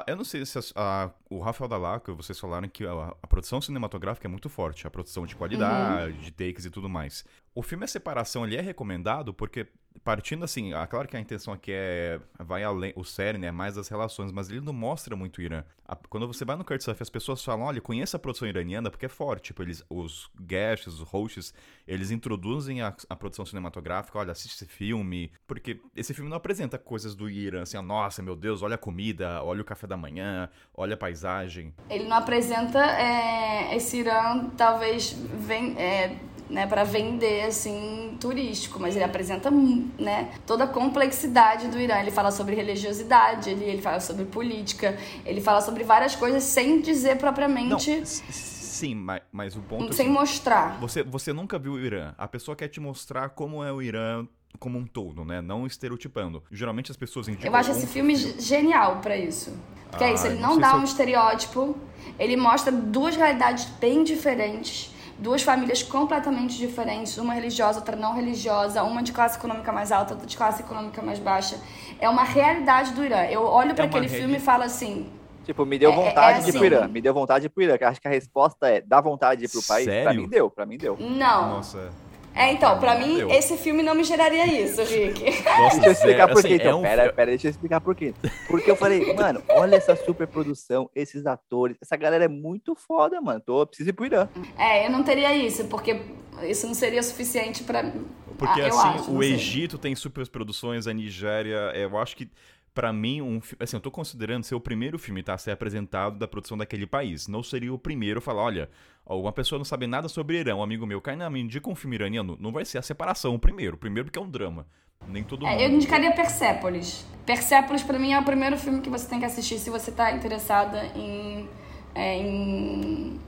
Eu 0.07 0.17
não 0.17 0.25
sei 0.25 0.45
se 0.45 0.59
a, 0.59 0.63
a, 0.77 1.11
o 1.31 1.41
Rafael 1.41 1.67
Dalaca, 1.67 2.13
vocês 2.13 2.39
falaram 2.39 2.69
que 2.69 2.85
a, 2.85 3.15
a, 3.23 3.27
produção 3.27 3.59
cinematográfica 3.59 4.29
é 4.29 4.31
muito 4.31 4.51
forte, 4.51 4.87
a 4.87 4.91
produção 4.91 5.25
de 5.25 5.35
qualidade, 5.35 6.13
uhum. 6.13 6.21
de 6.21 6.31
takes 6.31 6.67
e 6.67 6.71
tudo 6.71 6.91
mais. 6.91 7.25
O 7.55 7.63
filme 7.63 7.85
A 7.85 7.89
Separação, 7.89 8.45
ele 8.45 8.55
é 8.55 8.61
recomendado 8.61 9.33
porque 9.33 9.67
partindo 10.05 10.45
assim, 10.45 10.73
ah, 10.73 10.87
claro 10.87 11.09
que 11.09 11.17
a 11.17 11.21
intenção 11.21 11.53
aqui 11.53 11.73
é 11.73 12.21
vai 12.39 12.63
além, 12.65 12.93
o 12.97 13.05
série, 13.05 13.39
né, 13.39 13.51
mais 13.51 13.75
das 13.75 13.89
relações, 13.89 14.33
mas 14.33 14.51
ele 14.51 14.61
não 14.61 14.73
mostra 14.73 15.17
muito 15.17 15.39
o 15.39 15.43
Irã. 15.43 15.65
A, 15.87 15.97
quando 15.97 16.27
você 16.27 16.45
vai 16.45 16.57
no 16.57 16.65
Kurtzsurf, 16.65 17.01
as 17.03 17.11
pessoas 17.11 17.43
falam, 17.45 17.67
olha, 17.67 17.81
conheça 17.81 18.17
a 18.17 18.21
produção 18.21 18.47
iraniana 18.47 18.91
porque 18.91 19.07
é 19.07 19.09
forte, 19.09 19.47
tipo, 19.47 19.63
eles 19.63 19.85
os 19.89 20.31
guests, 20.41 20.95
os 20.95 21.01
hosts, 21.01 21.55
eles 21.87 22.11
introduzem 22.11 22.83
a, 22.83 22.95
a, 23.09 23.17
produção 23.17 23.45
cinematográfica, 23.45 24.19
olha, 24.19 24.33
assiste 24.33 24.55
esse 24.55 24.67
filme, 24.67 25.33
porque 25.47 25.81
esse 25.97 26.13
filme 26.13 26.29
não 26.29 26.37
apresenta 26.37 26.79
coisas 26.79 27.15
do 27.15 27.29
Irã, 27.29 27.63
assim, 27.63 27.81
nossa, 27.81 28.23
meu 28.23 28.37
Deus, 28.37 28.63
olha 28.63 28.75
a 28.75 28.79
comida, 28.79 29.43
olha 29.43 29.63
o 29.63 29.65
café 29.65 29.87
da 29.87 29.97
manhã, 29.97 30.49
olha 30.75 30.95
a 30.95 30.97
paisagem. 30.97 31.75
Ele 31.89 32.05
não 32.05 32.17
apresenta 32.17 32.79
é, 32.79 33.75
esse 33.77 33.99
Irã, 33.99 34.51
talvez 34.57 35.13
vem 35.13 35.79
é 35.79 36.19
né, 36.49 36.67
para 36.67 36.85
vender 36.85 37.45
assim 37.45 38.17
turístico, 38.21 38.81
mas 38.81 38.97
ele 38.97 39.05
apresenta 39.05 39.51
né, 39.51 40.33
toda 40.47 40.65
a 40.65 40.67
complexidade 40.67 41.69
do 41.69 41.79
Irã. 41.79 42.01
Ele 42.01 42.11
fala 42.11 42.31
sobre 42.31 42.55
religiosidade, 42.55 43.51
ele, 43.51 43.65
ele 43.65 43.83
fala 43.83 44.01
sobre 44.01 44.25
política, 44.25 44.99
ele 45.25 45.41
fala 45.41 45.61
sobre 45.61 45.85
várias 45.85 46.17
coisas 46.17 46.43
sem 46.43 46.81
dizer 46.81 47.19
propriamente. 47.19 47.99
Não, 47.99 48.07
sim, 48.07 48.95
mas, 48.95 49.23
mas 49.31 49.57
o 49.57 49.61
ponto. 49.61 49.93
Sem 49.93 50.07
assim, 50.07 50.15
mostrar. 50.15 50.79
Você, 50.81 51.03
você 51.03 51.33
nunca 51.33 51.59
viu 51.59 51.73
o 51.73 51.79
Irã. 51.79 52.15
A 52.17 52.27
pessoa 52.27 52.57
quer 52.57 52.69
te 52.69 52.81
mostrar 52.81 53.31
como 53.31 53.63
é 53.63 53.73
o 53.73 53.83
Irã 53.83 54.27
como 54.59 54.79
um 54.79 54.87
todo, 54.87 55.25
né? 55.25 55.41
Não 55.41 55.67
estereotipando. 55.67 56.43
Geralmente 56.51 56.91
as 56.91 56.97
pessoas 56.97 57.29
indicam. 57.29 57.51
Eu 57.51 57.57
acho 57.57 57.71
esse 57.71 57.87
filme, 57.87 58.17
genial 58.17 59.01
para 59.01 59.17
isso. 59.17 59.57
Porque 59.91 60.05
ah, 60.05 60.09
é 60.09 60.15
isso, 60.15 60.27
ele 60.27 60.39
não, 60.39 60.51
não 60.51 60.61
dá 60.61 60.75
um 60.75 60.79
eu... 60.79 60.85
estereótipo, 60.85 61.77
ele 62.19 62.37
mostra 62.37 62.71
duas 62.73 63.17
realidades 63.17 63.67
bem 63.81 64.05
diferentes 64.05 64.95
duas 65.19 65.43
famílias 65.43 65.83
completamente 65.83 66.57
diferentes, 66.57 67.19
uma 67.19 67.35
religiosa, 67.35 67.81
outra 67.81 67.97
não 67.97 68.15
religiosa, 68.15 68.83
uma 68.83 69.03
de 69.03 69.13
classe 69.13 69.39
econômica 69.39 69.73
mais 69.73 69.91
alta, 69.91 70.15
outra 70.15 70.27
de 70.27 70.37
classe 70.37 70.63
econômica 70.63 71.03
mais 71.03 71.19
baixa. 71.19 71.59
É 72.01 72.09
uma 72.09 72.23
realidade 72.23 72.93
do 72.93 73.05
Irã. 73.05 73.25
Eu 73.25 73.43
olho 73.43 73.75
para 73.75 73.85
é 73.85 73.89
aquele 73.89 74.07
rede. 74.07 74.21
filme 74.21 74.37
e 74.37 74.41
falo 74.41 74.63
assim. 74.63 75.11
Tipo, 75.45 75.65
me 75.65 75.79
deu 75.79 75.93
vontade 75.93 76.17
é, 76.17 76.21
é 76.21 76.35
assim. 76.35 76.51
de 76.51 76.57
ir 76.57 76.59
pro 76.59 76.67
Irã. 76.67 76.89
Me 76.89 77.01
deu 77.01 77.15
vontade 77.15 77.41
de 77.41 77.47
ir 77.47 77.49
pro 77.49 77.63
Irã. 77.63 77.77
Acho 77.89 78.01
que 78.01 78.07
a 78.09 78.11
resposta 78.11 78.69
é: 78.69 78.81
dá 78.81 79.01
vontade 79.01 79.41
de 79.41 79.47
ir 79.47 79.51
pro 79.51 79.63
país? 79.63 79.87
Sério? 79.87 80.05
Pra 80.05 80.15
mim 80.15 80.29
deu, 80.29 80.51
pra 80.51 80.67
mim 80.67 80.79
deu. 80.79 80.97
Não. 81.01 81.57
Nossa. 81.57 81.91
É, 82.39 82.53
então, 82.53 82.79
pra 82.79 82.97
mim, 82.97 83.17
Deu. 83.17 83.31
esse 83.31 83.57
filme 83.57 83.83
não 83.83 83.97
me 83.97 84.05
geraria 84.05 84.47
isso, 84.47 84.81
Rick. 84.85 85.25
Nossa, 85.45 85.81
deixa 85.81 85.87
eu 85.87 85.93
explicar 85.93 86.29
por 86.29 86.41
quê, 86.41 86.47
assim, 86.47 86.55
então. 86.55 86.71
É 86.71 86.75
um... 86.77 86.83
Pera, 86.83 87.13
pera, 87.13 87.31
deixa 87.33 87.49
eu 87.49 87.51
explicar 87.51 87.81
por 87.81 87.97
quê. 87.97 88.15
Porque 88.47 88.71
eu 88.71 88.77
falei, 88.77 89.13
mano, 89.13 89.43
olha 89.49 89.75
essa 89.75 89.97
super 89.97 90.29
produção, 90.29 90.89
esses 90.95 91.27
atores, 91.27 91.77
essa 91.83 91.97
galera 91.97 92.27
é 92.27 92.29
muito 92.29 92.77
foda, 92.77 93.21
mano. 93.21 93.41
Tô, 93.41 93.67
preciso 93.67 93.91
ir 93.91 93.93
pro 93.93 94.07
Irã. 94.07 94.29
É, 94.57 94.87
eu 94.87 94.91
não 94.91 95.03
teria 95.03 95.35
isso, 95.35 95.65
porque 95.65 96.01
isso 96.45 96.65
não 96.69 96.75
seria 96.75 97.03
suficiente 97.03 97.65
pra... 97.65 97.93
Porque, 98.39 98.61
ah, 98.61 98.69
assim, 98.69 98.89
acho, 99.01 99.11
o 99.11 99.21
Egito 99.21 99.77
tem 99.77 99.97
super 99.97 100.25
produções, 100.29 100.87
a 100.87 100.93
Nigéria, 100.93 101.73
eu 101.75 101.99
acho 101.99 102.17
que 102.17 102.31
para 102.79 102.93
mim, 102.93 103.21
um, 103.21 103.41
assim, 103.59 103.77
eu 103.77 103.81
tô 103.81 103.91
considerando 103.91 104.45
ser 104.45 104.55
o 104.55 104.61
primeiro 104.61 105.01
filme 105.01 105.21
tá, 105.21 105.35
a 105.35 105.39
ser 105.39 105.51
apresentado 105.51 106.17
da 106.17 106.29
produção 106.29 106.57
daquele 106.57 106.87
país. 106.87 107.27
Não 107.27 107.43
seria 107.43 107.75
o 107.75 107.79
primeiro 107.79 108.19
a 108.19 108.23
falar, 108.23 108.45
olha, 108.45 108.71
uma 109.05 109.33
pessoa 109.33 109.59
não 109.59 109.65
sabe 109.65 109.89
nada 109.89 110.09
sobre 110.09 110.39
Irã, 110.39 110.55
um 110.55 110.63
amigo 110.63 110.87
meu, 110.87 111.01
Kainan, 111.01 111.29
me 111.29 111.41
indica 111.41 111.69
um 111.69 111.75
filme 111.75 111.97
iraniano. 111.97 112.37
Não 112.39 112.53
vai 112.53 112.65
ser 112.65 112.79
a 112.79 112.83
separação 112.83 113.35
o 113.35 113.39
primeiro. 113.39 113.75
O 113.75 113.79
primeiro 113.81 114.05
porque 114.05 114.19
é 114.21 114.23
um 114.23 114.31
drama. 114.31 114.65
Nem 115.09 115.25
todo 115.25 115.45
é, 115.45 115.51
mundo. 115.51 115.61
Eu 115.61 115.71
indicaria 115.71 116.13
Persépolis. 116.13 117.05
Persépolis, 117.27 117.83
para 117.83 117.99
mim, 117.99 118.13
é 118.13 118.21
o 118.21 118.23
primeiro 118.23 118.57
filme 118.57 118.81
que 118.81 118.89
você 118.89 119.09
tem 119.09 119.19
que 119.19 119.25
assistir 119.25 119.59
se 119.59 119.71
você 119.71 119.91
tá 119.91 120.13
interessada 120.13 120.87
em, 120.95 121.49
é, 121.97 122.17
em, 122.17 123.19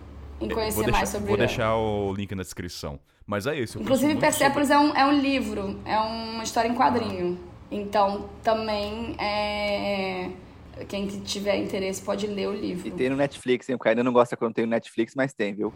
em 0.41 0.49
conhecer 0.49 0.85
deixar, 0.85 0.93
mais 0.93 1.09
sobre 1.09 1.27
Vou 1.27 1.37
Irã. 1.37 1.47
deixar 1.47 1.75
o 1.75 2.15
link 2.15 2.33
na 2.37 2.45
descrição. 2.45 3.01
Mas 3.27 3.49
é 3.49 3.59
isso. 3.59 3.81
Inclusive, 3.81 4.15
Persépolis 4.15 4.69
sobre... 4.69 4.87
é, 4.87 4.93
um, 4.93 4.97
é 4.97 5.05
um 5.07 5.21
livro, 5.21 5.77
é 5.85 5.99
uma 5.99 6.45
história 6.45 6.69
em 6.69 6.75
quadrinho. 6.77 7.51
Então, 7.71 8.29
também 8.43 9.15
é 9.19 10.31
quem 10.89 11.07
tiver 11.07 11.57
interesse 11.57 12.03
pode 12.03 12.27
ler 12.27 12.49
o 12.49 12.53
livro. 12.53 12.89
E 12.89 12.91
tem 12.91 13.11
no 13.11 13.17
Netflix, 13.17 13.69
hein? 13.69 13.77
O 13.77 13.79
Caio 13.79 14.03
não 14.03 14.13
gosta 14.13 14.37
quando 14.37 14.55
tem 14.55 14.65
no 14.65 14.71
Netflix, 14.71 15.15
mas 15.15 15.33
tem, 15.33 15.55
viu? 15.55 15.73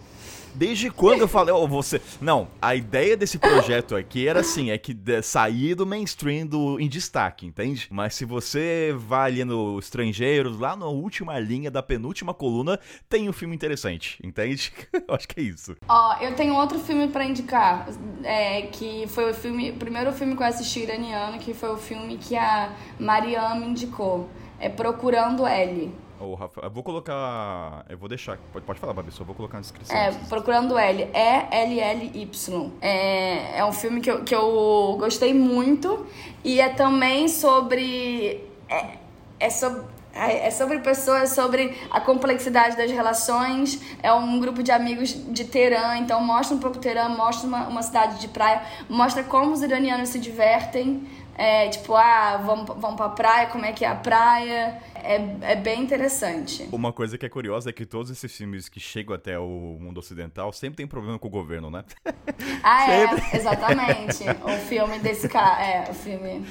Desde 0.54 0.90
quando 0.90 1.20
eu 1.20 1.28
falei, 1.28 1.54
oh, 1.54 1.66
você. 1.66 2.00
Não, 2.20 2.48
a 2.60 2.74
ideia 2.74 3.16
desse 3.16 3.38
projeto 3.38 3.96
aqui 3.96 4.26
era 4.26 4.40
assim: 4.40 4.70
é 4.70 4.78
que 4.78 4.96
sair 5.22 5.74
do 5.74 5.86
mainstream 5.86 6.46
do 6.46 6.78
em 6.80 6.88
destaque, 6.88 7.46
entende? 7.46 7.88
Mas 7.90 8.14
se 8.14 8.24
você 8.24 8.94
vai 8.96 9.34
ali 9.34 9.44
no 9.44 9.78
Estrangeiros, 9.78 10.58
lá 10.58 10.76
na 10.76 10.86
última 10.86 11.38
linha 11.38 11.70
da 11.70 11.82
penúltima 11.82 12.32
coluna, 12.32 12.78
tem 13.08 13.28
um 13.28 13.32
filme 13.32 13.54
interessante, 13.54 14.18
entende? 14.22 14.72
eu 14.92 15.14
acho 15.14 15.26
que 15.26 15.40
é 15.40 15.42
isso. 15.42 15.76
Ó, 15.88 16.16
eu 16.20 16.34
tenho 16.34 16.54
outro 16.54 16.78
filme 16.78 17.08
para 17.08 17.24
indicar, 17.24 17.88
é, 18.22 18.62
que 18.62 19.06
foi 19.08 19.30
o 19.30 19.34
filme, 19.34 19.70
o 19.70 19.76
primeiro 19.76 20.12
filme 20.12 20.36
que 20.36 20.42
eu 20.42 20.46
assisti 20.46 20.80
iraniano, 20.80 21.38
que 21.38 21.52
foi 21.52 21.70
o 21.70 21.76
filme 21.76 22.16
que 22.16 22.36
a 22.36 22.72
Mariam 22.98 23.58
me 23.58 23.66
indicou 23.66 24.28
é 24.64 24.70
Procurando 24.70 25.46
L. 25.46 25.94
Ô, 26.18 26.34
Rafa, 26.34 26.62
eu 26.62 26.70
vou 26.70 26.82
colocar. 26.82 27.84
Eu 27.86 27.98
vou 27.98 28.08
deixar. 28.08 28.38
Pode, 28.50 28.64
pode 28.64 28.80
falar, 28.80 28.94
Babi, 28.94 29.12
só 29.12 29.22
vou 29.24 29.34
colocar 29.34 29.58
na 29.58 29.60
descrição. 29.60 29.94
É, 29.94 30.10
Procurando 30.26 30.78
L. 30.78 31.10
E-L-L-Y. 31.12 32.72
É, 32.80 33.58
é 33.58 33.64
um 33.64 33.72
filme 33.72 34.00
que 34.00 34.10
eu, 34.10 34.24
que 34.24 34.34
eu 34.34 34.96
gostei 34.98 35.34
muito. 35.34 36.06
E 36.42 36.60
é 36.60 36.70
também 36.70 37.28
sobre. 37.28 38.42
É, 38.68 38.96
é 39.38 39.50
sobre. 39.50 39.94
É 40.16 40.48
sobre 40.48 40.78
pessoas, 40.78 41.22
é 41.22 41.26
sobre 41.26 41.76
a 41.90 42.00
complexidade 42.00 42.76
das 42.76 42.88
relações. 42.88 43.80
É 44.00 44.12
um 44.12 44.38
grupo 44.38 44.62
de 44.62 44.70
amigos 44.70 45.08
de 45.10 45.44
Teherã, 45.44 45.98
então 45.98 46.22
mostra 46.22 46.56
um 46.56 46.60
pouco 46.60 46.78
Teherã, 46.78 47.08
mostra 47.08 47.48
uma, 47.48 47.66
uma 47.66 47.82
cidade 47.82 48.20
de 48.20 48.28
praia, 48.28 48.62
mostra 48.88 49.24
como 49.24 49.50
os 49.50 49.60
iranianos 49.60 50.10
se 50.10 50.20
divertem 50.20 51.04
é, 51.36 51.68
tipo, 51.68 51.94
ah, 51.94 52.40
vamos, 52.44 52.66
vamos 52.66 52.96
pra 52.96 53.08
praia, 53.08 53.48
como 53.48 53.64
é 53.64 53.72
que 53.72 53.84
é 53.84 53.88
a 53.88 53.94
praia. 53.94 54.80
É, 54.94 55.52
é 55.52 55.56
bem 55.56 55.82
interessante. 55.82 56.68
Uma 56.70 56.92
coisa 56.92 57.18
que 57.18 57.26
é 57.26 57.28
curiosa 57.28 57.70
é 57.70 57.72
que 57.72 57.84
todos 57.84 58.10
esses 58.10 58.34
filmes 58.34 58.68
que 58.68 58.78
chegam 58.78 59.14
até 59.14 59.38
o 59.38 59.76
mundo 59.80 59.98
ocidental 59.98 60.52
sempre 60.52 60.76
tem 60.76 60.86
problema 60.86 61.18
com 61.18 61.26
o 61.26 61.30
governo, 61.30 61.70
né? 61.70 61.84
Ah, 62.62 62.90
é, 62.90 63.36
exatamente. 63.36 64.24
o 64.44 64.66
filme 64.66 64.98
desse 65.00 65.28
cara, 65.28 65.62
é, 65.62 65.90
o 65.90 65.94
filme... 65.94 66.44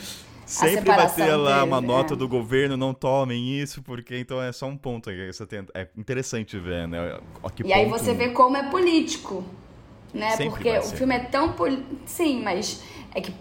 Sempre 0.46 0.82
vai 0.82 1.10
ter 1.10 1.34
lá 1.36 1.60
dele, 1.60 1.68
uma 1.68 1.80
nota 1.80 2.14
é. 2.14 2.18
do 2.18 2.28
governo, 2.28 2.76
não 2.76 2.94
tomem 2.94 3.58
isso, 3.58 3.82
porque 3.82 4.20
então 4.20 4.42
é 4.42 4.52
só 4.52 4.68
um 4.68 4.76
ponto. 4.76 5.10
É 5.10 5.88
interessante 5.98 6.60
ver, 6.60 6.86
né? 6.86 7.18
e 7.18 7.64
ponto... 7.64 7.74
aí 7.74 7.86
você 7.88 8.14
vê 8.14 8.30
como 8.30 8.58
é 8.58 8.70
político, 8.70 9.44
né? 10.14 10.32
Sempre 10.32 10.50
porque 10.50 10.78
o 10.78 10.84
filme 10.84 11.16
é 11.16 11.20
tão... 11.20 11.56
Sim, 12.06 12.44
mas 12.44 12.84
É 13.16 13.22
que 13.22 13.34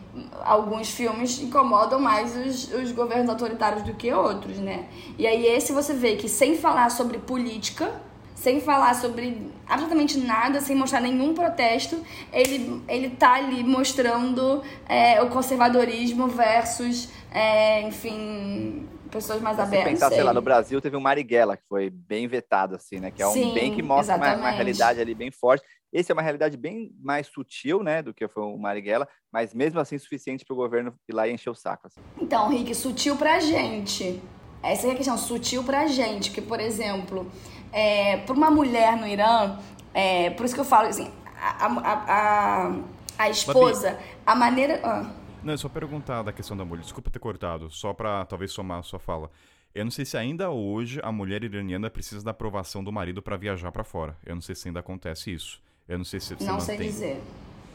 alguns 0.45 0.91
filmes 0.91 1.41
incomodam 1.41 1.99
mais 1.99 2.37
os, 2.37 2.73
os 2.75 2.93
governos 2.93 3.29
autoritários 3.29 3.83
do 3.83 3.95
que 3.95 4.13
outros, 4.13 4.59
né? 4.59 4.87
E 5.19 5.27
aí 5.27 5.47
esse 5.47 5.73
você 5.73 5.95
vê 5.95 6.17
que 6.17 6.29
sem 6.29 6.57
falar 6.57 6.91
sobre 6.91 7.19
política, 7.19 7.91
sem 8.35 8.61
falar 8.61 8.95
sobre 8.95 9.51
absolutamente 9.69 10.19
nada, 10.19 10.61
sem 10.61 10.75
mostrar 10.75 11.01
nenhum 11.01 11.33
protesto, 11.33 11.97
ele, 12.33 12.83
ele 12.89 13.11
tá 13.11 13.35
ali 13.35 13.63
mostrando 13.63 14.63
é, 14.89 15.23
o 15.23 15.29
conservadorismo 15.29 16.27
versus, 16.27 17.09
é, 17.31 17.83
enfim, 17.83 18.87
pessoas 19.13 19.41
mais 19.43 19.57
Se 19.57 19.63
abertas. 19.63 19.93
pensar, 19.93 20.11
sei 20.11 20.23
lá, 20.23 20.33
no 20.33 20.41
Brasil 20.41 20.81
teve 20.81 20.97
o 20.97 21.01
Marighella, 21.01 21.57
que 21.57 21.63
foi 21.69 21.91
bem 21.91 22.27
vetado, 22.27 22.75
assim, 22.75 22.99
né? 22.99 23.11
Que 23.11 23.23
é 23.23 23.27
um 23.27 23.33
Sim, 23.33 23.53
bem 23.53 23.73
que 23.73 23.83
mostra 23.83 24.17
uma, 24.17 24.35
uma 24.35 24.51
realidade 24.51 25.01
ali 25.01 25.15
bem 25.15 25.31
forte. 25.31 25.65
Esse 25.93 26.11
é 26.11 26.15
uma 26.15 26.23
realidade 26.23 26.57
bem 26.57 26.91
mais 27.01 27.27
sutil, 27.27 27.83
né, 27.83 28.01
do 28.03 28.15
que 28.15 28.27
foi 28.27 28.43
o 28.43 28.57
Marighella, 28.57 29.07
mas 29.31 29.53
mesmo 29.53 29.79
assim 29.79 29.99
suficiente 29.99 30.45
para 30.45 30.55
o 30.55 30.57
governo 30.57 30.95
ir 31.07 31.13
lá 31.13 31.29
e 31.29 31.33
encher 31.33 31.51
o 31.51 31.55
saco. 31.55 31.87
Assim. 31.87 32.01
Então, 32.19 32.49
Rick, 32.49 32.75
sutil 32.75 33.15
pra 33.17 33.39
gente. 33.41 34.21
Essa 34.63 34.89
é 34.89 34.93
a 34.93 34.95
questão, 34.95 35.19
sutil 35.19 35.63
pra 35.63 35.87
gente. 35.87 36.31
Porque, 36.31 36.41
por 36.41 36.61
exemplo, 36.61 37.31
é, 37.71 38.17
pra 38.19 38.35
uma 38.35 38.51
mulher 38.51 38.97
no 38.97 39.07
Irã, 39.07 39.59
é, 39.93 40.31
por 40.31 40.47
isso 40.47 40.55
que 40.55 40.61
eu 40.61 40.65
falo 40.65 40.89
assim, 40.89 41.11
a, 41.39 41.67
a, 41.67 42.69
a, 42.69 42.77
a 43.19 43.29
esposa, 43.29 43.99
a 44.25 44.35
maneira. 44.35 44.81
ah, 44.83 45.22
Não, 45.43 45.55
é 45.55 45.57
só 45.57 45.69
perguntar 45.69 46.23
da 46.23 46.33
questão 46.33 46.57
da 46.57 46.65
mulher. 46.65 46.83
Desculpa 46.83 47.11
ter 47.11 47.19
cortado, 47.19 47.71
só 47.71 47.93
pra 47.93 48.25
talvez 48.25 48.53
somar 48.53 48.79
a 48.79 48.83
sua 48.83 48.99
fala. 48.99 49.31
Eu 49.75 49.85
não 49.85 49.91
sei 49.91 50.05
se 50.05 50.17
ainda 50.17 50.51
hoje 50.51 51.01
a 51.03 51.11
mulher 51.11 51.43
iraniana 51.43 51.89
precisa 51.89 52.23
da 52.23 52.31
aprovação 52.31 52.85
do 52.85 52.93
marido 52.93 53.23
pra 53.23 53.37
viajar 53.37 53.73
pra 53.73 53.83
fora. 53.83 54.17
Eu 54.25 54.35
não 54.35 54.43
sei 54.43 54.55
se 54.55 54.69
ainda 54.69 54.81
acontece 54.81 55.33
isso. 55.33 55.61
Eu 55.89 55.99
não 55.99 56.05
sei 56.05 56.21
se 56.21 56.37
se 56.37 56.45
não 56.45 56.61
sei 56.61 56.75
mantém. 56.77 56.91
dizer. 56.91 57.23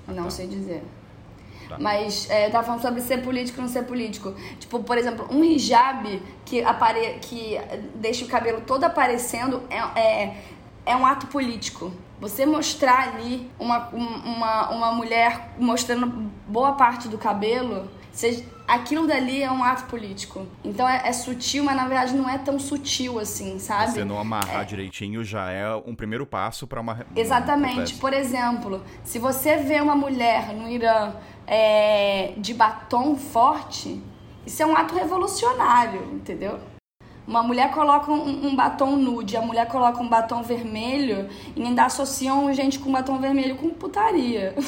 Ah, 0.07 0.13
não 0.13 0.24
tá. 0.26 0.30
sei 0.30 0.47
dizer. 0.47 0.84
Tá. 1.68 1.78
Mas 1.80 2.30
é, 2.30 2.47
eu 2.47 2.51
tava 2.51 2.65
falando 2.65 2.82
sobre 2.82 3.01
ser 3.01 3.22
político 3.24 3.59
e 3.59 3.61
não 3.61 3.68
ser 3.68 3.84
político. 3.84 4.34
Tipo, 4.59 4.82
por 4.84 4.97
exemplo, 4.97 5.28
um 5.30 5.43
hijab 5.43 6.22
que, 6.45 6.63
apare... 6.63 7.20
que 7.20 7.57
deixa 7.95 8.24
o 8.24 8.28
cabelo 8.28 8.61
todo 8.61 8.84
aparecendo 8.84 9.61
é, 9.70 9.99
é, 9.99 10.43
é 10.88 10.95
um 10.95 11.05
ato 11.05 11.27
político. 11.27 11.91
Você 12.19 12.45
mostrar 12.45 13.09
ali 13.09 13.49
uma, 13.59 13.89
um- 13.93 14.35
uma, 14.35 14.69
uma 14.69 14.91
mulher 14.91 15.51
mostrando 15.59 16.07
boa 16.47 16.71
parte 16.73 17.07
do 17.07 17.17
cabelo, 17.17 17.88
você- 18.11 18.43
aquilo 18.67 19.05
dali 19.05 19.43
é 19.43 19.51
um 19.51 19.63
ato 19.63 19.83
político. 19.83 20.47
Então 20.63 20.88
é, 20.89 21.01
é 21.07 21.13
sutil, 21.13 21.63
mas 21.63 21.75
na 21.75 21.88
verdade 21.88 22.15
não 22.15 22.27
é 22.27 22.38
tão 22.39 22.57
sutil 22.57 23.19
assim, 23.19 23.59
sabe? 23.59 23.91
Você 23.91 24.03
não 24.03 24.17
amarrar 24.19 24.65
direitinho 24.65 25.23
já 25.23 25.51
é 25.51 25.75
um 25.75 25.93
primeiro 25.93 26.25
passo 26.25 26.65
pra 26.65 26.81
uma. 26.81 26.93
um 27.15 27.19
Exatamente. 27.19 27.73
protesto. 27.75 27.99
Por 27.99 28.13
exemplo, 28.13 28.81
se 29.03 29.19
você 29.19 29.57
vê 29.57 29.79
uma 29.79 29.95
mulher 29.95 30.53
no 30.55 30.67
Irã 30.67 31.13
é, 31.45 32.33
de 32.38 32.53
batom 32.53 33.15
forte, 33.15 34.01
isso 34.45 34.63
é 34.63 34.65
um 34.65 34.75
ato 34.75 34.95
revolucionário, 34.95 36.01
entendeu? 36.13 36.59
Uma 37.28 37.43
mulher 37.43 37.71
coloca 37.71 38.09
um, 38.09 38.47
um 38.47 38.55
batom 38.55 38.95
nude, 38.95 39.36
a 39.36 39.41
mulher 39.41 39.67
coloca 39.67 40.01
um 40.01 40.07
batom 40.07 40.41
vermelho 40.41 41.30
e 41.55 41.61
ainda 41.61 41.84
associam 41.84 42.51
gente 42.53 42.80
com 42.80 42.89
batom 42.89 43.19
vermelho 43.19 43.57
com 43.57 43.69
putaria. 43.69 44.55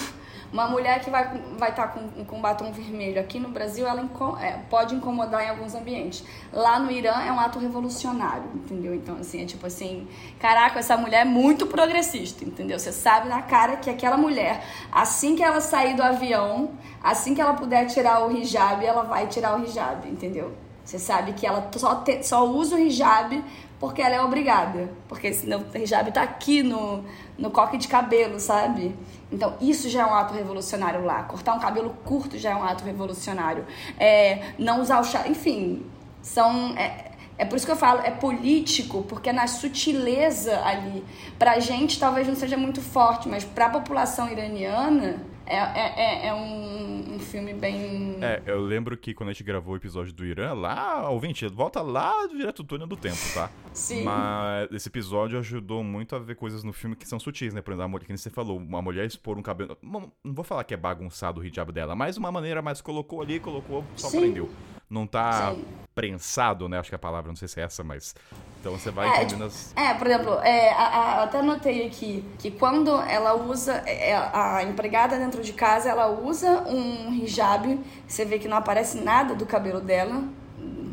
Uma 0.51 0.68
mulher 0.68 0.99
que 0.99 1.12
vai 1.12 1.26
estar 1.26 1.39
vai 1.60 1.76
tá 1.76 1.88
com, 1.88 2.26
com 2.26 2.41
batom 2.41 2.72
vermelho 2.72 3.22
aqui 3.22 3.39
no 3.39 3.49
Brasil, 3.49 3.88
ela 3.88 4.01
inco- 4.01 4.36
é, 4.41 4.53
pode 4.68 4.95
incomodar 4.95 5.45
em 5.45 5.49
alguns 5.49 5.76
ambientes. 5.76 6.24
Lá 6.51 6.80
no 6.80 6.89
Irã 6.89 7.22
é 7.22 7.32
um 7.32 7.39
ato 7.39 7.60
revolucionário, 7.60 8.49
entendeu? 8.55 8.95
Então, 8.95 9.18
assim, 9.18 9.43
é 9.43 9.45
tipo 9.45 9.68
assim, 9.68 10.07
caraca, 10.39 10.80
essa 10.80 10.97
mulher 10.97 11.22
é 11.22 11.26
muito 11.26 11.68
progressista, 11.68 12.43
entendeu? 12.43 12.80
Você 12.80 12.91
sabe 12.91 13.30
na 13.30 13.43
cara 13.43 13.78
que 13.78 13.91
aquela 13.91 14.18
mulher, 14.18 14.66
assim 14.91 15.36
que 15.36 15.43
ela 15.43 15.62
sair 15.62 15.93
do 15.95 16.01
avião, 16.01 16.72
assim 17.03 17.36
que 17.36 17.41
ela 17.41 17.53
puder 17.53 17.86
tirar 17.86 18.26
o 18.26 18.32
hijab, 18.36 18.84
ela 18.84 19.03
vai 19.03 19.28
tirar 19.28 19.55
o 19.55 19.64
hijab, 19.64 20.10
entendeu? 20.10 20.51
Você 20.84 20.98
sabe 21.00 21.34
que 21.34 21.46
ela 21.46 21.70
só, 21.76 21.96
te- 21.96 22.24
só 22.24 22.46
usa 22.48 22.76
o 22.76 22.80
hijab 22.80 23.44
porque 23.80 24.02
ela 24.02 24.16
é 24.16 24.22
obrigada. 24.22 24.90
Porque 25.08 25.32
senão 25.34 25.64
o 25.74 25.78
hijab 25.78 26.12
tá 26.12 26.22
aqui 26.24 26.64
no, 26.64 27.04
no 27.38 27.52
coque 27.52 27.78
de 27.78 27.88
cabelo, 27.88 28.40
sabe? 28.40 28.96
Então, 29.32 29.56
isso 29.62 29.88
já 29.90 30.02
é 30.02 30.06
um 30.06 30.14
ato 30.16 30.34
revolucionário 30.34 31.06
lá. 31.06 31.24
Cortar 31.24 31.54
um 31.54 31.60
cabelo 31.60 31.96
curto 32.04 32.38
já 32.38 32.50
é 32.52 32.56
um 32.56 32.64
ato 32.64 32.84
revolucionário. 32.84 33.66
É, 34.00 34.54
não 34.58 34.82
usar 34.82 35.00
o 35.00 35.04
chá. 35.04 35.28
Enfim, 35.28 35.86
são. 36.22 36.76
É, 36.76 37.12
é 37.38 37.46
por 37.46 37.56
isso 37.56 37.66
que 37.66 37.72
eu 37.72 37.78
falo, 37.78 38.02
é 38.04 38.12
político, 38.12 39.04
porque 39.04 39.30
é 39.30 39.34
na 39.34 39.48
sutileza 39.48 40.60
ali. 40.66 41.06
Pra 41.38 41.60
gente 41.60 41.98
talvez 42.00 42.28
não 42.28 42.36
seja 42.36 42.58
muito 42.58 42.82
forte, 42.82 43.30
mas 43.30 43.46
pra 43.46 43.70
população 43.70 44.28
iraniana 44.30 45.22
é, 45.50 45.58
é, 45.58 45.93
é, 45.97 46.28
é 46.28 46.34
um, 46.34 47.16
um 47.16 47.20
filme 47.20 47.54
bem. 47.54 48.18
É, 48.22 48.41
eu 48.45 48.62
lembro 48.62 48.95
que 48.95 49.14
quando 49.14 49.30
a 49.30 49.34
gente 49.34 49.43
gravou 49.43 49.74
o 49.74 49.78
episódio 49.78 50.14
do 50.14 50.24
Irã, 50.24 50.54
lá, 50.54 51.10
ouvinte, 51.10 51.47
volta 51.47 51.82
lá 51.82 52.28
direto 52.28 52.62
do 52.62 52.68
túnel 52.68 52.88
do 52.88 52.95
tempo, 52.95 53.18
tá? 53.34 53.50
Sim. 53.74 54.04
Mas 54.04 54.72
esse 54.72 54.88
episódio 54.88 55.39
ajudou 55.39 55.84
muito 55.84 56.16
a 56.16 56.20
ver 56.20 56.36
coisas 56.36 56.64
no 56.64 56.72
filme 56.72 56.95
que 56.95 57.08
são 57.08 57.20
sutis, 57.20 57.54
né? 57.54 57.62
Por 57.62 57.72
exemplo, 57.72 57.86
a 57.86 57.88
mulher, 57.88 58.06
que 58.06 58.18
você 58.18 58.30
falou, 58.30 58.58
uma 58.58 58.82
mulher 58.82 59.06
expor 59.06 59.38
um 59.38 59.41
cabelo. 59.41 59.76
Não, 59.82 60.12
não 60.24 60.34
vou 60.34 60.45
falar 60.45 60.64
que 60.64 60.74
é 60.74 60.78
bagunçado 60.78 61.41
o 61.41 61.45
hijab 61.45 61.72
dela, 61.72 61.95
mas 61.95 62.16
uma 62.16 62.32
maneira 62.32 62.62
mais 62.62 62.80
colocou 62.80 63.22
ali, 63.22 63.39
colocou, 63.39 63.84
só 63.95 64.08
Sim. 64.08 64.20
prendeu. 64.20 64.50
Não 64.89 65.06
tá 65.06 65.54
Sim. 65.54 65.66
Prensado, 66.00 66.70
né? 66.70 66.80
Acho 66.80 66.88
que 66.89 66.95
é 66.95 66.97
a 66.97 67.00
palavra, 67.00 67.28
não 67.30 67.36
sei 67.36 67.47
se 67.50 67.60
é 67.60 67.64
essa, 67.64 67.84
mas. 67.84 68.16
Então 68.62 68.72
você 68.72 68.89
vai 68.89 69.10
É, 69.10 69.24
entendendo 69.24 69.43
as. 69.43 69.74
É, 69.76 69.93
por 69.93 70.08
exemplo, 70.08 70.34
é, 70.39 70.72
a- 70.72 70.88
a- 70.88 71.18
eu 71.18 71.24
até 71.24 71.39
anotei 71.39 71.86
aqui 71.88 72.24
que 72.39 72.50
quando 72.52 72.89
ela 73.02 73.34
usa, 73.36 73.74
é, 73.86 74.16
a 74.16 74.64
empregada 74.64 75.18
dentro 75.18 75.43
de 75.43 75.52
casa, 75.52 75.89
ela 75.89 76.08
usa 76.08 76.64
um 76.70 77.14
hijab, 77.14 77.78
você 78.08 78.24
vê 78.24 78.39
que 78.39 78.47
não 78.47 78.56
aparece 78.56 78.97
nada 79.02 79.36
do 79.36 79.45
cabelo 79.45 79.82
dela, 79.82 80.24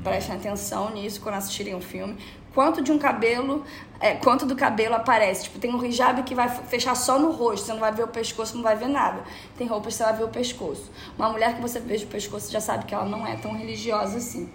prestem 0.02 0.34
atenção 0.36 0.90
nisso 0.90 1.20
quando 1.20 1.36
assistirem 1.36 1.74
o 1.76 1.80
filme. 1.80 2.16
Quanto 2.52 2.82
de 2.82 2.90
um 2.90 2.98
cabelo, 2.98 3.64
é, 4.00 4.14
quanto 4.14 4.46
do 4.46 4.56
cabelo 4.56 4.94
aparece? 4.94 5.44
Tipo, 5.44 5.58
tem 5.58 5.72
um 5.74 5.84
hijab 5.84 6.22
que 6.22 6.34
vai 6.34 6.48
fechar 6.48 6.94
só 6.96 7.18
no 7.18 7.30
rosto, 7.30 7.66
você 7.66 7.72
não 7.72 7.80
vai 7.80 7.92
ver 7.92 8.04
o 8.04 8.08
pescoço, 8.08 8.56
não 8.56 8.62
vai 8.62 8.74
ver 8.74 8.88
nada. 8.88 9.22
Tem 9.58 9.66
roupas 9.66 9.92
que 9.92 9.98
você 9.98 10.04
vai 10.04 10.14
ver 10.16 10.24
o 10.24 10.28
pescoço. 10.28 10.90
Uma 11.18 11.28
mulher 11.28 11.54
que 11.54 11.60
você 11.60 11.78
veja 11.78 12.06
o 12.06 12.08
pescoço, 12.08 12.50
já 12.50 12.60
sabe 12.60 12.86
que 12.86 12.94
ela 12.94 13.04
não 13.04 13.26
é 13.26 13.36
tão 13.36 13.52
religiosa 13.54 14.16
assim. 14.16 14.48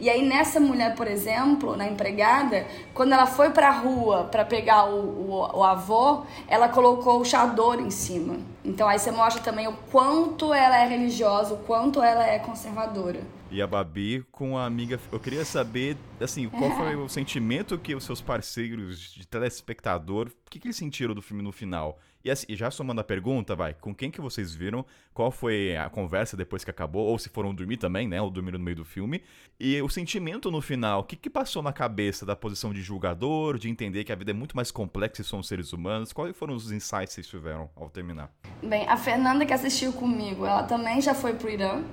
E 0.00 0.10
aí 0.10 0.26
nessa 0.26 0.60
mulher, 0.60 0.94
por 0.94 1.06
exemplo, 1.06 1.76
na 1.76 1.86
empregada, 1.86 2.66
quando 2.92 3.12
ela 3.12 3.26
foi 3.26 3.50
pra 3.50 3.70
rua 3.70 4.24
pra 4.24 4.44
pegar 4.44 4.84
o, 4.86 5.30
o, 5.30 5.58
o 5.58 5.64
avô, 5.64 6.22
ela 6.48 6.68
colocou 6.68 7.20
o 7.20 7.24
chador 7.24 7.80
em 7.80 7.90
cima. 7.90 8.36
Então 8.64 8.88
aí 8.88 8.98
você 8.98 9.10
mostra 9.10 9.42
também 9.42 9.68
o 9.68 9.74
quanto 9.90 10.52
ela 10.52 10.76
é 10.76 10.86
religiosa, 10.86 11.54
o 11.54 11.58
quanto 11.58 12.02
ela 12.02 12.26
é 12.26 12.38
conservadora. 12.38 13.20
E 13.50 13.62
a 13.62 13.66
Babi 13.66 14.24
com 14.32 14.58
a 14.58 14.66
amiga. 14.66 14.98
Eu 15.12 15.20
queria 15.20 15.44
saber, 15.44 15.96
assim, 16.20 16.48
qual 16.48 16.70
foi 16.76 16.96
o 16.96 17.08
sentimento 17.08 17.78
que 17.78 17.94
os 17.94 18.04
seus 18.04 18.20
parceiros 18.20 19.12
de 19.12 19.26
telespectador. 19.26 20.28
O 20.28 20.50
que, 20.50 20.58
que 20.58 20.66
eles 20.66 20.76
sentiram 20.76 21.14
do 21.14 21.22
filme 21.22 21.42
no 21.42 21.52
final? 21.52 21.98
E 22.26 22.30
assim, 22.30 22.56
já 22.56 22.72
somando 22.72 23.00
a 23.00 23.04
pergunta, 23.04 23.54
vai, 23.54 23.72
com 23.74 23.94
quem 23.94 24.10
que 24.10 24.20
vocês 24.20 24.52
viram? 24.52 24.84
Qual 25.14 25.30
foi 25.30 25.76
a 25.76 25.88
conversa 25.88 26.36
depois 26.36 26.64
que 26.64 26.70
acabou? 26.72 27.06
Ou 27.06 27.16
se 27.20 27.28
foram 27.28 27.54
dormir 27.54 27.76
também, 27.76 28.08
né? 28.08 28.20
Ou 28.20 28.28
dormiram 28.28 28.58
no 28.58 28.64
meio 28.64 28.78
do 28.78 28.84
filme. 28.84 29.22
E 29.60 29.80
o 29.80 29.88
sentimento 29.88 30.50
no 30.50 30.60
final, 30.60 31.02
o 31.02 31.04
que, 31.04 31.14
que 31.14 31.30
passou 31.30 31.62
na 31.62 31.72
cabeça 31.72 32.26
da 32.26 32.34
posição 32.34 32.74
de 32.74 32.82
julgador, 32.82 33.58
de 33.58 33.70
entender 33.70 34.02
que 34.02 34.10
a 34.10 34.16
vida 34.16 34.32
é 34.32 34.34
muito 34.34 34.56
mais 34.56 34.72
complexa 34.72 35.22
e 35.22 35.24
somos 35.24 35.46
seres 35.46 35.72
humanos? 35.72 36.12
Quais 36.12 36.36
foram 36.36 36.54
os 36.56 36.72
insights 36.72 37.10
que 37.10 37.22
vocês 37.22 37.28
tiveram 37.28 37.70
ao 37.76 37.88
terminar? 37.88 38.28
Bem, 38.60 38.88
a 38.88 38.96
Fernanda 38.96 39.46
que 39.46 39.52
assistiu 39.52 39.92
comigo, 39.92 40.44
ela 40.44 40.64
também 40.64 41.00
já 41.00 41.14
foi 41.14 41.32
pro 41.32 41.48
Irã. 41.48 41.84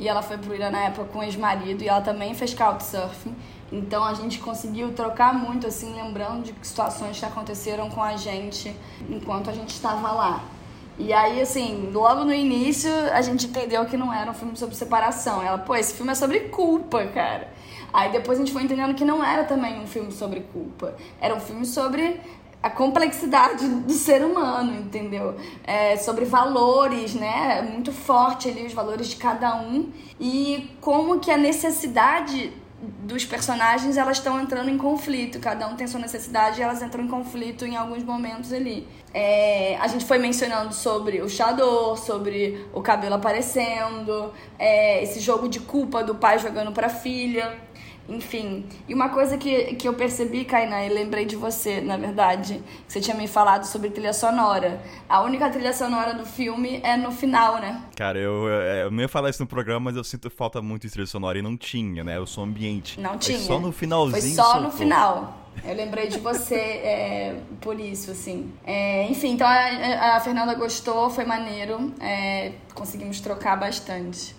E 0.00 0.08
ela 0.08 0.22
foi 0.22 0.38
pro 0.38 0.54
Irã 0.54 0.70
na 0.70 0.84
época 0.84 1.04
com 1.12 1.18
o 1.18 1.22
ex-marido 1.22 1.84
e 1.84 1.88
ela 1.88 2.00
também 2.00 2.32
fez 2.32 2.54
couchsurfing. 2.54 3.36
Então 3.70 4.02
a 4.02 4.14
gente 4.14 4.38
conseguiu 4.38 4.92
trocar 4.94 5.34
muito, 5.34 5.66
assim, 5.66 5.94
lembrando 5.94 6.42
de 6.42 6.54
situações 6.66 7.18
que 7.18 7.24
aconteceram 7.26 7.90
com 7.90 8.02
a 8.02 8.16
gente 8.16 8.74
enquanto 9.10 9.50
a 9.50 9.52
gente 9.52 9.74
estava 9.74 10.10
lá. 10.10 10.42
E 10.98 11.12
aí, 11.12 11.40
assim, 11.42 11.90
logo 11.92 12.24
no 12.24 12.32
início 12.32 12.90
a 13.12 13.20
gente 13.20 13.46
entendeu 13.46 13.84
que 13.84 13.96
não 13.96 14.12
era 14.12 14.30
um 14.30 14.34
filme 14.34 14.56
sobre 14.56 14.74
separação. 14.74 15.42
Ela, 15.42 15.58
pô, 15.58 15.76
esse 15.76 15.92
filme 15.92 16.12
é 16.12 16.14
sobre 16.14 16.40
culpa, 16.48 17.06
cara. 17.08 17.52
Aí 17.92 18.10
depois 18.10 18.38
a 18.38 18.40
gente 18.42 18.52
foi 18.54 18.62
entendendo 18.62 18.94
que 18.94 19.04
não 19.04 19.22
era 19.22 19.44
também 19.44 19.80
um 19.80 19.86
filme 19.86 20.12
sobre 20.12 20.40
culpa. 20.40 20.94
Era 21.20 21.34
um 21.34 21.40
filme 21.40 21.66
sobre 21.66 22.22
a 22.62 22.68
complexidade 22.68 23.66
do 23.66 23.92
ser 23.92 24.22
humano, 24.22 24.74
entendeu? 24.74 25.34
É, 25.64 25.96
sobre 25.96 26.24
valores, 26.24 27.14
né? 27.14 27.62
Muito 27.62 27.92
forte 27.92 28.48
ali 28.48 28.66
os 28.66 28.72
valores 28.72 29.08
de 29.08 29.16
cada 29.16 29.56
um 29.56 29.90
e 30.18 30.70
como 30.80 31.18
que 31.20 31.30
a 31.30 31.36
necessidade 31.36 32.52
dos 32.82 33.24
personagens 33.26 33.96
elas 33.96 34.16
estão 34.16 34.40
entrando 34.40 34.70
em 34.70 34.78
conflito, 34.78 35.38
cada 35.38 35.68
um 35.68 35.76
tem 35.76 35.86
sua 35.86 36.00
necessidade 36.00 36.60
e 36.60 36.62
elas 36.62 36.82
entram 36.82 37.04
em 37.04 37.08
conflito 37.08 37.66
em 37.66 37.76
alguns 37.76 38.02
momentos 38.02 38.52
ali. 38.52 38.88
É, 39.12 39.76
a 39.78 39.86
gente 39.86 40.04
foi 40.04 40.18
mencionando 40.18 40.72
sobre 40.72 41.20
o 41.20 41.28
chador, 41.28 41.98
sobre 41.98 42.66
o 42.72 42.80
cabelo 42.80 43.16
aparecendo, 43.16 44.32
é, 44.58 45.02
esse 45.02 45.20
jogo 45.20 45.48
de 45.48 45.60
culpa 45.60 46.02
do 46.02 46.14
pai 46.14 46.38
jogando 46.38 46.72
pra 46.72 46.88
filha. 46.88 47.58
Enfim, 48.08 48.66
e 48.88 48.94
uma 48.94 49.08
coisa 49.10 49.38
que, 49.38 49.74
que 49.74 49.86
eu 49.86 49.94
percebi, 49.94 50.44
Kainá, 50.44 50.84
e 50.84 50.88
lembrei 50.88 51.24
de 51.24 51.36
você, 51.36 51.80
na 51.80 51.96
verdade, 51.96 52.60
que 52.86 52.92
você 52.92 53.00
tinha 53.00 53.16
me 53.16 53.28
falado 53.28 53.64
sobre 53.64 53.90
trilha 53.90 54.12
sonora. 54.12 54.82
A 55.08 55.22
única 55.22 55.48
trilha 55.48 55.72
sonora 55.72 56.12
do 56.12 56.26
filme 56.26 56.80
é 56.82 56.96
no 56.96 57.12
final, 57.12 57.60
né? 57.60 57.82
Cara, 57.96 58.18
eu, 58.18 58.48
eu 58.48 58.90
não 58.90 59.00
ia 59.00 59.08
falar 59.08 59.30
isso 59.30 59.42
no 59.42 59.46
programa, 59.46 59.80
mas 59.80 59.96
eu 59.96 60.02
sinto 60.02 60.28
falta 60.28 60.60
muito 60.60 60.86
de 60.86 60.92
trilha 60.92 61.06
sonora 61.06 61.38
e 61.38 61.42
não 61.42 61.56
tinha, 61.56 62.02
né? 62.02 62.18
O 62.18 62.26
som 62.26 62.42
ambiente. 62.42 62.98
Não 63.00 63.16
tinha. 63.16 63.38
Foi 63.38 63.46
só 63.46 63.60
no 63.60 63.70
finalzinho. 63.70 64.20
Foi 64.20 64.30
só 64.30 64.44
soltou. 64.44 64.62
no 64.62 64.72
final. 64.72 65.40
Eu 65.64 65.74
lembrei 65.74 66.08
de 66.08 66.18
você 66.18 66.54
é, 66.54 67.36
por 67.60 67.78
isso, 67.78 68.10
assim. 68.10 68.52
É, 68.64 69.06
enfim, 69.10 69.32
então 69.32 69.46
a, 69.46 70.16
a, 70.16 70.20
Fernanda 70.20 70.54
gostou, 70.54 71.10
foi 71.10 71.24
maneiro. 71.24 71.92
É, 72.00 72.52
conseguimos 72.74 73.20
trocar 73.20 73.56
bastante. 73.56 74.34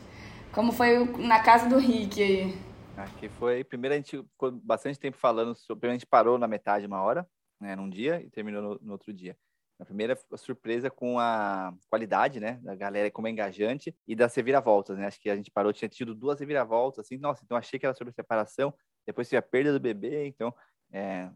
Como 0.51 0.72
foi 0.72 1.05
na 1.20 1.39
casa 1.39 1.70
do 1.70 1.78
Rick 1.78 2.22
aí? 2.22 2.55
Aqui 3.04 3.30
foi. 3.30 3.64
Primeiro 3.64 3.95
a 3.95 3.97
gente 3.97 4.18
ficou 4.18 4.52
bastante 4.52 4.99
tempo 4.99 5.18
falando 5.18 5.56
sobre. 5.56 5.89
A 5.89 5.93
gente 5.93 6.06
parou 6.06 6.38
na 6.38 6.47
metade 6.47 6.86
uma 6.86 7.02
hora, 7.02 7.28
né, 7.60 7.76
num 7.76 7.89
dia, 7.89 8.22
e 8.22 8.30
terminou 8.30 8.62
no, 8.62 8.80
no 8.82 8.91
outro 8.93 9.14
dia. 9.14 9.36
A 9.80 9.86
primeira 9.86 10.16
surpresa 10.36 10.91
com 10.91 11.18
a 11.18 11.74
qualidade, 11.89 12.39
né, 12.39 12.60
da 12.62 12.76
galera 12.76 13.10
como 13.10 13.28
é 13.28 13.32
engajante 13.32 13.95
e 14.08 14.16
das 14.16 14.36
reviravoltas, 14.36 14.95
né? 14.97 15.08
Acho 15.08 15.20
que 15.20 15.30
a 15.30 15.36
gente 15.36 15.49
parou, 15.49 15.74
tinha 15.74 15.89
tido 15.89 16.14
duas 16.14 16.39
reviravoltas, 16.39 17.06
assim, 17.06 17.18
nossa, 17.18 17.43
então 17.43 17.58
achei 17.58 17.80
que 17.80 17.86
era 17.86 17.95
sobre 17.95 18.14
separação, 18.14 18.72
depois 19.08 19.28
teve 19.28 19.39
a 19.39 19.41
perda 19.41 19.74
do 19.74 19.80
bebê, 19.80 20.28
então, 20.28 20.54
é, 20.91 21.32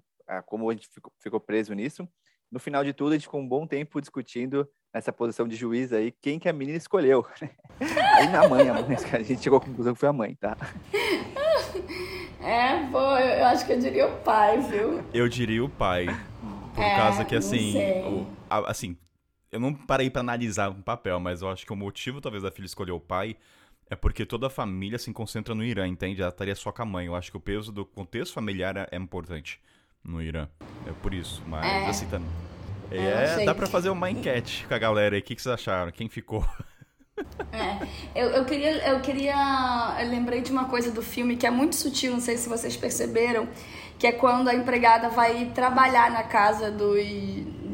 como 0.45 0.69
a 0.69 0.73
gente 0.73 0.87
ficou, 0.93 1.11
ficou 1.19 1.39
preso 1.39 1.73
nisso. 1.73 2.07
No 2.51 2.59
final 2.59 2.83
de 2.83 2.93
tudo, 2.93 3.11
a 3.11 3.15
gente 3.15 3.23
ficou 3.23 3.41
um 3.41 3.47
bom 3.47 3.65
tempo 3.65 3.99
discutindo 3.99 4.69
nessa 4.93 5.11
posição 5.11 5.47
de 5.47 5.55
juiz 5.55 5.91
aí, 5.91 6.11
quem 6.11 6.39
que 6.39 6.47
a 6.47 6.53
menina 6.53 6.77
escolheu. 6.77 7.25
aí 8.15 8.29
na 8.29 8.47
mãe, 8.47 8.69
a, 8.69 8.73
mãe, 8.75 8.95
a 9.11 9.23
gente 9.23 9.41
chegou 9.41 9.57
à 9.57 9.61
conclusão 9.61 9.93
que 9.93 9.99
foi 9.99 10.09
a 10.09 10.13
mãe, 10.13 10.35
tá? 10.35 10.55
É, 12.45 12.85
pô, 12.91 12.99
eu 12.99 13.45
acho 13.45 13.65
que 13.65 13.73
eu 13.73 13.79
diria 13.79 14.07
o 14.07 14.17
pai, 14.17 14.59
viu? 14.59 15.03
Eu 15.11 15.27
diria 15.27 15.63
o 15.63 15.69
pai. 15.69 16.05
Por 16.75 16.83
é, 16.83 16.95
causa 16.95 17.25
que, 17.25 17.35
assim, 17.35 17.75
o, 18.03 18.27
a, 18.47 18.69
assim, 18.69 18.95
eu 19.51 19.59
não 19.59 19.73
parei 19.73 20.11
para 20.11 20.19
analisar 20.19 20.69
um 20.69 20.81
papel, 20.81 21.19
mas 21.19 21.41
eu 21.41 21.49
acho 21.49 21.65
que 21.65 21.73
o 21.73 21.75
motivo, 21.75 22.21
talvez, 22.21 22.43
da 22.43 22.51
filha 22.51 22.67
escolher 22.67 22.91
o 22.91 22.99
pai 22.99 23.35
é 23.89 23.95
porque 23.95 24.25
toda 24.25 24.45
a 24.45 24.49
família 24.49 24.99
se 24.99 25.11
concentra 25.11 25.55
no 25.55 25.63
Irã, 25.63 25.87
entende? 25.87 26.21
Ela 26.21 26.29
estaria 26.29 26.55
só 26.55 26.71
com 26.71 26.83
a 26.83 26.85
mãe. 26.85 27.07
Eu 27.07 27.15
acho 27.15 27.31
que 27.31 27.37
o 27.37 27.39
peso 27.39 27.71
do 27.71 27.83
contexto 27.83 28.33
familiar 28.33 28.77
é, 28.77 28.87
é 28.91 28.97
importante 28.97 29.59
no 30.03 30.21
Irã. 30.21 30.47
É 30.87 30.91
por 31.01 31.15
isso. 31.15 31.41
Mas, 31.47 31.65
é. 31.65 31.87
assim, 31.87 32.05
também. 32.07 32.29
É, 32.91 33.43
dá 33.43 33.55
pra 33.55 33.65
fazer 33.65 33.89
uma 33.89 34.11
enquete 34.11 34.67
com 34.67 34.73
a 34.73 34.77
galera 34.77 35.15
aí. 35.15 35.21
O 35.21 35.23
que, 35.23 35.35
que 35.35 35.41
vocês 35.41 35.53
acharam? 35.53 35.91
Quem 35.91 36.07
ficou? 36.07 36.47
É, 37.51 37.85
eu, 38.15 38.29
eu 38.29 38.45
queria, 38.45 38.87
eu 38.87 38.99
queria, 39.01 39.97
eu 39.99 40.09
lembrei 40.09 40.41
de 40.41 40.51
uma 40.51 40.65
coisa 40.65 40.89
do 40.89 41.01
filme 41.01 41.35
que 41.35 41.45
é 41.45 41.51
muito 41.51 41.75
sutil, 41.75 42.13
não 42.13 42.21
sei 42.21 42.37
se 42.37 42.47
vocês 42.47 42.77
perceberam, 42.77 43.47
que 43.99 44.07
é 44.07 44.11
quando 44.13 44.47
a 44.47 44.55
empregada 44.55 45.09
vai 45.09 45.51
trabalhar 45.53 46.09
na 46.11 46.23
casa 46.23 46.71
dos, 46.71 47.03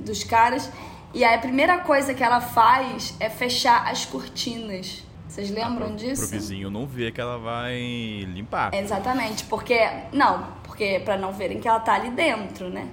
dos 0.03 0.23
caras 0.23 0.71
e 1.13 1.23
aí 1.23 1.35
a 1.35 1.39
primeira 1.39 1.79
coisa 1.79 2.13
que 2.13 2.23
ela 2.23 2.39
faz 2.39 3.15
é 3.19 3.29
fechar 3.29 3.87
as 3.87 4.05
cortinas. 4.05 5.03
Vocês 5.27 5.49
lembram 5.49 5.87
ah, 5.87 5.89
pro, 5.89 5.95
disso? 5.95 6.27
Pro 6.27 6.31
vizinho 6.31 6.69
não 6.69 6.85
ver 6.85 7.11
que 7.11 7.21
ela 7.21 7.37
vai 7.37 7.77
limpar. 8.27 8.73
Exatamente, 8.73 9.43
porque 9.45 9.79
não, 10.11 10.47
porque 10.63 11.01
para 11.03 11.17
não 11.17 11.31
verem 11.31 11.59
que 11.59 11.67
ela 11.67 11.79
tá 11.79 11.93
ali 11.93 12.09
dentro, 12.11 12.69
né? 12.69 12.87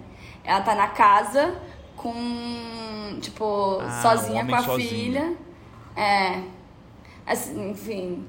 Ela 0.45 0.61
tá 0.61 0.75
na 0.75 0.89
casa 0.89 1.55
com 1.97 3.19
tipo 3.21 3.79
ah, 3.81 4.03
sozinha 4.03 4.45
com 4.47 4.55
a 4.55 4.63
sozinho. 4.63 4.89
filha 4.89 5.37
é. 5.99 6.43
Assim, 7.27 7.71
enfim. 7.71 8.25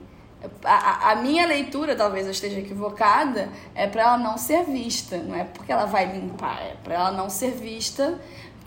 A, 0.64 1.12
a, 1.12 1.16
minha 1.18 1.46
leitura, 1.46 1.96
talvez 1.96 2.26
eu 2.26 2.32
esteja 2.32 2.60
equivocada, 2.60 3.50
é 3.76 3.88
para 3.88 4.02
ela 4.04 4.18
não 4.18 4.38
ser 4.38 4.64
vista. 4.64 5.18
Não 5.18 5.36
é 5.36 5.44
porque 5.44 5.72
ela 5.72 5.86
vai 5.86 6.06
limpar, 6.12 6.62
é 6.62 6.76
para 6.84 6.96
ela 6.96 7.12
não 7.12 7.30
ser 7.30 7.52
vista 7.52 8.20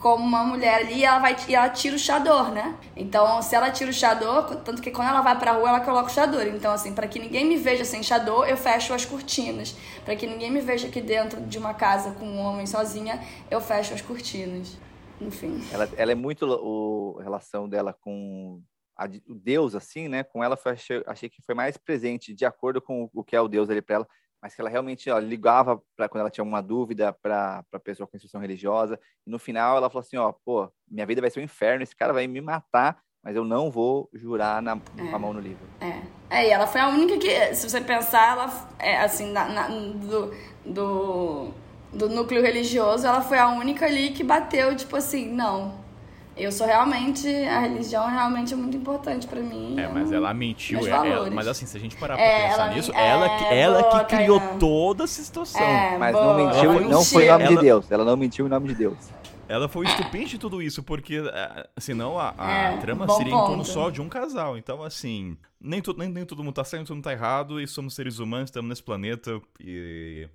como 0.02 0.24
uma 0.24 0.42
mulher 0.42 0.80
ali 0.80 0.98
e 0.98 1.04
ela 1.04 1.20
vai 1.20 1.36
e 1.48 1.54
ela 1.54 1.68
tira 1.68 1.94
o 1.94 1.98
chador, 1.98 2.50
né? 2.50 2.76
Então, 2.96 3.40
se 3.40 3.54
ela 3.54 3.70
tira 3.70 3.88
o 3.88 3.94
chador, 3.94 4.56
tanto 4.56 4.82
que 4.82 4.90
quando 4.90 5.08
ela 5.08 5.20
vai 5.20 5.38
pra 5.38 5.52
rua, 5.52 5.68
ela 5.68 5.80
coloca 5.80 6.08
o 6.08 6.12
chador. 6.12 6.44
Então, 6.48 6.72
assim, 6.72 6.92
para 6.92 7.06
que 7.06 7.20
ninguém 7.20 7.44
me 7.44 7.56
veja 7.56 7.84
sem 7.84 8.02
chador, 8.02 8.46
eu 8.48 8.56
fecho 8.56 8.92
as 8.92 9.04
cortinas. 9.04 9.76
Para 10.04 10.16
que 10.16 10.26
ninguém 10.26 10.50
me 10.50 10.60
veja 10.60 10.88
aqui 10.88 11.00
dentro 11.00 11.40
de 11.40 11.56
uma 11.56 11.72
casa 11.72 12.10
com 12.18 12.26
um 12.26 12.40
homem 12.40 12.66
sozinha, 12.66 13.22
eu 13.48 13.60
fecho 13.60 13.94
as 13.94 14.00
cortinas. 14.00 14.76
Enfim. 15.20 15.62
Ela, 15.72 15.88
ela 15.96 16.10
é 16.12 16.16
muito 16.16 16.46
o 16.46 17.16
a 17.20 17.22
relação 17.22 17.68
dela 17.68 17.92
com 17.92 18.60
a, 18.96 19.06
o 19.26 19.34
Deus, 19.34 19.74
assim, 19.74 20.08
né? 20.08 20.22
Com 20.22 20.42
ela, 20.42 20.56
foi, 20.56 20.72
achei, 20.72 21.02
achei, 21.06 21.28
que 21.28 21.42
foi 21.42 21.54
mais 21.54 21.76
presente, 21.76 22.34
de 22.34 22.44
acordo 22.44 22.80
com 22.80 23.08
o, 23.12 23.24
que 23.24 23.36
é 23.36 23.40
o 23.40 23.48
Deus 23.48 23.70
ali 23.70 23.82
para 23.82 23.96
ela, 23.96 24.08
mas 24.40 24.54
que 24.54 24.60
ela 24.60 24.70
realmente 24.70 25.08
ó, 25.10 25.18
ligava 25.18 25.80
para 25.96 26.08
quando 26.08 26.22
ela 26.22 26.30
tinha 26.30 26.42
alguma 26.42 26.62
dúvida 26.62 27.12
para 27.12 27.64
a 27.72 27.78
pessoa 27.78 28.06
com 28.06 28.16
instrução 28.16 28.40
religiosa. 28.40 28.98
E 29.26 29.30
no 29.30 29.38
final 29.38 29.76
ela 29.76 29.88
falou 29.88 30.00
assim: 30.00 30.16
ó, 30.16 30.32
pô, 30.44 30.70
minha 30.90 31.06
vida 31.06 31.20
vai 31.20 31.30
ser 31.30 31.40
um 31.40 31.44
inferno, 31.44 31.82
esse 31.82 31.94
cara 31.94 32.12
vai 32.12 32.26
me 32.26 32.40
matar, 32.40 33.00
mas 33.22 33.36
eu 33.36 33.44
não 33.44 33.70
vou 33.70 34.10
jurar 34.12 34.60
na, 34.60 34.78
é. 34.98 35.14
a 35.14 35.18
mão 35.18 35.32
no 35.32 35.40
livro. 35.40 35.64
É. 35.80 36.38
é, 36.38 36.48
e 36.48 36.50
ela 36.50 36.66
foi 36.66 36.80
a 36.80 36.88
única 36.88 37.16
que, 37.18 37.54
se 37.54 37.68
você 37.68 37.80
pensar, 37.80 38.32
ela, 38.32 38.68
é, 38.78 38.98
assim, 38.98 39.30
na, 39.30 39.48
na, 39.48 39.68
do, 39.68 40.34
do, 40.66 41.50
do 41.92 42.08
núcleo 42.08 42.42
religioso, 42.42 43.06
ela 43.06 43.20
foi 43.20 43.38
a 43.38 43.48
única 43.48 43.86
ali 43.86 44.10
que 44.10 44.24
bateu, 44.24 44.76
tipo 44.76 44.96
assim, 44.96 45.32
não, 45.32 45.81
eu 46.36 46.50
sou 46.50 46.66
realmente. 46.66 47.28
A 47.28 47.60
religião 47.60 48.06
realmente 48.08 48.52
é 48.52 48.56
muito 48.56 48.76
importante 48.76 49.26
para 49.26 49.40
mim. 49.40 49.78
É, 49.78 49.88
mas 49.88 50.12
ela 50.12 50.32
mentiu. 50.32 50.86
É, 50.86 50.90
ela, 50.90 51.30
mas 51.30 51.46
assim, 51.46 51.66
se 51.66 51.76
a 51.76 51.80
gente 51.80 51.96
parar 51.96 52.16
pra 52.16 52.24
é, 52.24 52.48
pensar 52.48 52.62
ela, 52.64 52.74
nisso, 52.74 52.92
é, 52.92 53.08
ela, 53.08 53.28
que, 53.28 53.44
ela 53.44 53.82
boa, 53.82 54.04
que 54.04 54.16
criou 54.16 54.40
toda 54.58 55.04
essa 55.04 55.22
situação. 55.22 55.60
É, 55.60 55.98
mas 55.98 56.12
boa, 56.12 56.24
não 56.26 56.46
mentiu, 56.46 56.88
não 56.88 57.04
foi 57.04 57.24
em 57.24 57.28
nome 57.28 57.44
ela, 57.44 57.56
de 57.56 57.62
Deus. 57.62 57.90
Ela 57.90 58.04
não 58.04 58.16
mentiu 58.16 58.46
em 58.46 58.48
nome 58.48 58.68
de 58.68 58.74
Deus. 58.74 58.96
Ela 59.48 59.68
foi 59.68 59.84
estupim 59.86 60.24
de 60.24 60.38
tudo 60.38 60.62
isso, 60.62 60.82
porque 60.82 61.16
é, 61.16 61.68
senão 61.78 62.18
a, 62.18 62.34
a 62.38 62.52
é, 62.52 62.76
trama 62.78 63.06
seria 63.08 63.32
ponto. 63.32 63.44
em 63.44 63.46
torno 63.48 63.64
só 63.64 63.90
de 63.90 64.00
um 64.00 64.08
casal. 64.08 64.56
Então, 64.56 64.82
assim, 64.82 65.36
nem, 65.60 65.82
tu, 65.82 65.94
nem, 65.96 66.08
nem 66.08 66.24
todo 66.24 66.42
mundo 66.42 66.54
tá 66.54 66.64
certo, 66.64 66.86
todo 66.86 66.96
mundo 66.96 67.04
tá 67.04 67.12
errado, 67.12 67.60
e 67.60 67.66
somos 67.66 67.94
seres 67.94 68.18
humanos, 68.18 68.48
estamos 68.48 68.68
nesse 68.68 68.82
planeta 68.82 69.38
e 69.60 70.26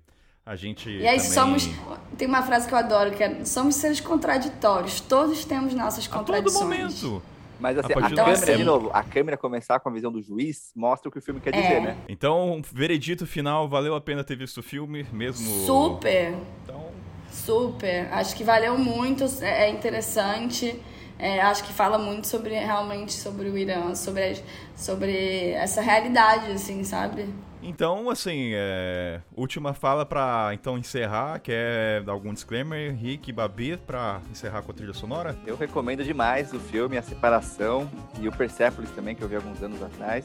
a 0.48 0.56
gente. 0.56 0.88
E 0.88 1.06
aí 1.06 1.18
também... 1.18 1.30
somos. 1.30 1.70
Tem 2.16 2.26
uma 2.26 2.42
frase 2.42 2.66
que 2.66 2.72
eu 2.72 2.78
adoro, 2.78 3.10
que 3.10 3.22
é 3.22 3.44
somos 3.44 3.74
seres 3.74 4.00
contraditórios. 4.00 4.98
Todos 4.98 5.44
temos 5.44 5.74
nossas 5.74 6.06
contradições. 6.06 6.56
A 6.56 6.58
todo 6.58 6.68
momento. 6.68 7.22
Mas 7.60 7.76
assim, 7.76 7.92
a, 7.92 7.98
a 7.98 8.08
câmera, 8.08 8.32
assim... 8.32 8.56
de 8.56 8.64
novo, 8.64 8.90
a 8.92 9.02
câmera 9.02 9.36
começar 9.36 9.78
com 9.80 9.88
a 9.88 9.92
visão 9.92 10.10
do 10.10 10.22
juiz 10.22 10.70
mostra 10.74 11.08
o 11.08 11.12
que 11.12 11.18
o 11.18 11.22
filme 11.22 11.40
quer 11.40 11.54
é. 11.54 11.60
dizer, 11.60 11.80
né? 11.82 11.96
Então, 12.08 12.62
veredito 12.72 13.26
final, 13.26 13.68
valeu 13.68 13.94
a 13.94 14.00
pena 14.00 14.24
ter 14.24 14.36
visto 14.36 14.58
o 14.58 14.62
filme, 14.62 15.06
mesmo. 15.12 15.66
Super! 15.66 16.34
Então. 16.62 16.88
Super. 17.30 18.08
Acho 18.12 18.34
que 18.34 18.42
valeu 18.42 18.78
muito, 18.78 19.24
é, 19.42 19.66
é 19.66 19.70
interessante. 19.70 20.80
É, 21.18 21.40
acho 21.40 21.64
que 21.64 21.72
fala 21.72 21.98
muito 21.98 22.28
sobre 22.28 22.54
realmente 22.54 23.12
sobre 23.12 23.50
o 23.50 23.58
Irã, 23.58 23.92
sobre, 23.94 24.40
sobre 24.76 25.50
essa 25.50 25.82
realidade, 25.82 26.52
assim, 26.52 26.84
sabe? 26.84 27.28
Então, 27.62 28.08
assim, 28.08 28.52
é... 28.54 29.20
última 29.36 29.74
fala 29.74 30.06
para 30.06 30.50
então 30.54 30.78
encerrar, 30.78 31.40
quer 31.40 32.02
dar 32.02 32.12
algum 32.12 32.32
disclaimer, 32.32 32.94
Rick 32.94 33.32
Babi, 33.32 33.76
para 33.76 34.20
encerrar 34.30 34.62
com 34.62 34.70
a 34.70 34.74
trilha 34.74 34.94
sonora? 34.94 35.36
Eu 35.46 35.56
recomendo 35.56 36.04
demais 36.04 36.52
o 36.52 36.60
filme 36.60 36.96
A 36.96 37.02
Separação 37.02 37.90
e 38.20 38.28
o 38.28 38.32
Persepolis 38.32 38.90
também, 38.90 39.14
que 39.14 39.22
eu 39.22 39.28
vi 39.28 39.36
alguns 39.36 39.62
anos 39.62 39.82
atrás, 39.82 40.24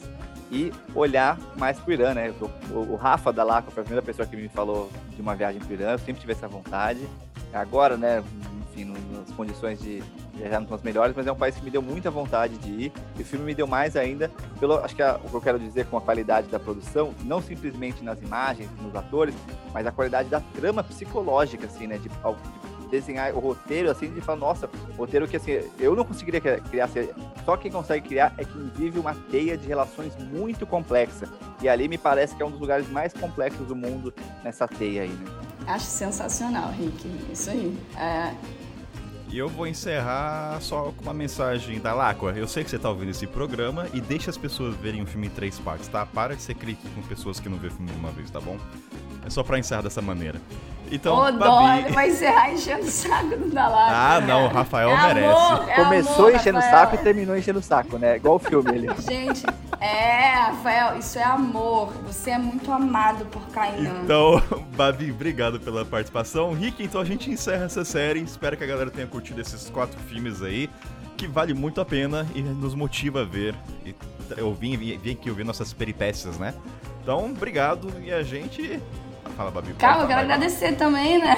e 0.50 0.72
olhar 0.94 1.38
mais 1.56 1.78
pro 1.78 1.92
Irã, 1.92 2.14
né? 2.14 2.32
O, 2.70 2.92
o 2.92 2.96
Rafa 2.96 3.32
da 3.32 3.42
Laco 3.42 3.70
foi 3.70 3.82
a 3.82 3.84
primeira 3.84 4.04
pessoa 4.04 4.26
que 4.26 4.36
me 4.36 4.48
falou 4.48 4.90
de 5.14 5.20
uma 5.20 5.34
viagem 5.34 5.60
pro 5.60 5.72
Irã, 5.72 5.92
eu 5.92 5.98
sempre 5.98 6.20
tive 6.20 6.32
essa 6.32 6.46
vontade. 6.46 7.00
Agora, 7.52 7.96
né, 7.96 8.22
enfim, 8.74 8.92
nas 9.12 9.30
condições 9.36 9.80
de 9.80 10.02
viajar 10.34 10.60
não 10.60 10.66
são 10.66 10.76
as 10.76 10.82
melhores, 10.82 11.14
mas 11.16 11.26
é 11.26 11.32
um 11.32 11.36
país 11.36 11.54
que 11.54 11.64
me 11.64 11.70
deu 11.70 11.80
muita 11.80 12.10
vontade 12.10 12.56
de 12.58 12.70
ir. 12.70 12.92
E 13.16 13.22
o 13.22 13.24
filme 13.24 13.44
me 13.44 13.54
deu 13.54 13.66
mais 13.66 13.96
ainda, 13.96 14.30
pelo, 14.58 14.78
acho 14.78 14.94
que 14.94 15.02
a, 15.02 15.20
o 15.22 15.28
que 15.28 15.34
eu 15.34 15.40
quero 15.40 15.58
dizer 15.58 15.86
com 15.86 15.96
a 15.96 16.00
qualidade 16.00 16.48
da 16.48 16.58
produção, 16.58 17.14
não 17.24 17.40
simplesmente 17.40 18.04
nas 18.04 18.20
imagens, 18.20 18.68
nos 18.80 18.94
atores, 18.94 19.34
mas 19.72 19.86
a 19.86 19.92
qualidade 19.92 20.28
da 20.28 20.40
trama 20.40 20.82
psicológica, 20.84 21.66
assim, 21.66 21.86
né, 21.86 21.98
de, 21.98 22.08
de 22.08 22.88
desenhar 22.90 23.34
o 23.34 23.40
roteiro, 23.40 23.90
assim, 23.90 24.12
de 24.12 24.20
falar, 24.20 24.38
nossa, 24.38 24.70
roteiro 24.96 25.26
que, 25.26 25.36
assim, 25.36 25.52
eu 25.78 25.96
não 25.96 26.04
conseguiria 26.04 26.40
criar, 26.40 26.88
só 27.44 27.56
quem 27.56 27.70
consegue 27.70 28.08
criar 28.08 28.34
é 28.38 28.44
quem 28.44 28.70
vive 28.74 28.98
uma 28.98 29.14
teia 29.30 29.56
de 29.56 29.66
relações 29.66 30.12
muito 30.16 30.66
complexa. 30.66 31.28
E 31.62 31.68
ali 31.68 31.88
me 31.88 31.98
parece 31.98 32.36
que 32.36 32.42
é 32.42 32.46
um 32.46 32.50
dos 32.50 32.60
lugares 32.60 32.88
mais 32.90 33.12
complexos 33.12 33.66
do 33.66 33.74
mundo 33.74 34.12
nessa 34.42 34.68
teia 34.68 35.02
aí, 35.02 35.08
né? 35.08 35.24
Acho 35.66 35.86
sensacional, 35.86 36.70
Rick. 36.72 37.08
Isso 37.32 37.48
aí. 37.48 37.76
É, 37.96 38.34
e 39.34 39.38
eu 39.38 39.48
vou 39.48 39.66
encerrar 39.66 40.60
só 40.60 40.92
com 40.92 41.02
uma 41.02 41.12
mensagem 41.12 41.80
da 41.80 41.92
Lacqua. 41.92 42.30
Eu 42.36 42.46
sei 42.46 42.62
que 42.62 42.70
você 42.70 42.78
tá 42.78 42.88
ouvindo 42.88 43.10
esse 43.10 43.26
programa 43.26 43.88
e 43.92 44.00
deixa 44.00 44.30
as 44.30 44.38
pessoas 44.38 44.76
verem 44.76 45.02
o 45.02 45.06
filme 45.06 45.26
em 45.26 45.30
três 45.30 45.58
partes, 45.58 45.88
tá? 45.88 46.06
Para 46.06 46.36
de 46.36 46.42
ser 46.42 46.54
crítico 46.54 46.88
com 46.94 47.02
pessoas 47.02 47.40
que 47.40 47.48
não 47.48 47.58
vê 47.58 47.68
filme 47.68 47.90
uma 47.98 48.12
vez, 48.12 48.30
tá 48.30 48.40
bom? 48.40 48.56
É 49.26 49.30
só 49.30 49.42
pra 49.42 49.58
encerrar 49.58 49.82
dessa 49.82 50.02
maneira. 50.02 50.40
Então, 50.90 51.16
Ô, 51.16 51.32
dó, 51.32 51.72
ele 51.76 51.90
vai 51.90 52.10
encerrar 52.10 52.52
enchendo 52.52 52.82
o 52.82 52.90
saco 52.90 53.36
do 53.36 53.48
Dalai. 53.48 53.90
Ah, 53.90 54.20
não, 54.20 54.44
o 54.44 54.48
Rafael 54.48 54.90
É 54.90 55.14
merece. 55.14 55.26
amor, 55.26 55.68
é 55.68 55.74
Começou 55.76 56.26
amor, 56.26 56.34
enchendo 56.34 56.58
o 56.58 56.62
saco 56.62 56.94
e 56.94 56.98
terminou 56.98 57.36
enchendo 57.36 57.58
o 57.58 57.62
saco, 57.62 57.98
né? 57.98 58.16
Igual 58.16 58.36
o 58.36 58.38
filme 58.38 58.70
ele. 58.70 58.88
Gente, 59.00 59.44
é, 59.80 60.34
Rafael, 60.34 60.98
isso 60.98 61.18
é 61.18 61.24
amor. 61.24 61.92
Você 62.06 62.30
é 62.30 62.38
muito 62.38 62.70
amado 62.70 63.24
por 63.26 63.42
Kainan. 63.48 64.02
Então, 64.04 64.42
Babi, 64.76 65.10
obrigado 65.10 65.58
pela 65.58 65.84
participação. 65.84 66.52
Rick, 66.52 66.82
então 66.82 67.00
a 67.00 67.04
gente 67.04 67.30
encerra 67.30 67.64
essa 67.64 67.84
série. 67.84 68.20
Espero 68.20 68.56
que 68.56 68.62
a 68.62 68.66
galera 68.66 68.90
tenha 68.90 69.06
curtido 69.06 69.40
esses 69.40 69.70
quatro 69.70 69.98
filmes 70.00 70.42
aí, 70.42 70.68
que 71.16 71.26
vale 71.26 71.54
muito 71.54 71.80
a 71.80 71.84
pena 71.84 72.26
e 72.34 72.42
nos 72.42 72.74
motiva 72.74 73.22
a 73.22 73.24
ver. 73.24 73.54
E 73.86 73.94
eu 74.36 74.52
vim, 74.54 74.76
vim 74.76 75.12
aqui 75.12 75.30
ouvir 75.30 75.44
nossas 75.44 75.72
peripécias, 75.72 76.38
né? 76.38 76.54
Então, 77.02 77.24
obrigado 77.26 77.92
e 78.02 78.12
a 78.12 78.22
gente. 78.22 78.80
Fala, 79.36 79.50
Babi. 79.50 79.74
Calma, 79.74 80.04
eu 80.04 80.06
quero 80.08 80.20
agradecer 80.20 80.72
também, 80.76 81.18
né? 81.18 81.36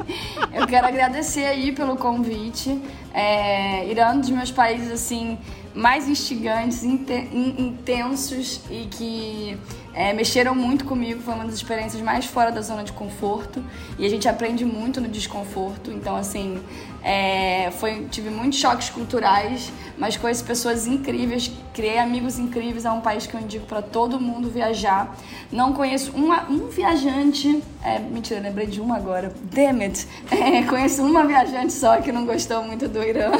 eu 0.52 0.66
quero 0.66 0.86
agradecer 0.86 1.44
aí 1.44 1.72
pelo 1.72 1.96
convite. 1.96 2.80
É, 3.14 3.86
Irã 3.88 4.02
é 4.08 4.12
um 4.12 4.20
dos 4.20 4.30
meus 4.30 4.50
países, 4.50 4.90
assim, 4.90 5.38
mais 5.74 6.08
instigantes, 6.08 6.82
inte- 6.82 7.12
in- 7.12 7.54
intensos 7.68 8.60
e 8.70 8.86
que 8.90 9.56
é, 9.94 10.12
mexeram 10.12 10.54
muito 10.54 10.84
comigo. 10.84 11.20
Foi 11.22 11.34
uma 11.34 11.44
das 11.44 11.54
experiências 11.54 12.02
mais 12.02 12.24
fora 12.26 12.50
da 12.50 12.60
zona 12.62 12.82
de 12.82 12.92
conforto. 12.92 13.62
E 13.98 14.04
a 14.04 14.08
gente 14.08 14.28
aprende 14.28 14.64
muito 14.64 15.00
no 15.00 15.08
desconforto. 15.08 15.90
Então, 15.92 16.16
assim, 16.16 16.60
é, 17.08 17.70
foi, 17.78 18.06
tive 18.10 18.30
muitos 18.30 18.58
choques 18.58 18.90
culturais, 18.90 19.72
mas 19.96 20.16
conheci 20.16 20.42
pessoas 20.42 20.88
incríveis, 20.88 21.48
criei 21.72 21.98
amigos 21.98 22.36
incríveis. 22.36 22.84
É 22.84 22.90
um 22.90 23.00
país 23.00 23.28
que 23.28 23.34
eu 23.34 23.40
indico 23.40 23.64
para 23.64 23.80
todo 23.80 24.18
mundo 24.20 24.50
viajar. 24.50 25.16
Não 25.52 25.72
conheço 25.72 26.10
uma- 26.16 26.42
um 26.50 26.66
viajante. 26.66 27.62
É, 27.84 28.00
mentira, 28.00 28.40
lembrei 28.40 28.66
de 28.66 28.80
uma 28.80 28.96
agora. 28.96 29.32
Damn 29.52 29.82
it! 29.84 30.06
É, 30.32 30.62
conheço 30.64 31.02
uma 31.04 31.24
viajante 31.24 31.72
só 31.72 31.98
que 32.00 32.10
não 32.10 32.26
gostou 32.26 32.62
muito 32.64 32.88
do 32.88 33.00
Irã. 33.02 33.30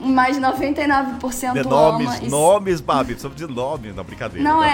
Mas 0.00 0.38
99% 0.38 1.52
De 1.52 1.60
ama. 1.60 1.70
nomes, 1.70 2.18
e- 2.20 2.28
nomes, 2.28 2.80
Babi. 2.80 3.14
Precisa 3.14 3.34
de 3.34 3.46
nome, 3.46 3.92
não, 3.92 4.04
brincadeira. 4.04 4.48
Não, 4.48 4.60
tá? 4.60 4.66
é, 4.68 4.70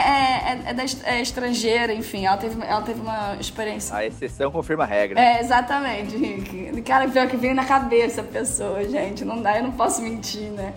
é, 0.66 0.70
é, 0.70 0.74
da 0.74 0.84
é 1.04 1.22
estrangeira, 1.22 1.94
enfim. 1.94 2.26
Ela 2.26 2.36
teve, 2.36 2.62
ela 2.62 2.82
teve 2.82 3.00
uma 3.00 3.36
experiência 3.40 3.96
A 3.96 4.04
exceção 4.04 4.50
confirma 4.50 4.84
a 4.84 4.86
regra. 4.86 5.18
é, 5.18 5.40
exatamente, 5.40 6.16
Rick. 6.16 6.82
Cara, 6.82 7.08
pior 7.08 7.26
que 7.26 7.36
veio 7.36 7.54
na 7.54 7.64
cabeça 7.64 8.20
a 8.20 8.24
pessoa, 8.24 8.84
gente. 8.88 9.24
Não 9.24 9.40
dá, 9.40 9.56
eu 9.56 9.62
não 9.64 9.72
posso 9.72 10.02
mentir, 10.02 10.50
né? 10.50 10.74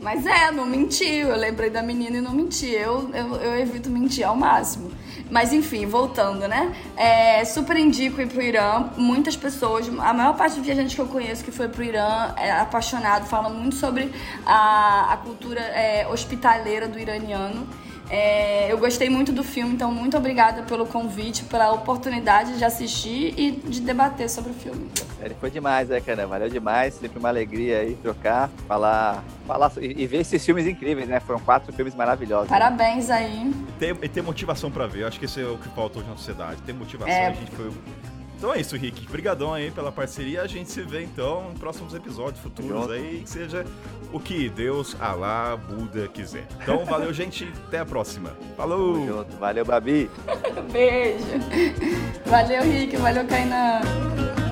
Mas 0.00 0.24
é, 0.26 0.50
não 0.50 0.64
menti. 0.66 1.04
Eu 1.04 1.36
lembrei 1.36 1.70
da 1.70 1.82
menina 1.82 2.18
e 2.18 2.20
não 2.20 2.32
menti. 2.32 2.66
Eu, 2.70 3.10
eu, 3.14 3.34
eu 3.36 3.58
evito 3.60 3.90
mentir 3.90 4.26
ao 4.26 4.36
máximo. 4.36 4.90
Mas 5.30 5.52
enfim, 5.52 5.86
voltando, 5.86 6.48
né? 6.48 6.74
É, 6.96 7.44
super 7.44 7.76
indico 7.76 8.20
ir 8.20 8.28
pro 8.28 8.40
Irã. 8.40 8.90
Muitas 8.96 9.36
pessoas, 9.36 9.88
a 9.88 10.12
maior 10.12 10.36
parte 10.36 10.56
dos 10.56 10.64
viajantes 10.64 10.94
que 10.94 11.00
eu 11.00 11.06
conheço 11.06 11.44
que 11.44 11.50
foi 11.50 11.68
pro 11.68 11.82
Irã 11.82 12.32
é 12.36 12.50
apaixonado, 12.50 13.26
falam 13.26 13.52
muito 13.52 13.76
sobre 13.76 14.10
a, 14.46 15.12
a 15.12 15.16
cultura 15.18 15.60
é, 15.60 16.06
hospitaleira 16.08 16.88
do 16.88 16.98
iraniano. 16.98 17.66
É, 18.10 18.72
eu 18.72 18.78
gostei 18.78 19.10
muito 19.10 19.32
do 19.32 19.44
filme, 19.44 19.74
então 19.74 19.92
muito 19.92 20.16
obrigada 20.16 20.62
pelo 20.62 20.86
convite, 20.86 21.44
pela 21.44 21.72
oportunidade 21.72 22.56
de 22.56 22.64
assistir 22.64 23.34
e 23.36 23.50
de 23.50 23.80
debater 23.80 24.30
sobre 24.30 24.50
o 24.50 24.54
filme. 24.54 24.88
Ele 25.20 25.34
foi 25.34 25.50
demais, 25.50 25.88
né, 25.88 26.00
cara? 26.00 26.26
Valeu 26.26 26.48
demais. 26.48 26.94
Sempre 26.94 27.18
uma 27.18 27.28
alegria 27.28 27.80
aí 27.80 27.94
trocar, 27.96 28.48
falar, 28.66 29.22
falar 29.46 29.72
e, 29.80 30.02
e 30.02 30.06
ver 30.06 30.18
esses 30.18 30.44
filmes 30.44 30.66
incríveis, 30.66 31.08
né? 31.08 31.20
Foram 31.20 31.40
quatro 31.40 31.72
filmes 31.72 31.94
maravilhosos. 31.94 32.48
Parabéns 32.48 33.10
aí. 33.10 33.52
E 33.68 33.72
ter, 33.78 33.96
e 34.00 34.08
ter 34.08 34.22
motivação 34.22 34.70
pra 34.70 34.86
ver. 34.86 35.04
Acho 35.04 35.18
que 35.18 35.26
esse 35.26 35.40
é 35.40 35.46
o 35.46 35.58
que 35.58 35.68
falta 35.70 35.98
hoje 35.98 36.08
na 36.08 36.16
sociedade. 36.16 36.62
Ter 36.62 36.72
motivação. 36.72 37.14
É. 37.14 37.26
A 37.26 37.32
gente 37.32 37.50
foi. 37.50 37.70
Então 38.38 38.54
é 38.54 38.60
isso, 38.60 38.76
Rick. 38.76 39.04
Obrigadão 39.08 39.52
aí 39.52 39.68
pela 39.72 39.90
parceria. 39.90 40.42
A 40.42 40.46
gente 40.46 40.70
se 40.70 40.80
vê 40.82 41.02
então 41.02 41.50
em 41.52 41.58
próximos 41.58 41.92
episódios 41.92 42.40
futuros 42.40 42.88
aí, 42.88 43.22
que 43.24 43.28
seja 43.28 43.66
o 44.12 44.20
que 44.20 44.48
Deus, 44.48 44.96
Alá, 45.00 45.56
Buda 45.56 46.06
quiser. 46.06 46.46
Então 46.62 46.84
valeu, 46.84 47.12
gente. 47.12 47.52
Até 47.66 47.80
a 47.80 47.84
próxima. 47.84 48.30
Falou! 48.56 48.94
Tamo 48.94 49.06
junto. 49.08 49.36
Valeu, 49.38 49.64
Babi. 49.64 50.08
Beijo. 50.70 51.24
Valeu, 52.26 52.62
Rick. 52.62 52.96
Valeu, 52.96 53.26
Kainan. 53.26 54.47